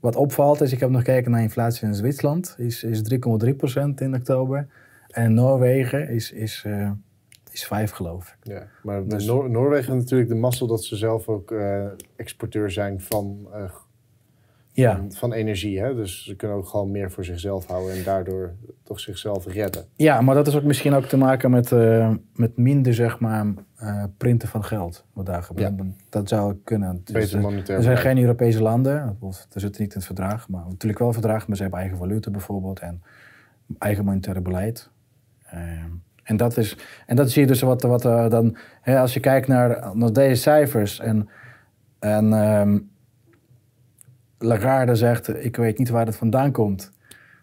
Wat 0.00 0.16
opvalt 0.16 0.60
is, 0.60 0.72
ik 0.72 0.80
heb 0.80 0.90
nog 0.90 1.00
gekeken 1.04 1.30
naar 1.30 1.42
inflatie 1.42 1.86
in 1.86 1.94
Zwitserland. 1.94 2.54
Is, 2.58 2.82
is 2.84 3.02
3,3 3.02 3.54
procent 3.56 4.00
in 4.00 4.14
oktober. 4.14 4.66
En 5.12 5.34
Noorwegen 5.34 6.08
is, 6.08 6.32
is, 6.32 6.62
eh, 6.66 6.90
is 7.50 7.66
5 7.66 7.90
geloof 7.90 8.36
ik. 8.40 8.52
Ja. 8.52 8.66
Maar 8.82 9.06
Dus- 9.08 9.26
Noor- 9.26 9.50
Noorwegen 9.50 9.92
heeft 9.92 10.02
natuurlijk 10.04 10.28
de 10.30 10.34
mazzel 10.36 10.66
dat 10.66 10.84
ze 10.84 10.96
zelf 10.96 11.28
ook 11.28 11.50
eh, 11.50 11.86
exporteur 12.16 12.70
zijn 12.70 13.00
van, 13.00 13.46
eh, 13.52 13.70
Ja, 14.74 14.96
van, 14.96 15.12
van 15.12 15.32
energie. 15.32 15.80
Hè? 15.80 15.94
Dus 15.94 16.24
ze 16.24 16.36
kunnen 16.36 16.56
ook 16.56 16.66
gewoon 16.66 16.90
meer 16.90 17.10
voor 17.10 17.24
zichzelf 17.24 17.66
houden 17.66 17.96
en 17.96 18.04
daardoor 18.04 18.54
toch 18.82 19.00
zichzelf 19.00 19.46
redden. 19.46 19.84
ja 19.96 20.20
maar 20.20 20.34
dat 20.34 20.46
is 20.46 20.56
ook 20.56 20.62
misschien 20.62 20.92
ook 20.94 21.04
te 21.04 21.16
maken 21.16 21.50
met, 21.50 21.70
met 22.34 22.56
minder, 22.56 22.94
zeg 22.94 23.18
maar, 23.18 23.46
printen 24.16 24.48
van 24.48 24.64
geld. 24.64 25.04
Wat 25.12 25.26
daar 25.26 25.42
gebeurt. 25.42 25.72
Dat 26.08 26.28
zou 26.28 26.56
kunnen. 26.64 27.00
Dus, 27.04 27.14
Beter 27.14 27.40
monetair 27.40 27.76
Er 27.76 27.82
zijn 27.82 27.96
geen 27.96 28.18
Europese 28.18 28.62
landen, 28.62 29.16
of 29.20 29.46
er 29.52 29.60
zit 29.60 29.78
niet 29.78 29.88
in 29.92 29.96
het 29.96 30.04
verdrag, 30.06 30.48
maar 30.48 30.64
natuurlijk 30.68 31.00
wel 31.00 31.12
verdrag, 31.12 31.46
maar 31.46 31.56
ze 31.56 31.62
hebben 31.62 31.80
eigen 31.80 31.98
valuta 31.98 32.30
bijvoorbeeld 32.30 32.80
en 32.80 33.02
eigen 33.78 34.04
monetaire 34.04 34.40
beleid. 34.40 34.90
Ehm, 35.52 35.90
en, 36.22 36.36
dat 36.36 36.56
is, 36.56 36.76
en 37.06 37.16
dat 37.16 37.30
zie 37.30 37.42
je 37.42 37.48
dus 37.48 37.60
wat, 37.60 37.82
wat 37.82 38.04
eh, 38.04 38.28
dan, 38.28 38.56
hè, 38.80 38.98
als 38.98 39.14
je 39.14 39.20
kijkt 39.20 39.48
naar, 39.48 39.96
naar 39.96 40.12
deze 40.12 40.42
cijfers 40.42 41.00
en, 41.00 41.28
en 41.98 42.32
ehm, 42.32 42.78
Lagarde 44.38 44.94
zegt, 44.94 45.44
ik 45.44 45.56
weet 45.56 45.78
niet 45.78 45.88
waar 45.88 46.06
het 46.06 46.16
vandaan 46.16 46.52
komt. 46.52 46.92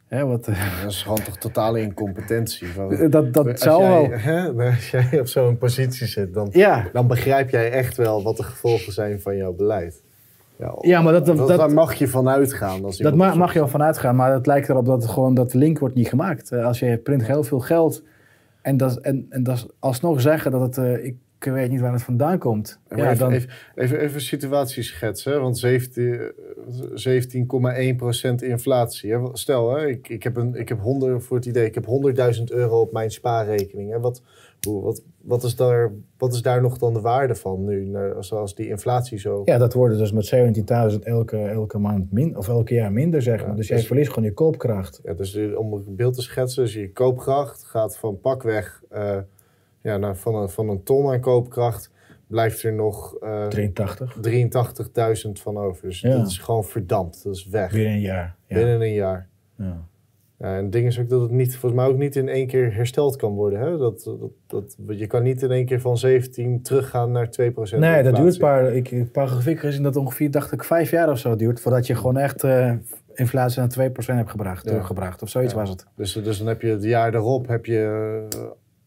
Hè, 0.08 0.26
wat, 0.26 0.48
eh, 0.48 0.82
Dat 0.82 0.92
is 0.92 1.02
gewoon 1.02 1.24
toch 1.24 1.38
totale 1.38 1.82
incompetentie. 1.82 2.68
Van- 2.76 3.10
dat 3.10 3.34
dat 3.34 3.60
zou 3.60 3.84
jij, 3.84 4.10
wel. 4.10 4.18
Hè, 4.20 4.70
als 4.72 4.92
jij 4.92 5.20
op 5.20 5.28
zo'n 5.28 5.58
positie 5.58 6.08
zit, 6.08 6.34
dan, 6.34 6.50
Ja, 6.52 6.90
dan 6.94 7.08
begrijp 7.08 7.50
jij 7.50 7.72
echt 7.72 7.98
wel 7.98 8.24
wat 8.24 8.38
de 8.38 8.44
gevolgen 8.44 8.94
zijn 8.94 9.22
van 9.22 9.38
jouw 9.38 9.54
beleid. 9.54 10.04
Ja, 10.60 10.76
Ja, 10.82 11.02
maar 11.02 11.14
dat- 11.14 11.26
dat- 11.26 11.38
dat- 11.38 11.48
daar 11.58 11.74
mag 11.74 11.94
je 11.94 12.08
van 12.08 12.30
uitgaan. 12.30 12.84
Als 12.86 12.98
Dat 12.98 13.16
ma- 13.16 13.36
mag 13.36 13.54
je 13.54 13.60
wel 13.60 13.68
vanuit 13.68 13.98
gaan, 13.98 14.16
maar 14.16 14.34
het 14.34 14.46
lijkt 14.48 14.70
erop 14.70 14.86
dat 14.86 15.06
gewoon 15.08 15.34
dat 15.34 15.54
link 15.54 15.80
wordt 15.80 15.96
niet 15.96 16.08
gemaakt. 16.08 16.52
Eh, 16.52 16.66
Als 16.66 16.80
je 16.80 16.98
print 16.98 17.26
heel 17.26 17.44
veel 17.44 17.60
geld 17.60 18.04
en 18.62 18.78
dat, 18.78 18.98
en, 18.98 19.26
en 19.30 19.44
dat 19.44 19.68
alsnog 19.80 20.22
zeggen 20.22 20.52
dat 20.52 20.62
het, 20.62 20.78
eh, 20.78 21.06
ik 21.06 21.16
weet 21.40 21.70
niet 21.70 21.80
waar 21.80 21.92
het 21.94 22.04
vandaan 22.04 22.38
komt. 22.38 22.80
Ja, 22.90 22.96
even, 23.06 23.18
dan, 23.18 23.32
even, 23.32 23.50
even, 23.76 24.00
even 24.00 24.22
situatie 24.22 24.84
schetsen, 24.84 25.42
want 25.42 25.58
17, 25.58 26.14
eh, 26.14 26.24
17,1% 26.94 28.42
inflatie. 28.42 29.12
Hè. 29.14 29.20
Stel, 29.34 29.76
hè, 29.76 29.88
ik, 29.88 30.10
ik, 30.10 30.24
heb 30.24 30.36
een, 30.36 30.56
ik 30.56 30.70
heb 30.70 30.80
100, 30.80 31.24
voor 31.24 31.38
het 31.38 31.46
idee, 31.46 31.66
ik 31.66 31.76
heb 31.76 31.86
100.000 31.86 32.44
euro 32.52 32.80
op 32.82 32.92
mijn 32.92 33.12
spaarrekening. 33.12 33.92
Hè. 33.92 34.00
Wat, 34.00 34.22
hoe, 34.68 34.82
wat, 34.84 35.04
wat, 35.22 35.44
is 35.44 35.56
daar, 35.56 35.92
wat 36.18 36.34
is 36.34 36.42
daar 36.42 36.62
nog 36.62 36.78
dan 36.78 36.94
de 36.94 37.02
waarde 37.02 37.36
van 37.36 37.66
nu, 37.66 37.96
zoals 38.20 38.56
die 38.56 38.68
inflatie 38.68 39.18
zo... 39.20 39.42
ja, 39.46 39.58
dat 39.58 39.74
worden 39.74 39.98
dus 39.98 40.12
met 40.12 40.34
17.000 40.94 41.00
elke, 41.04 41.38
elke 41.38 41.78
maand 41.78 42.12
min, 42.12 42.38
of 42.38 42.48
elke 42.48 42.74
jaar 42.74 42.92
minder, 42.92 43.22
zeg 43.22 43.40
maar. 43.40 43.50
Ja, 43.50 43.56
dus 43.56 43.68
jij 43.68 43.78
dus- 43.78 43.88
verliest 43.88 44.10
gewoon 44.10 44.30
je 44.30 44.34
koopkracht. 44.34 45.00
Ja, 45.04 45.14
dus 45.14 45.36
eh, 45.36 45.58
om 45.58 45.74
een 45.74 45.96
beeld 45.96 46.14
te 46.14 46.22
schetsen, 46.22 46.64
dus 46.64 46.74
je 46.74 46.92
koopkracht 46.92 47.64
gaat 47.64 47.98
van 47.98 48.20
pakweg 48.20 48.84
eh, 48.90 49.18
ja, 49.82 49.98
naar, 49.98 50.16
van, 50.18 50.36
een, 50.36 50.50
van 50.50 50.70
een 50.70 50.84
ton 50.84 51.12
aan 51.12 51.20
koopkracht, 51.20 51.92
blijft 52.28 52.64
er 52.64 52.74
nog 52.74 53.16
eh 53.16 53.48
83. 53.48 54.18
83.000 55.26 55.32
van 55.32 55.58
over. 55.58 55.88
Dus 55.88 56.02
Ja. 56.02 56.18
dat 56.18 56.28
is 56.28 56.38
gewoon 56.38 56.64
verdampt, 56.64 57.24
dat 57.24 57.36
is 57.36 57.48
weg. 57.48 57.72
Binnen 57.72 57.94
een 57.94 58.00
jaar. 58.00 58.36
Ja. 58.48 58.56
Binnen 58.56 58.82
een 58.82 58.94
jaar. 58.94 59.28
Ja. 59.56 59.88
Ja, 60.40 60.56
en 60.56 60.64
het 60.64 60.72
ding 60.72 60.88
is 60.88 61.00
ook 61.00 61.10
dat 61.10 61.22
het 61.22 61.32
niet, 61.32 61.58
volgens 61.58 61.82
mij 61.82 61.92
ook 61.92 61.98
niet 61.98 62.16
in 62.16 62.30
één 62.30 62.48
keer 62.48 62.74
hersteld 62.74 63.16
kan 63.16 63.34
worden. 63.34 63.60
Hè? 63.60 63.78
Dat, 63.78 64.04
dat, 64.48 64.76
dat, 64.78 65.00
je 65.00 65.08
kan 65.08 65.24
niet 65.24 65.42
in 65.42 65.52
één 65.52 65.66
keer 65.66 65.82
van 65.82 65.98
17 65.98 66.62
teruggaan 66.62 67.12
naar 67.12 67.28
2%. 67.28 67.78
Nee, 67.78 68.04
dat 68.04 68.16
duurt 68.16 68.34
een 68.34 68.40
paar, 68.40 68.74
ik, 68.74 68.92
een 68.92 69.12
paar 69.12 69.28
grafieken 69.28 69.62
gezien 69.62 69.84
dat 69.84 69.96
ongeveer, 69.96 70.32
dacht 70.32 70.52
ik, 70.52 70.64
vijf 70.64 70.92
jaar 70.92 71.10
of 71.10 71.18
zo 71.18 71.36
duurt. 71.36 71.62
Voordat 71.62 71.88
je 71.88 71.96
gewoon 71.96 72.18
echt 72.18 72.44
uh, 72.44 72.74
inflatie 73.14 73.62
naar 73.62 73.90
2% 73.92 74.06
hebt 74.06 74.30
gebracht, 74.30 74.66
teruggebracht. 74.66 75.22
Of 75.22 75.30
zoiets 75.30 75.54
was 75.54 75.70
het. 75.70 75.86
Dus, 75.96 76.14
dus 76.14 76.38
dan 76.38 76.48
heb 76.48 76.62
je 76.62 76.68
het 76.68 76.84
jaar 76.84 77.16
erop 77.16 77.48
heb 77.48 77.66
je 77.66 78.28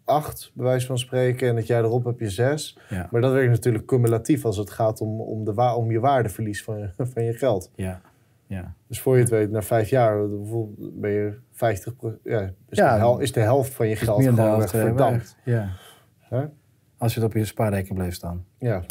8, 0.05 0.51
bij 0.55 0.67
wijze 0.67 0.87
van 0.87 0.99
spreken. 0.99 1.49
En 1.49 1.57
het 1.57 1.67
jaar 1.67 1.85
erop 1.85 2.05
heb 2.05 2.21
je 2.21 2.31
6. 2.31 2.79
Maar 3.11 3.21
dat 3.21 3.33
werkt 3.33 3.51
natuurlijk 3.51 3.87
cumulatief 3.87 4.45
als 4.45 4.57
het 4.57 4.71
gaat 4.71 5.01
om, 5.01 5.21
om, 5.21 5.45
de, 5.45 5.75
om 5.77 5.91
je 5.91 6.01
waardeverlies 6.01 6.65
van 6.65 6.91
van 7.13 7.25
je 7.25 7.33
geld. 7.33 7.71
Ja. 7.75 8.01
Ja. 8.53 8.75
Dus 8.87 9.01
voor 9.01 9.15
je 9.15 9.21
het 9.21 9.31
weet, 9.31 9.51
na 9.51 9.63
vijf 9.63 9.89
jaar 9.89 10.29
ben 10.79 11.11
je 11.11 11.39
50 11.53 11.95
ja, 12.25 12.41
is, 12.69 12.79
ja, 12.79 12.93
de 12.93 12.99
hel, 12.99 13.19
is 13.19 13.33
de 13.33 13.41
helft 13.41 13.75
van 13.75 13.89
je 13.89 13.97
geld 13.97 14.25
gewoon 14.25 14.59
weg 14.59 14.75
eh, 14.75 14.81
verdampt. 14.81 15.37
Ja. 15.45 15.69
Als 16.99 17.15
je 17.15 17.21
het 17.21 17.29
op 17.29 17.35
je 17.35 17.45
spaarrekening 17.45 17.95
blijft 17.95 18.17
staan. 18.17 18.45
Ja. 18.59 18.83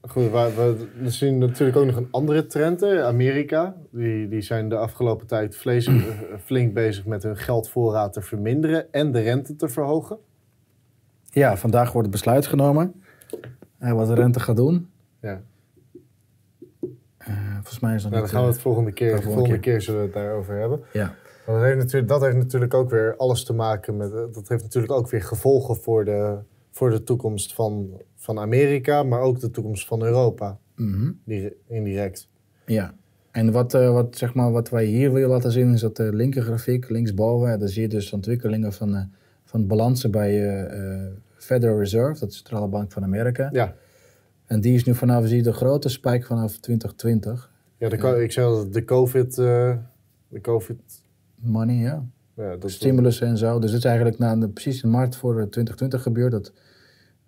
Goed, 0.00 0.30
we, 0.30 0.88
we, 1.00 1.10
zien 1.10 1.38
natuurlijk 1.38 1.78
ook 1.78 1.86
nog 1.86 1.96
een 1.96 2.08
andere 2.10 2.46
trend. 2.46 2.80
Hè. 2.80 3.04
Amerika, 3.04 3.76
die, 3.90 4.28
die 4.28 4.40
zijn 4.40 4.68
de 4.68 4.76
afgelopen 4.76 5.26
tijd 5.26 5.56
vlees, 5.56 5.86
eh, 5.86 5.94
flink 6.44 6.74
bezig 6.74 7.06
met 7.06 7.22
hun 7.22 7.36
geldvoorraad 7.36 8.12
te 8.12 8.22
verminderen 8.22 8.92
en 8.92 9.12
de 9.12 9.20
rente 9.20 9.56
te 9.56 9.68
verhogen. 9.68 10.18
Ja, 11.24 11.56
vandaag 11.56 11.92
wordt 11.92 12.06
het 12.06 12.16
besluit 12.16 12.46
genomen 12.46 12.94
uh, 13.80 13.92
wat 13.92 14.06
de 14.06 14.14
rente 14.14 14.40
gaat 14.40 14.56
doen. 14.56 14.88
Ja. 15.20 15.40
Volgens 17.56 17.80
mij 17.80 17.94
is 17.94 18.02
dat 18.02 18.10
nou, 18.10 18.22
Dan 18.22 18.32
gaan 18.32 18.42
we 18.42 18.48
het 18.50 18.60
volgende 18.60 18.92
keer, 18.92 19.16
de 19.16 19.22
volgende, 19.22 19.48
keer. 19.48 19.58
keer 19.58 19.80
zullen 19.80 20.00
we 20.00 20.06
het 20.06 20.14
daarover 20.14 20.58
hebben. 20.58 20.80
Ja. 20.92 21.14
Dat 21.46 21.62
heeft, 21.62 21.78
natuurlijk, 21.78 22.08
dat 22.08 22.20
heeft 22.20 22.36
natuurlijk 22.36 22.74
ook 22.74 22.90
weer 22.90 23.16
alles 23.16 23.44
te 23.44 23.52
maken 23.52 23.96
met. 23.96 24.12
Dat 24.12 24.48
heeft 24.48 24.62
natuurlijk 24.62 24.92
ook 24.92 25.10
weer 25.10 25.22
gevolgen 25.22 25.76
voor 25.76 26.04
de, 26.04 26.38
voor 26.70 26.90
de 26.90 27.02
toekomst 27.02 27.54
van, 27.54 28.00
van 28.16 28.38
Amerika, 28.38 29.02
maar 29.02 29.20
ook 29.20 29.40
de 29.40 29.50
toekomst 29.50 29.86
van 29.86 30.02
Europa. 30.02 30.58
Mm 30.76 31.20
indirect. 31.66 32.28
Ja. 32.66 32.94
En 33.30 33.52
wat, 33.52 33.74
uh, 33.74 33.92
wat, 33.92 34.16
zeg 34.16 34.34
maar, 34.34 34.52
wat 34.52 34.68
wij 34.68 34.84
hier 34.84 35.12
willen 35.12 35.28
laten 35.28 35.52
zien 35.52 35.72
is 35.72 35.80
dat 35.80 35.96
de 35.96 36.14
linkergrafiek, 36.14 36.88
linksboven, 36.88 37.58
daar 37.58 37.68
zie 37.68 37.82
je 37.82 37.88
dus 37.88 38.12
ontwikkelingen 38.12 38.72
van, 38.72 38.94
uh, 38.94 39.00
van 39.44 39.66
balansen 39.66 40.10
bij 40.10 40.60
uh, 40.62 41.06
Federal 41.36 41.78
Reserve, 41.78 42.20
dat 42.20 42.28
is 42.28 42.34
de 42.34 42.48
Centrale 42.48 42.68
Bank 42.68 42.92
van 42.92 43.02
Amerika. 43.02 43.48
Ja. 43.52 43.74
En 44.46 44.60
die 44.60 44.74
is 44.74 44.84
nu 44.84 44.94
vanaf, 44.94 45.26
zie 45.26 45.36
je 45.36 45.42
de 45.42 45.52
grote 45.52 45.88
spike 45.88 46.26
vanaf 46.26 46.56
2020. 46.56 47.50
Ja, 47.78 47.88
de, 47.88 48.22
ik 48.22 48.32
zei 48.32 48.46
dat 48.46 48.72
de 48.72 48.84
COVID, 48.84 49.34
de 49.34 50.40
COVID... 50.42 50.76
Money, 51.34 51.76
ja. 51.76 52.04
ja 52.34 52.56
dat 52.56 52.70
Stimulus 52.70 53.20
en 53.20 53.38
zo. 53.38 53.58
Dus 53.58 53.70
het 53.70 53.78
is 53.78 53.84
eigenlijk 53.84 54.18
na 54.18 54.36
de, 54.36 54.48
precies 54.48 54.82
in 54.82 54.90
maart 54.90 55.16
voor 55.16 55.32
2020 55.32 56.02
gebeurd 56.02 56.32
dat 56.32 56.52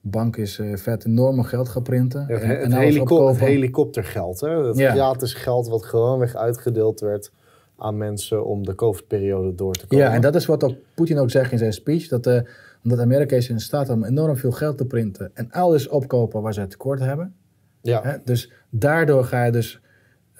bank 0.00 0.36
is 0.36 0.58
uh, 0.58 0.76
vet 0.76 1.04
enorme 1.04 1.44
geld 1.44 1.68
gaan 1.68 1.82
printen. 1.82 2.24
Ja, 2.28 2.34
het, 2.34 2.42
en, 2.42 2.72
het, 2.72 3.38
helikoptergeld. 3.38 4.40
Hè? 4.40 4.66
Het 4.66 4.76
ja. 4.76 4.92
gratis 4.92 5.34
geld 5.34 5.68
wat 5.68 5.84
gewoonweg 5.84 6.36
uitgedeeld 6.36 7.00
werd 7.00 7.32
aan 7.76 7.96
mensen 7.96 8.44
om 8.44 8.64
de 8.64 8.74
COVID-periode 8.74 9.54
door 9.54 9.74
te 9.74 9.86
komen. 9.86 10.04
Ja, 10.04 10.12
en 10.12 10.20
dat 10.20 10.34
is 10.34 10.46
wat 10.46 10.64
ook 10.64 10.74
Poetin 10.94 11.18
ook 11.18 11.30
zegt 11.30 11.52
in 11.52 11.58
zijn 11.58 11.72
speech. 11.72 12.08
Dat, 12.08 12.26
uh, 12.26 12.40
omdat 12.84 12.98
Amerika 12.98 13.36
is 13.36 13.48
in 13.48 13.60
staat 13.60 13.88
om 13.88 14.04
enorm 14.04 14.36
veel 14.36 14.52
geld 14.52 14.78
te 14.78 14.86
printen 14.86 15.30
en 15.34 15.50
alles 15.50 15.88
opkopen 15.88 16.42
waar 16.42 16.54
ze 16.54 16.66
tekort 16.66 17.00
hebben. 17.00 17.34
Ja. 17.82 18.02
Hè? 18.02 18.16
Dus 18.24 18.52
daardoor 18.70 19.24
ga 19.24 19.44
je 19.44 19.52
dus, 19.52 19.80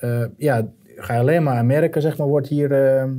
uh, 0.05 0.25
ja, 0.37 0.69
ga 0.85 1.15
je 1.15 1.21
alleen 1.21 1.43
maar 1.43 1.57
Amerika, 1.57 2.01
zeg 2.01 2.19
maar, 2.19 2.27
wordt 2.27 2.49
hier 2.49 2.71
uh, 2.71 3.13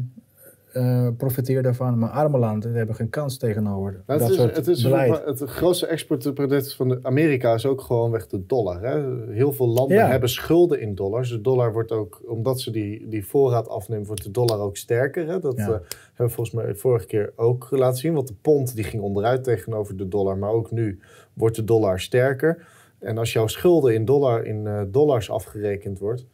profiteer 1.17 1.63
daarvan. 1.63 1.99
Maar 1.99 2.09
arme 2.09 2.37
landen 2.37 2.73
hebben 2.73 2.95
geen 2.95 3.09
kans 3.09 3.37
tegenover 3.37 4.03
nou, 4.05 4.19
dat 4.19 4.19
het 4.19 4.29
is, 4.29 4.35
soort 4.35 4.55
het, 4.55 4.67
is 4.67 4.83
beleid. 4.83 5.25
het 5.25 5.49
grootste 5.49 5.87
exportproduct 5.87 6.73
van 6.73 7.05
Amerika 7.05 7.53
is 7.53 7.65
ook 7.65 7.81
gewoon 7.81 8.11
weg 8.11 8.27
de 8.27 8.45
dollar. 8.45 8.81
Hè? 8.81 9.25
Heel 9.33 9.51
veel 9.51 9.67
landen 9.67 10.09
hebben 10.09 10.29
schulden 10.29 10.81
in 10.81 10.95
dollars. 10.95 11.29
De 11.29 11.41
dollar 11.41 11.73
wordt 11.73 11.91
ook, 11.91 12.21
omdat 12.25 12.61
ze 12.61 12.71
die, 12.71 13.07
die 13.07 13.25
voorraad 13.25 13.69
afnemen, 13.69 14.05
wordt 14.05 14.23
de 14.23 14.31
dollar 14.31 14.59
ook 14.59 14.77
sterker. 14.77 15.27
Hè? 15.27 15.39
Dat 15.39 15.57
ja. 15.57 15.63
uh, 15.63 15.69
hebben 15.69 15.85
we 16.15 16.29
volgens 16.29 16.51
mij 16.51 16.75
vorige 16.75 17.05
keer 17.05 17.33
ook 17.35 17.67
laten 17.69 17.97
zien. 17.97 18.13
Want 18.13 18.27
de 18.27 18.35
pond 18.41 18.75
die 18.75 18.83
ging 18.83 19.03
onderuit 19.03 19.43
tegenover 19.43 19.97
de 19.97 20.07
dollar. 20.07 20.37
Maar 20.37 20.51
ook 20.51 20.71
nu 20.71 20.99
wordt 21.33 21.55
de 21.55 21.63
dollar 21.63 21.99
sterker. 21.99 22.65
En 22.99 23.17
als 23.17 23.33
jouw 23.33 23.47
schulden 23.47 23.93
in, 23.93 24.05
dollar, 24.05 24.45
in 24.45 24.65
uh, 24.65 24.81
dollars 24.87 25.29
afgerekend 25.29 25.99
wordt... 25.99 26.25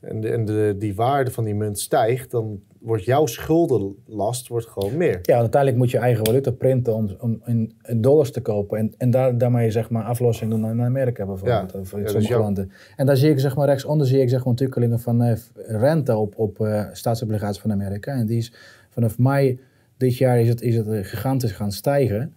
en, 0.00 0.20
de, 0.20 0.28
en 0.28 0.44
de, 0.44 0.74
die 0.78 0.94
waarde 0.94 1.30
van 1.30 1.44
die 1.44 1.54
munt 1.54 1.78
stijgt... 1.78 2.30
dan 2.30 2.60
wordt 2.80 3.04
jouw 3.04 3.26
schuldenlast 3.26 4.48
wordt 4.48 4.66
gewoon 4.66 4.96
meer. 4.96 5.18
Ja, 5.22 5.38
uiteindelijk 5.38 5.76
moet 5.76 5.90
je 5.90 5.98
eigen 5.98 6.26
valuta 6.26 6.50
printen 6.50 6.94
om, 6.94 7.16
om 7.20 7.40
in, 7.44 7.74
dollars 7.96 8.32
te 8.32 8.40
kopen. 8.40 8.78
En, 8.78 8.94
en 8.96 9.10
daar, 9.10 9.38
daarmee 9.38 9.70
zeg 9.70 9.90
maar 9.90 10.04
aflossing 10.04 10.50
doen 10.50 10.70
in 10.70 10.82
Amerika 10.82 11.26
bijvoorbeeld. 11.26 11.72
Ja, 11.72 11.78
of 11.78 11.92
in 11.92 12.00
ja, 12.00 12.08
sommige 12.08 12.38
landen. 12.38 12.70
En 12.96 13.06
daar 13.06 13.16
zie 13.16 13.30
ik 13.30 13.38
zeg 13.38 13.56
maar 13.56 13.66
rechtsonder 13.66 14.06
zie 14.06 14.20
ik 14.20 14.28
zeg 14.28 14.38
maar 14.38 14.48
ontwikkelingen 14.48 15.00
van 15.00 15.22
uh, 15.22 15.36
rente 15.54 16.16
op, 16.16 16.38
op 16.38 16.58
uh, 16.58 16.84
staatsobligaties 16.92 17.60
van 17.60 17.72
Amerika. 17.72 18.12
En 18.12 18.26
die 18.26 18.38
is 18.38 18.52
vanaf 18.90 19.18
mei 19.18 19.60
dit 19.96 20.16
jaar 20.16 20.40
is 20.40 20.48
het, 20.48 20.60
is 20.60 20.76
het 20.76 20.86
gigantisch 21.06 21.52
gaan 21.52 21.72
stijgen. 21.72 22.34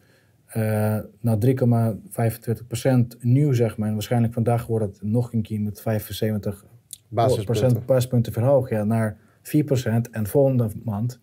Uh, 0.58 0.98
naar 1.20 1.38
3,25% 1.46 3.20
nieuw 3.20 3.54
zeg 3.54 3.78
maar. 3.78 3.88
En 3.88 3.94
waarschijnlijk 3.94 4.34
vandaag 4.34 4.68
wordt 4.68 4.86
het 4.86 4.98
nog 5.02 5.34
een 5.34 5.42
keer 5.42 5.62
met 5.62 5.82
75 5.82 6.66
basispunten, 7.12 7.84
basispunten 7.86 8.34
verhoogd. 8.34 8.70
Ja, 8.70 8.84
naar 8.84 9.18
4% 9.44 10.12
en 10.12 10.28
volgende 10.28 10.70
maand 10.84 11.20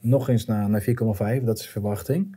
nog 0.00 0.28
eens 0.28 0.46
naar, 0.46 0.70
naar 0.70 0.82
4,5%. 0.82 1.44
Dat 1.44 1.58
is 1.58 1.64
de 1.64 1.70
verwachting. 1.70 2.36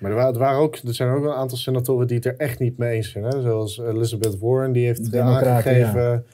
Maar 0.00 0.10
er, 0.10 0.16
waren, 0.16 0.38
waren 0.38 0.58
ook, 0.58 0.76
er 0.76 0.94
zijn 0.94 1.10
ook 1.10 1.24
een 1.24 1.32
aantal 1.32 1.58
senatoren 1.58 2.06
die 2.06 2.16
het 2.16 2.26
er 2.26 2.36
echt 2.36 2.58
niet 2.58 2.78
mee 2.78 2.96
eens 2.96 3.10
zijn. 3.10 3.24
Hè? 3.24 3.42
Zoals 3.42 3.78
Elizabeth 3.78 4.38
Warren, 4.38 4.72
die 4.72 4.86
heeft 4.86 5.16
aangegeven 5.16 6.24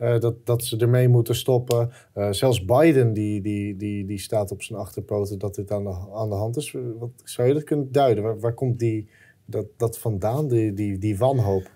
uh, 0.00 0.18
dat, 0.18 0.46
dat 0.46 0.64
ze 0.64 0.76
ermee 0.76 1.08
moeten 1.08 1.34
stoppen. 1.34 1.90
Uh, 2.14 2.30
zelfs 2.30 2.64
Biden, 2.64 3.12
die, 3.12 3.40
die, 3.40 3.76
die, 3.76 4.06
die 4.06 4.18
staat 4.18 4.50
op 4.50 4.62
zijn 4.62 4.78
achterpoten 4.78 5.38
dat 5.38 5.54
dit 5.54 5.70
aan 5.70 5.84
de, 5.84 5.96
aan 6.14 6.28
de 6.28 6.34
hand 6.34 6.56
is. 6.56 6.76
Wat, 6.98 7.10
zou 7.24 7.48
je 7.48 7.54
dat 7.54 7.64
kunnen 7.64 7.92
duiden? 7.92 8.24
Waar, 8.24 8.40
waar 8.40 8.54
komt 8.54 8.78
die, 8.78 9.08
dat, 9.44 9.66
dat 9.76 9.98
vandaan, 9.98 10.48
die, 10.48 10.72
die, 10.72 10.98
die 10.98 11.18
wanhoop? 11.18 11.70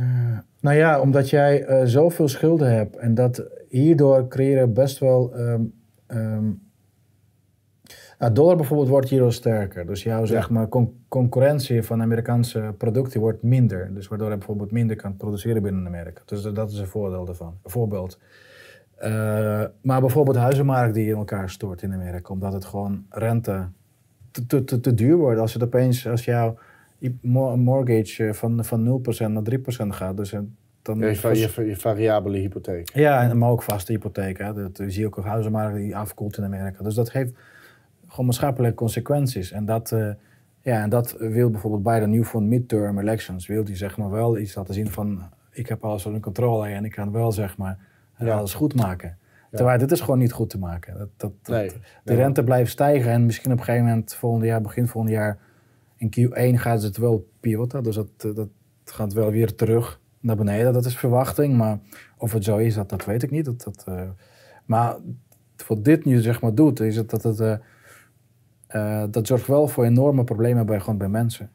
Uh, 0.00 0.38
nou 0.60 0.76
ja, 0.76 1.00
omdat 1.00 1.30
jij 1.30 1.86
zoveel 1.86 2.28
schulden 2.28 2.72
hebt 2.72 2.96
en 2.96 3.14
dat 3.14 3.44
hierdoor 3.68 4.28
creëren 4.28 4.72
best 4.72 4.98
wel. 4.98 5.38
Um, 5.38 5.72
um, 6.06 6.62
nou, 8.18 8.32
dollar 8.32 8.56
bijvoorbeeld 8.56 8.88
wordt 8.88 9.08
hierdoor 9.08 9.32
sterker. 9.32 9.86
Dus 9.86 10.02
jouw 10.02 10.24
zeg 10.24 10.50
maar, 10.50 10.68
concurrentie 11.08 11.82
van 11.82 12.02
Amerikaanse 12.02 12.74
producten 12.78 13.20
wordt 13.20 13.42
minder. 13.42 13.94
Dus 13.94 14.08
waardoor 14.08 14.30
je 14.30 14.36
bijvoorbeeld 14.36 14.70
minder 14.70 14.96
kan 14.96 15.16
produceren 15.16 15.62
binnen 15.62 15.86
Amerika. 15.86 16.22
Dus 16.24 16.42
dat 16.42 16.70
is 16.70 16.78
een 16.78 16.86
voordeel 16.86 17.24
daarvan. 17.24 17.58
Een 17.62 17.70
voorbeeld. 17.70 18.18
Uh, 19.02 19.64
maar 19.82 20.00
bijvoorbeeld 20.00 20.36
de 20.36 20.42
huizenmarkt 20.42 20.94
die 20.94 21.08
in 21.08 21.16
elkaar 21.16 21.50
stort 21.50 21.82
in 21.82 21.92
Amerika. 21.92 22.32
Omdat 22.32 22.52
het 22.52 22.64
gewoon 22.64 23.04
rente 23.08 23.68
te, 24.46 24.64
te, 24.64 24.80
te 24.80 24.94
duur 24.94 25.16
wordt. 25.16 25.40
Als 25.40 25.52
het 25.52 25.62
opeens, 25.62 26.08
als 26.08 26.24
jouw 26.24 26.56
mortgage 27.56 28.34
van, 28.34 28.64
van 28.64 29.02
0% 29.18 29.30
naar 29.30 29.42
3% 29.58 29.86
gaat. 29.88 30.16
Dus 30.16 30.34
dan 30.82 30.98
ja, 30.98 31.06
je, 31.06 31.66
je, 31.66 31.76
variabele 31.76 32.38
hypotheek. 32.38 32.90
Ja, 32.94 33.34
maar 33.34 33.50
ook 33.50 33.62
vaste 33.62 33.92
hypotheek. 33.92 34.38
Hè. 34.38 34.52
Dat, 34.52 34.78
je 34.78 34.90
ziet 34.90 35.04
ook 35.04 35.16
een 35.16 35.22
huizenmarkt 35.22 35.76
die 35.76 35.96
afkoelt 35.96 36.36
in 36.36 36.44
Amerika. 36.44 36.82
Dus 36.82 36.94
dat 36.94 37.12
heeft 37.12 37.32
gewoon 38.06 38.26
maatschappelijke 38.26 38.76
consequenties. 38.76 39.52
En 39.52 39.64
dat, 39.64 39.90
uh, 39.90 40.10
ja, 40.60 40.82
en 40.82 40.90
dat 40.90 41.16
wil 41.18 41.50
bijvoorbeeld 41.50 41.82
bij 41.82 42.00
de 42.00 42.06
nu 42.06 42.24
voor 42.24 42.42
midterm 42.42 42.98
elections, 42.98 43.46
wil 43.46 43.64
die 43.64 43.76
zeg 43.76 43.96
maar 43.96 44.10
wel 44.10 44.38
iets 44.38 44.54
laten 44.54 44.74
zien 44.74 44.90
van 44.90 45.22
ik 45.50 45.68
heb 45.68 45.84
alles 45.84 46.06
onder 46.06 46.20
controle 46.20 46.68
en 46.68 46.84
ik 46.84 46.90
kan 46.90 47.12
wel 47.12 47.32
zeg 47.32 47.56
maar 47.56 47.78
ja. 48.18 48.36
alles 48.36 48.54
goed 48.54 48.74
maken. 48.74 49.18
Terwijl 49.50 49.78
dit 49.78 49.90
is 49.90 50.00
gewoon 50.00 50.18
niet 50.18 50.32
goed 50.32 50.50
te 50.50 50.58
maken. 50.58 50.98
Dat, 50.98 51.08
dat, 51.16 51.32
nee, 51.44 51.70
de 52.04 52.14
rente 52.14 52.44
blijft 52.44 52.70
stijgen 52.70 53.10
en 53.10 53.26
misschien 53.26 53.52
op 53.52 53.58
een 53.58 53.64
gegeven 53.64 53.86
moment 53.86 54.14
volgend 54.14 54.44
jaar, 54.44 54.60
begin 54.60 54.86
volgend 54.86 55.12
jaar, 55.12 55.38
in 56.00 56.10
Q1 56.16 56.54
gaat 56.54 56.82
het 56.82 56.96
wel 56.96 57.28
pivoten. 57.40 57.82
Dus 57.82 57.94
dat, 57.94 58.08
dat 58.16 58.48
gaat 58.84 59.12
wel 59.12 59.30
weer 59.30 59.54
terug 59.54 60.00
naar 60.20 60.36
beneden. 60.36 60.72
Dat 60.72 60.84
is 60.84 60.96
verwachting. 60.96 61.56
Maar 61.56 61.78
of 62.16 62.32
het 62.32 62.44
zo 62.44 62.56
is, 62.56 62.74
dat, 62.74 62.88
dat 62.88 63.04
weet 63.04 63.22
ik 63.22 63.30
niet. 63.30 63.44
Dat, 63.44 63.62
dat, 63.62 63.84
uh, 63.88 64.02
maar 64.64 64.96
wat 65.66 65.84
dit 65.84 66.04
nu 66.04 66.20
zeg 66.20 66.40
maar 66.40 66.54
doet, 66.54 66.80
is 66.80 66.96
het 66.96 67.10
dat 67.10 67.22
het... 67.22 67.40
Uh, 67.40 67.54
uh, 68.70 69.04
dat 69.10 69.26
zorgt 69.26 69.46
wel 69.46 69.68
voor 69.68 69.84
enorme 69.84 70.24
problemen 70.24 70.66
bij, 70.66 70.80
gewoon 70.80 70.98
bij 70.98 71.08
mensen. 71.08 71.50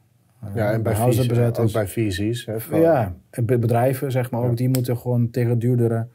ja, 0.54 0.72
en 0.72 0.84
bij, 0.84 0.96
visies, 0.96 1.60
ook 1.60 1.72
bij 1.72 1.88
visies. 1.88 2.46
Hè, 2.46 2.78
ja, 2.78 3.16
bedrijven 3.44 4.12
zeg 4.12 4.32
maar 4.32 4.42
ook, 4.42 4.58
die 4.58 4.70
moeten 4.70 4.98
gewoon 4.98 5.30
tegen 5.30 5.60
duurdere 5.60 6.08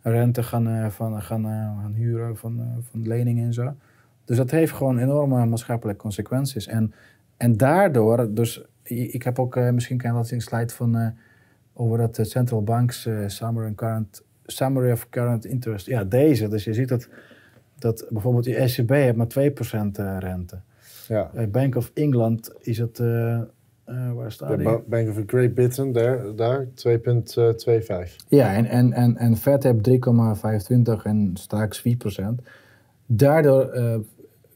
rente 0.00 0.42
gaan, 0.42 0.90
van, 0.90 1.22
gaan, 1.22 1.44
gaan 1.82 1.92
huren 1.94 2.36
van, 2.36 2.84
van 2.90 3.06
leningen 3.06 3.44
en 3.44 3.52
zo. 3.52 3.74
Dus 4.24 4.36
dat 4.36 4.50
heeft 4.50 4.72
gewoon 4.72 4.98
enorme 4.98 5.46
maatschappelijke 5.46 6.02
consequenties. 6.02 6.66
En, 6.66 6.92
en 7.38 7.56
daardoor, 7.56 8.34
dus 8.34 8.62
ik 8.82 9.22
heb 9.22 9.38
ook, 9.38 9.56
misschien 9.56 9.98
kan 9.98 10.10
je 10.10 10.16
dat 10.16 10.30
in 10.30 10.40
slide 10.40 10.74
van 10.74 11.14
over 11.72 11.98
dat 11.98 12.18
central 12.22 12.62
banks 12.62 13.08
summary, 13.26 13.74
current, 13.74 14.22
summary 14.46 14.92
of 14.92 15.08
current 15.08 15.44
interest. 15.44 15.86
Ja, 15.86 16.04
deze. 16.04 16.48
Dus 16.48 16.64
je 16.64 16.74
ziet 16.74 16.88
dat 16.88 17.08
Dat 17.78 18.06
bijvoorbeeld 18.08 18.44
die 18.44 18.56
ECB 18.56 18.90
heeft 18.90 19.16
maar 19.16 19.26
2% 19.28 20.00
uh, 20.00 20.16
rente. 20.18 20.60
Ja. 21.08 21.30
Bij 21.34 21.50
Bank 21.50 21.76
of 21.76 21.90
England 21.94 22.52
is 22.60 22.78
het, 22.78 22.98
waar 24.14 24.32
staat 24.32 24.48
De 24.48 24.56
die? 24.56 24.64
Ba- 24.66 24.82
Bank 24.86 25.08
of 25.08 25.22
Great 25.26 25.54
Britain, 25.54 25.92
daar, 25.92 26.34
daar 26.36 26.64
2,25. 26.64 26.70
Ja, 28.28 28.54
en, 28.54 28.66
en, 28.66 28.92
en, 28.92 29.16
en 29.16 29.36
Fed 29.36 29.62
heeft 29.62 29.88
3,25 29.88 31.02
en 31.02 31.30
straks 31.34 31.82
4%. 32.20 32.24
Daardoor 33.06 33.70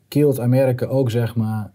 keelt 0.09 0.41
Amerika 0.41 0.87
ook, 0.87 1.11
zeg 1.11 1.37
maar, 1.37 1.71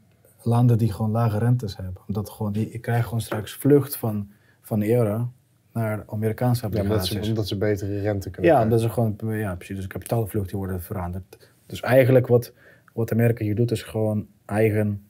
landen 0.47 0.77
die 0.77 0.93
gewoon 0.93 1.11
lage 1.11 1.37
rentes 1.37 1.77
hebben. 1.77 2.01
Omdat 2.07 2.29
gewoon, 2.29 2.51
die, 2.51 2.71
je 2.71 2.79
krijgt 2.79 3.03
gewoon 3.05 3.21
straks 3.21 3.53
vlucht 3.53 3.95
van, 3.97 4.29
van 4.61 4.79
de 4.79 4.93
euro 4.93 5.31
naar 5.73 6.03
Amerikaanse 6.07 6.61
Ja, 6.61 6.67
omdat 6.67 6.81
obligaties. 6.85 7.23
ze, 7.23 7.29
omdat 7.29 7.47
ze 7.47 7.57
betere 7.57 7.99
rente 8.01 8.29
kunnen 8.29 8.51
Ja, 8.51 8.65
dat 8.65 8.79
is 8.79 8.85
gewoon, 8.85 9.15
ja, 9.23 9.55
precies. 9.55 9.75
Dus 9.75 9.87
kapitaalvlucht 9.87 10.49
die 10.49 10.57
worden 10.57 10.81
veranderd. 10.81 11.51
Dus 11.65 11.81
eigenlijk 11.81 12.27
wat, 12.27 12.53
wat 12.93 13.11
Amerika 13.11 13.43
hier 13.43 13.55
doet, 13.55 13.71
is 13.71 13.83
gewoon 13.83 14.27
eigen 14.45 15.03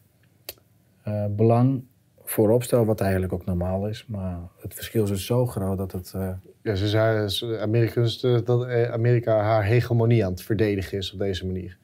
uh, 1.07 1.25
belang 1.29 1.83
voorop 2.23 2.63
stellen, 2.63 2.85
wat 2.85 3.01
eigenlijk 3.01 3.33
ook 3.33 3.45
normaal 3.45 3.88
is. 3.88 4.05
Maar 4.07 4.38
het 4.61 4.73
verschil 4.73 5.03
is 5.03 5.09
dus 5.09 5.25
zo 5.25 5.45
groot 5.45 5.77
dat 5.77 5.91
het. 5.91 6.13
Uh, 6.15 6.29
Ja, 6.61 6.75
ze 6.75 6.88
zei, 6.88 7.27
ze- 7.27 7.59
Amerika, 7.61 8.01
dat 8.43 8.65
eh, 8.65 8.91
Amerika 8.91 9.38
haar 9.41 9.63
hegemonie 9.63 10.25
aan 10.25 10.31
het 10.31 10.41
verdedigen 10.41 10.97
is 10.97 11.13
op 11.13 11.19
deze 11.19 11.45
manier. 11.45 11.77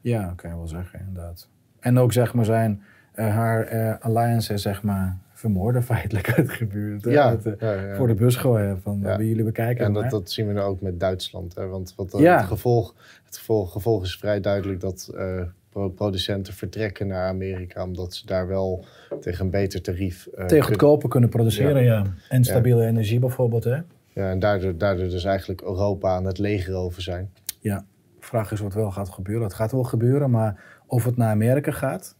ja, 0.00 0.32
kan 0.36 0.50
je 0.50 0.56
wel 0.56 0.68
zeggen, 0.68 0.98
inderdaad. 1.00 1.48
En 1.80 1.98
ook 1.98 2.12
zeg 2.12 2.34
maar 2.34 2.44
zijn 2.44 2.82
haar 3.14 3.74
uh, 3.74 3.94
alliances, 4.00 4.62
zeg 4.62 4.82
maar, 4.82 5.18
vermoorden 5.32 5.82
feitelijk 5.92 6.32
uit. 6.32 6.58
Ja, 7.02 7.36
uh, 7.46 7.52
ja, 7.58 7.72
ja. 7.72 7.94
Voor 7.96 8.06
de 8.06 8.14
bus 8.14 8.36
gooien 8.36 8.80
van 8.82 9.16
wie 9.16 9.28
jullie 9.28 9.44
bekijken. 9.44 9.84
En 9.84 9.92
dat, 9.92 10.10
dat 10.10 10.30
zien 10.30 10.46
we 10.46 10.52
nu 10.52 10.60
ook 10.60 10.80
met 10.80 11.00
Duitsland. 11.00 11.54
Hè? 11.54 11.66
Want 11.66 11.92
wat, 11.96 12.14
eh, 12.14 12.20
het, 12.36 12.46
gevolg, 12.46 12.94
het 13.24 13.36
gevolg, 13.36 13.72
gevolg 13.72 14.02
is 14.02 14.16
vrij 14.16 14.40
duidelijk 14.40 14.80
dat 14.80 15.10
eh, 15.16 15.40
pro- 15.68 15.88
producenten 15.88 16.54
vertrekken 16.54 17.06
naar 17.06 17.28
Amerika. 17.28 17.82
Omdat 17.82 18.14
ze 18.14 18.26
daar 18.26 18.46
wel 18.46 18.84
tegen 19.20 19.44
een 19.44 19.50
beter 19.50 19.82
tarief... 19.82 20.26
eh, 20.26 20.44
Tegen 20.46 20.64
goedkoper 20.66 21.08
kunnen 21.08 21.28
produceren, 21.30 21.82
ja. 21.82 22.04
En 22.28 22.44
stabiele 22.44 22.86
energie 22.86 23.18
bijvoorbeeld, 23.18 23.64
hè. 23.64 23.76
Ja, 24.14 24.30
en 24.30 24.38
daardoor, 24.38 24.76
daardoor 24.78 25.08
dus 25.08 25.24
eigenlijk 25.24 25.60
Europa 25.60 26.14
aan 26.14 26.24
het 26.24 26.38
leger 26.38 26.74
over 26.74 27.02
zijn. 27.02 27.30
Ja, 27.60 27.84
de 28.20 28.26
vraag 28.26 28.52
is 28.52 28.60
wat 28.60 28.74
wel 28.74 28.90
gaat 28.90 29.08
gebeuren. 29.10 29.44
Het 29.44 29.54
gaat 29.54 29.72
wel 29.72 29.82
gebeuren, 29.84 30.30
maar 30.30 30.62
of 30.86 31.04
het 31.04 31.16
naar 31.16 31.30
Amerika 31.30 31.70
gaat, 31.70 32.16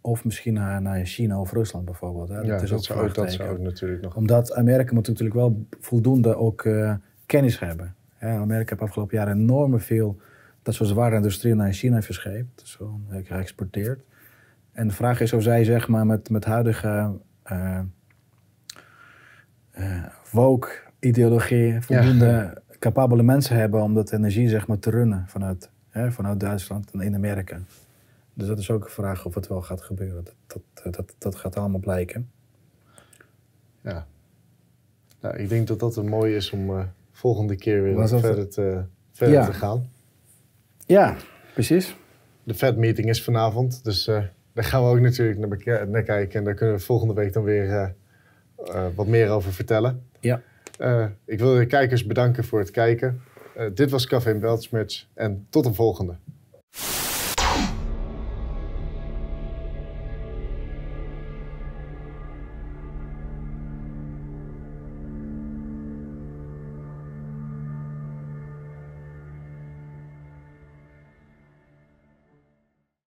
of 0.00 0.24
misschien 0.24 0.54
naar, 0.54 0.82
naar 0.82 1.04
China 1.04 1.40
of 1.40 1.52
Rusland 1.52 1.84
bijvoorbeeld. 1.84 2.28
Hè? 2.28 2.34
Dat 2.34 2.46
ja, 2.46 2.54
is 2.54 2.68
dat, 2.68 2.78
ook 2.78 2.84
zou, 2.84 3.12
dat 3.12 3.32
zou 3.32 3.60
natuurlijk 3.60 4.02
nog... 4.02 4.16
Omdat 4.16 4.54
Amerika 4.54 4.94
moet 4.94 5.08
natuurlijk 5.08 5.36
wel 5.36 5.66
voldoende 5.80 6.36
ook 6.36 6.64
eh, 6.64 6.94
kennis 7.26 7.58
hebben. 7.58 7.94
Hè, 8.14 8.28
Amerika 8.28 8.70
heeft 8.70 8.82
afgelopen 8.82 9.16
jaren 9.16 9.36
enorm 9.36 9.80
veel 9.80 10.20
dat 10.62 10.74
soort 10.74 10.88
zware 10.88 11.16
industrie 11.16 11.54
naar 11.54 11.72
China 11.72 12.02
verscheept, 12.02 12.60
dus 12.60 12.74
gewoon 12.74 13.04
eh, 13.10 13.26
geëxporteerd. 13.26 14.00
En 14.72 14.88
de 14.88 14.94
vraag 14.94 15.20
is 15.20 15.32
of 15.32 15.42
zij 15.42 15.64
zeg 15.64 15.88
maar 15.88 16.06
met, 16.06 16.30
met 16.30 16.44
huidige 16.44 17.18
eh 17.42 17.80
eh, 19.80 20.04
woke-ideologie 20.30 21.80
voldoende 21.80 22.62
capabele 22.78 23.22
mensen 23.22 23.56
hebben 23.56 23.82
om 23.82 23.94
dat 23.94 24.12
energie 24.12 24.48
zeg 24.48 24.66
maar 24.66 24.78
te 24.78 24.90
runnen 24.90 25.24
vanuit, 25.26 25.70
hè, 25.88 26.12
vanuit 26.12 26.40
Duitsland 26.40 26.90
en 26.90 27.00
in 27.00 27.14
Amerika. 27.14 27.60
Dus 28.40 28.48
dat 28.48 28.58
is 28.58 28.70
ook 28.70 28.84
een 28.84 28.90
vraag 28.90 29.24
of 29.26 29.34
het 29.34 29.48
wel 29.48 29.62
gaat 29.62 29.82
gebeuren. 29.82 30.24
Dat, 30.24 30.62
dat, 30.82 30.94
dat, 30.94 31.14
dat 31.18 31.36
gaat 31.36 31.56
allemaal 31.56 31.80
blijken. 31.80 32.30
Ja. 33.80 34.06
Nou, 35.20 35.36
ik 35.36 35.48
denk 35.48 35.66
dat 35.66 35.78
dat 35.78 35.96
een 35.96 36.08
mooie 36.08 36.34
is 36.36 36.50
om 36.50 36.70
eh, 36.70 36.84
volgende 37.12 37.56
keer 37.56 37.82
weer 37.82 38.08
verder, 38.08 38.48
te, 38.48 38.84
verder 39.12 39.36
Ja. 39.36 39.46
te 39.46 39.52
gaan. 39.52 39.90
Ja, 40.86 41.16
precies. 41.54 41.96
De 42.42 42.54
Fed-meeting 42.54 43.08
is 43.08 43.22
vanavond, 43.24 43.84
dus 43.84 44.06
eh, 44.06 44.22
daar 44.52 44.64
gaan 44.64 44.82
we 44.82 44.88
ook 44.88 45.00
natuurlijk 45.00 45.38
naar, 45.88 46.02
kijken. 46.02 46.38
En 46.38 46.44
daar 46.44 46.54
kunnen 46.54 46.76
we 46.76 46.82
volgende 46.82 47.14
week 47.14 47.32
dan 47.32 47.42
weer 47.42 47.70
eh, 47.70 47.88
eh, 48.64 48.86
wat 48.94 49.06
meer 49.06 49.28
over 49.28 49.52
vertellen. 49.52 50.02
Ja. 50.20 50.42
Eh, 50.78 51.06
ik 51.24 51.38
wil 51.38 51.54
de 51.54 51.66
kijkers 51.66 52.06
bedanken 52.06 52.44
voor 52.44 52.58
het 52.58 52.70
kijken. 52.70 53.20
Eh, 53.56 53.66
dit 53.74 53.90
was 53.90 54.06
Café 54.06 54.34
Beltsmerts 54.34 55.10
en 55.14 55.46
tot 55.50 55.66
een 55.66 55.74
volgende. 55.74 56.16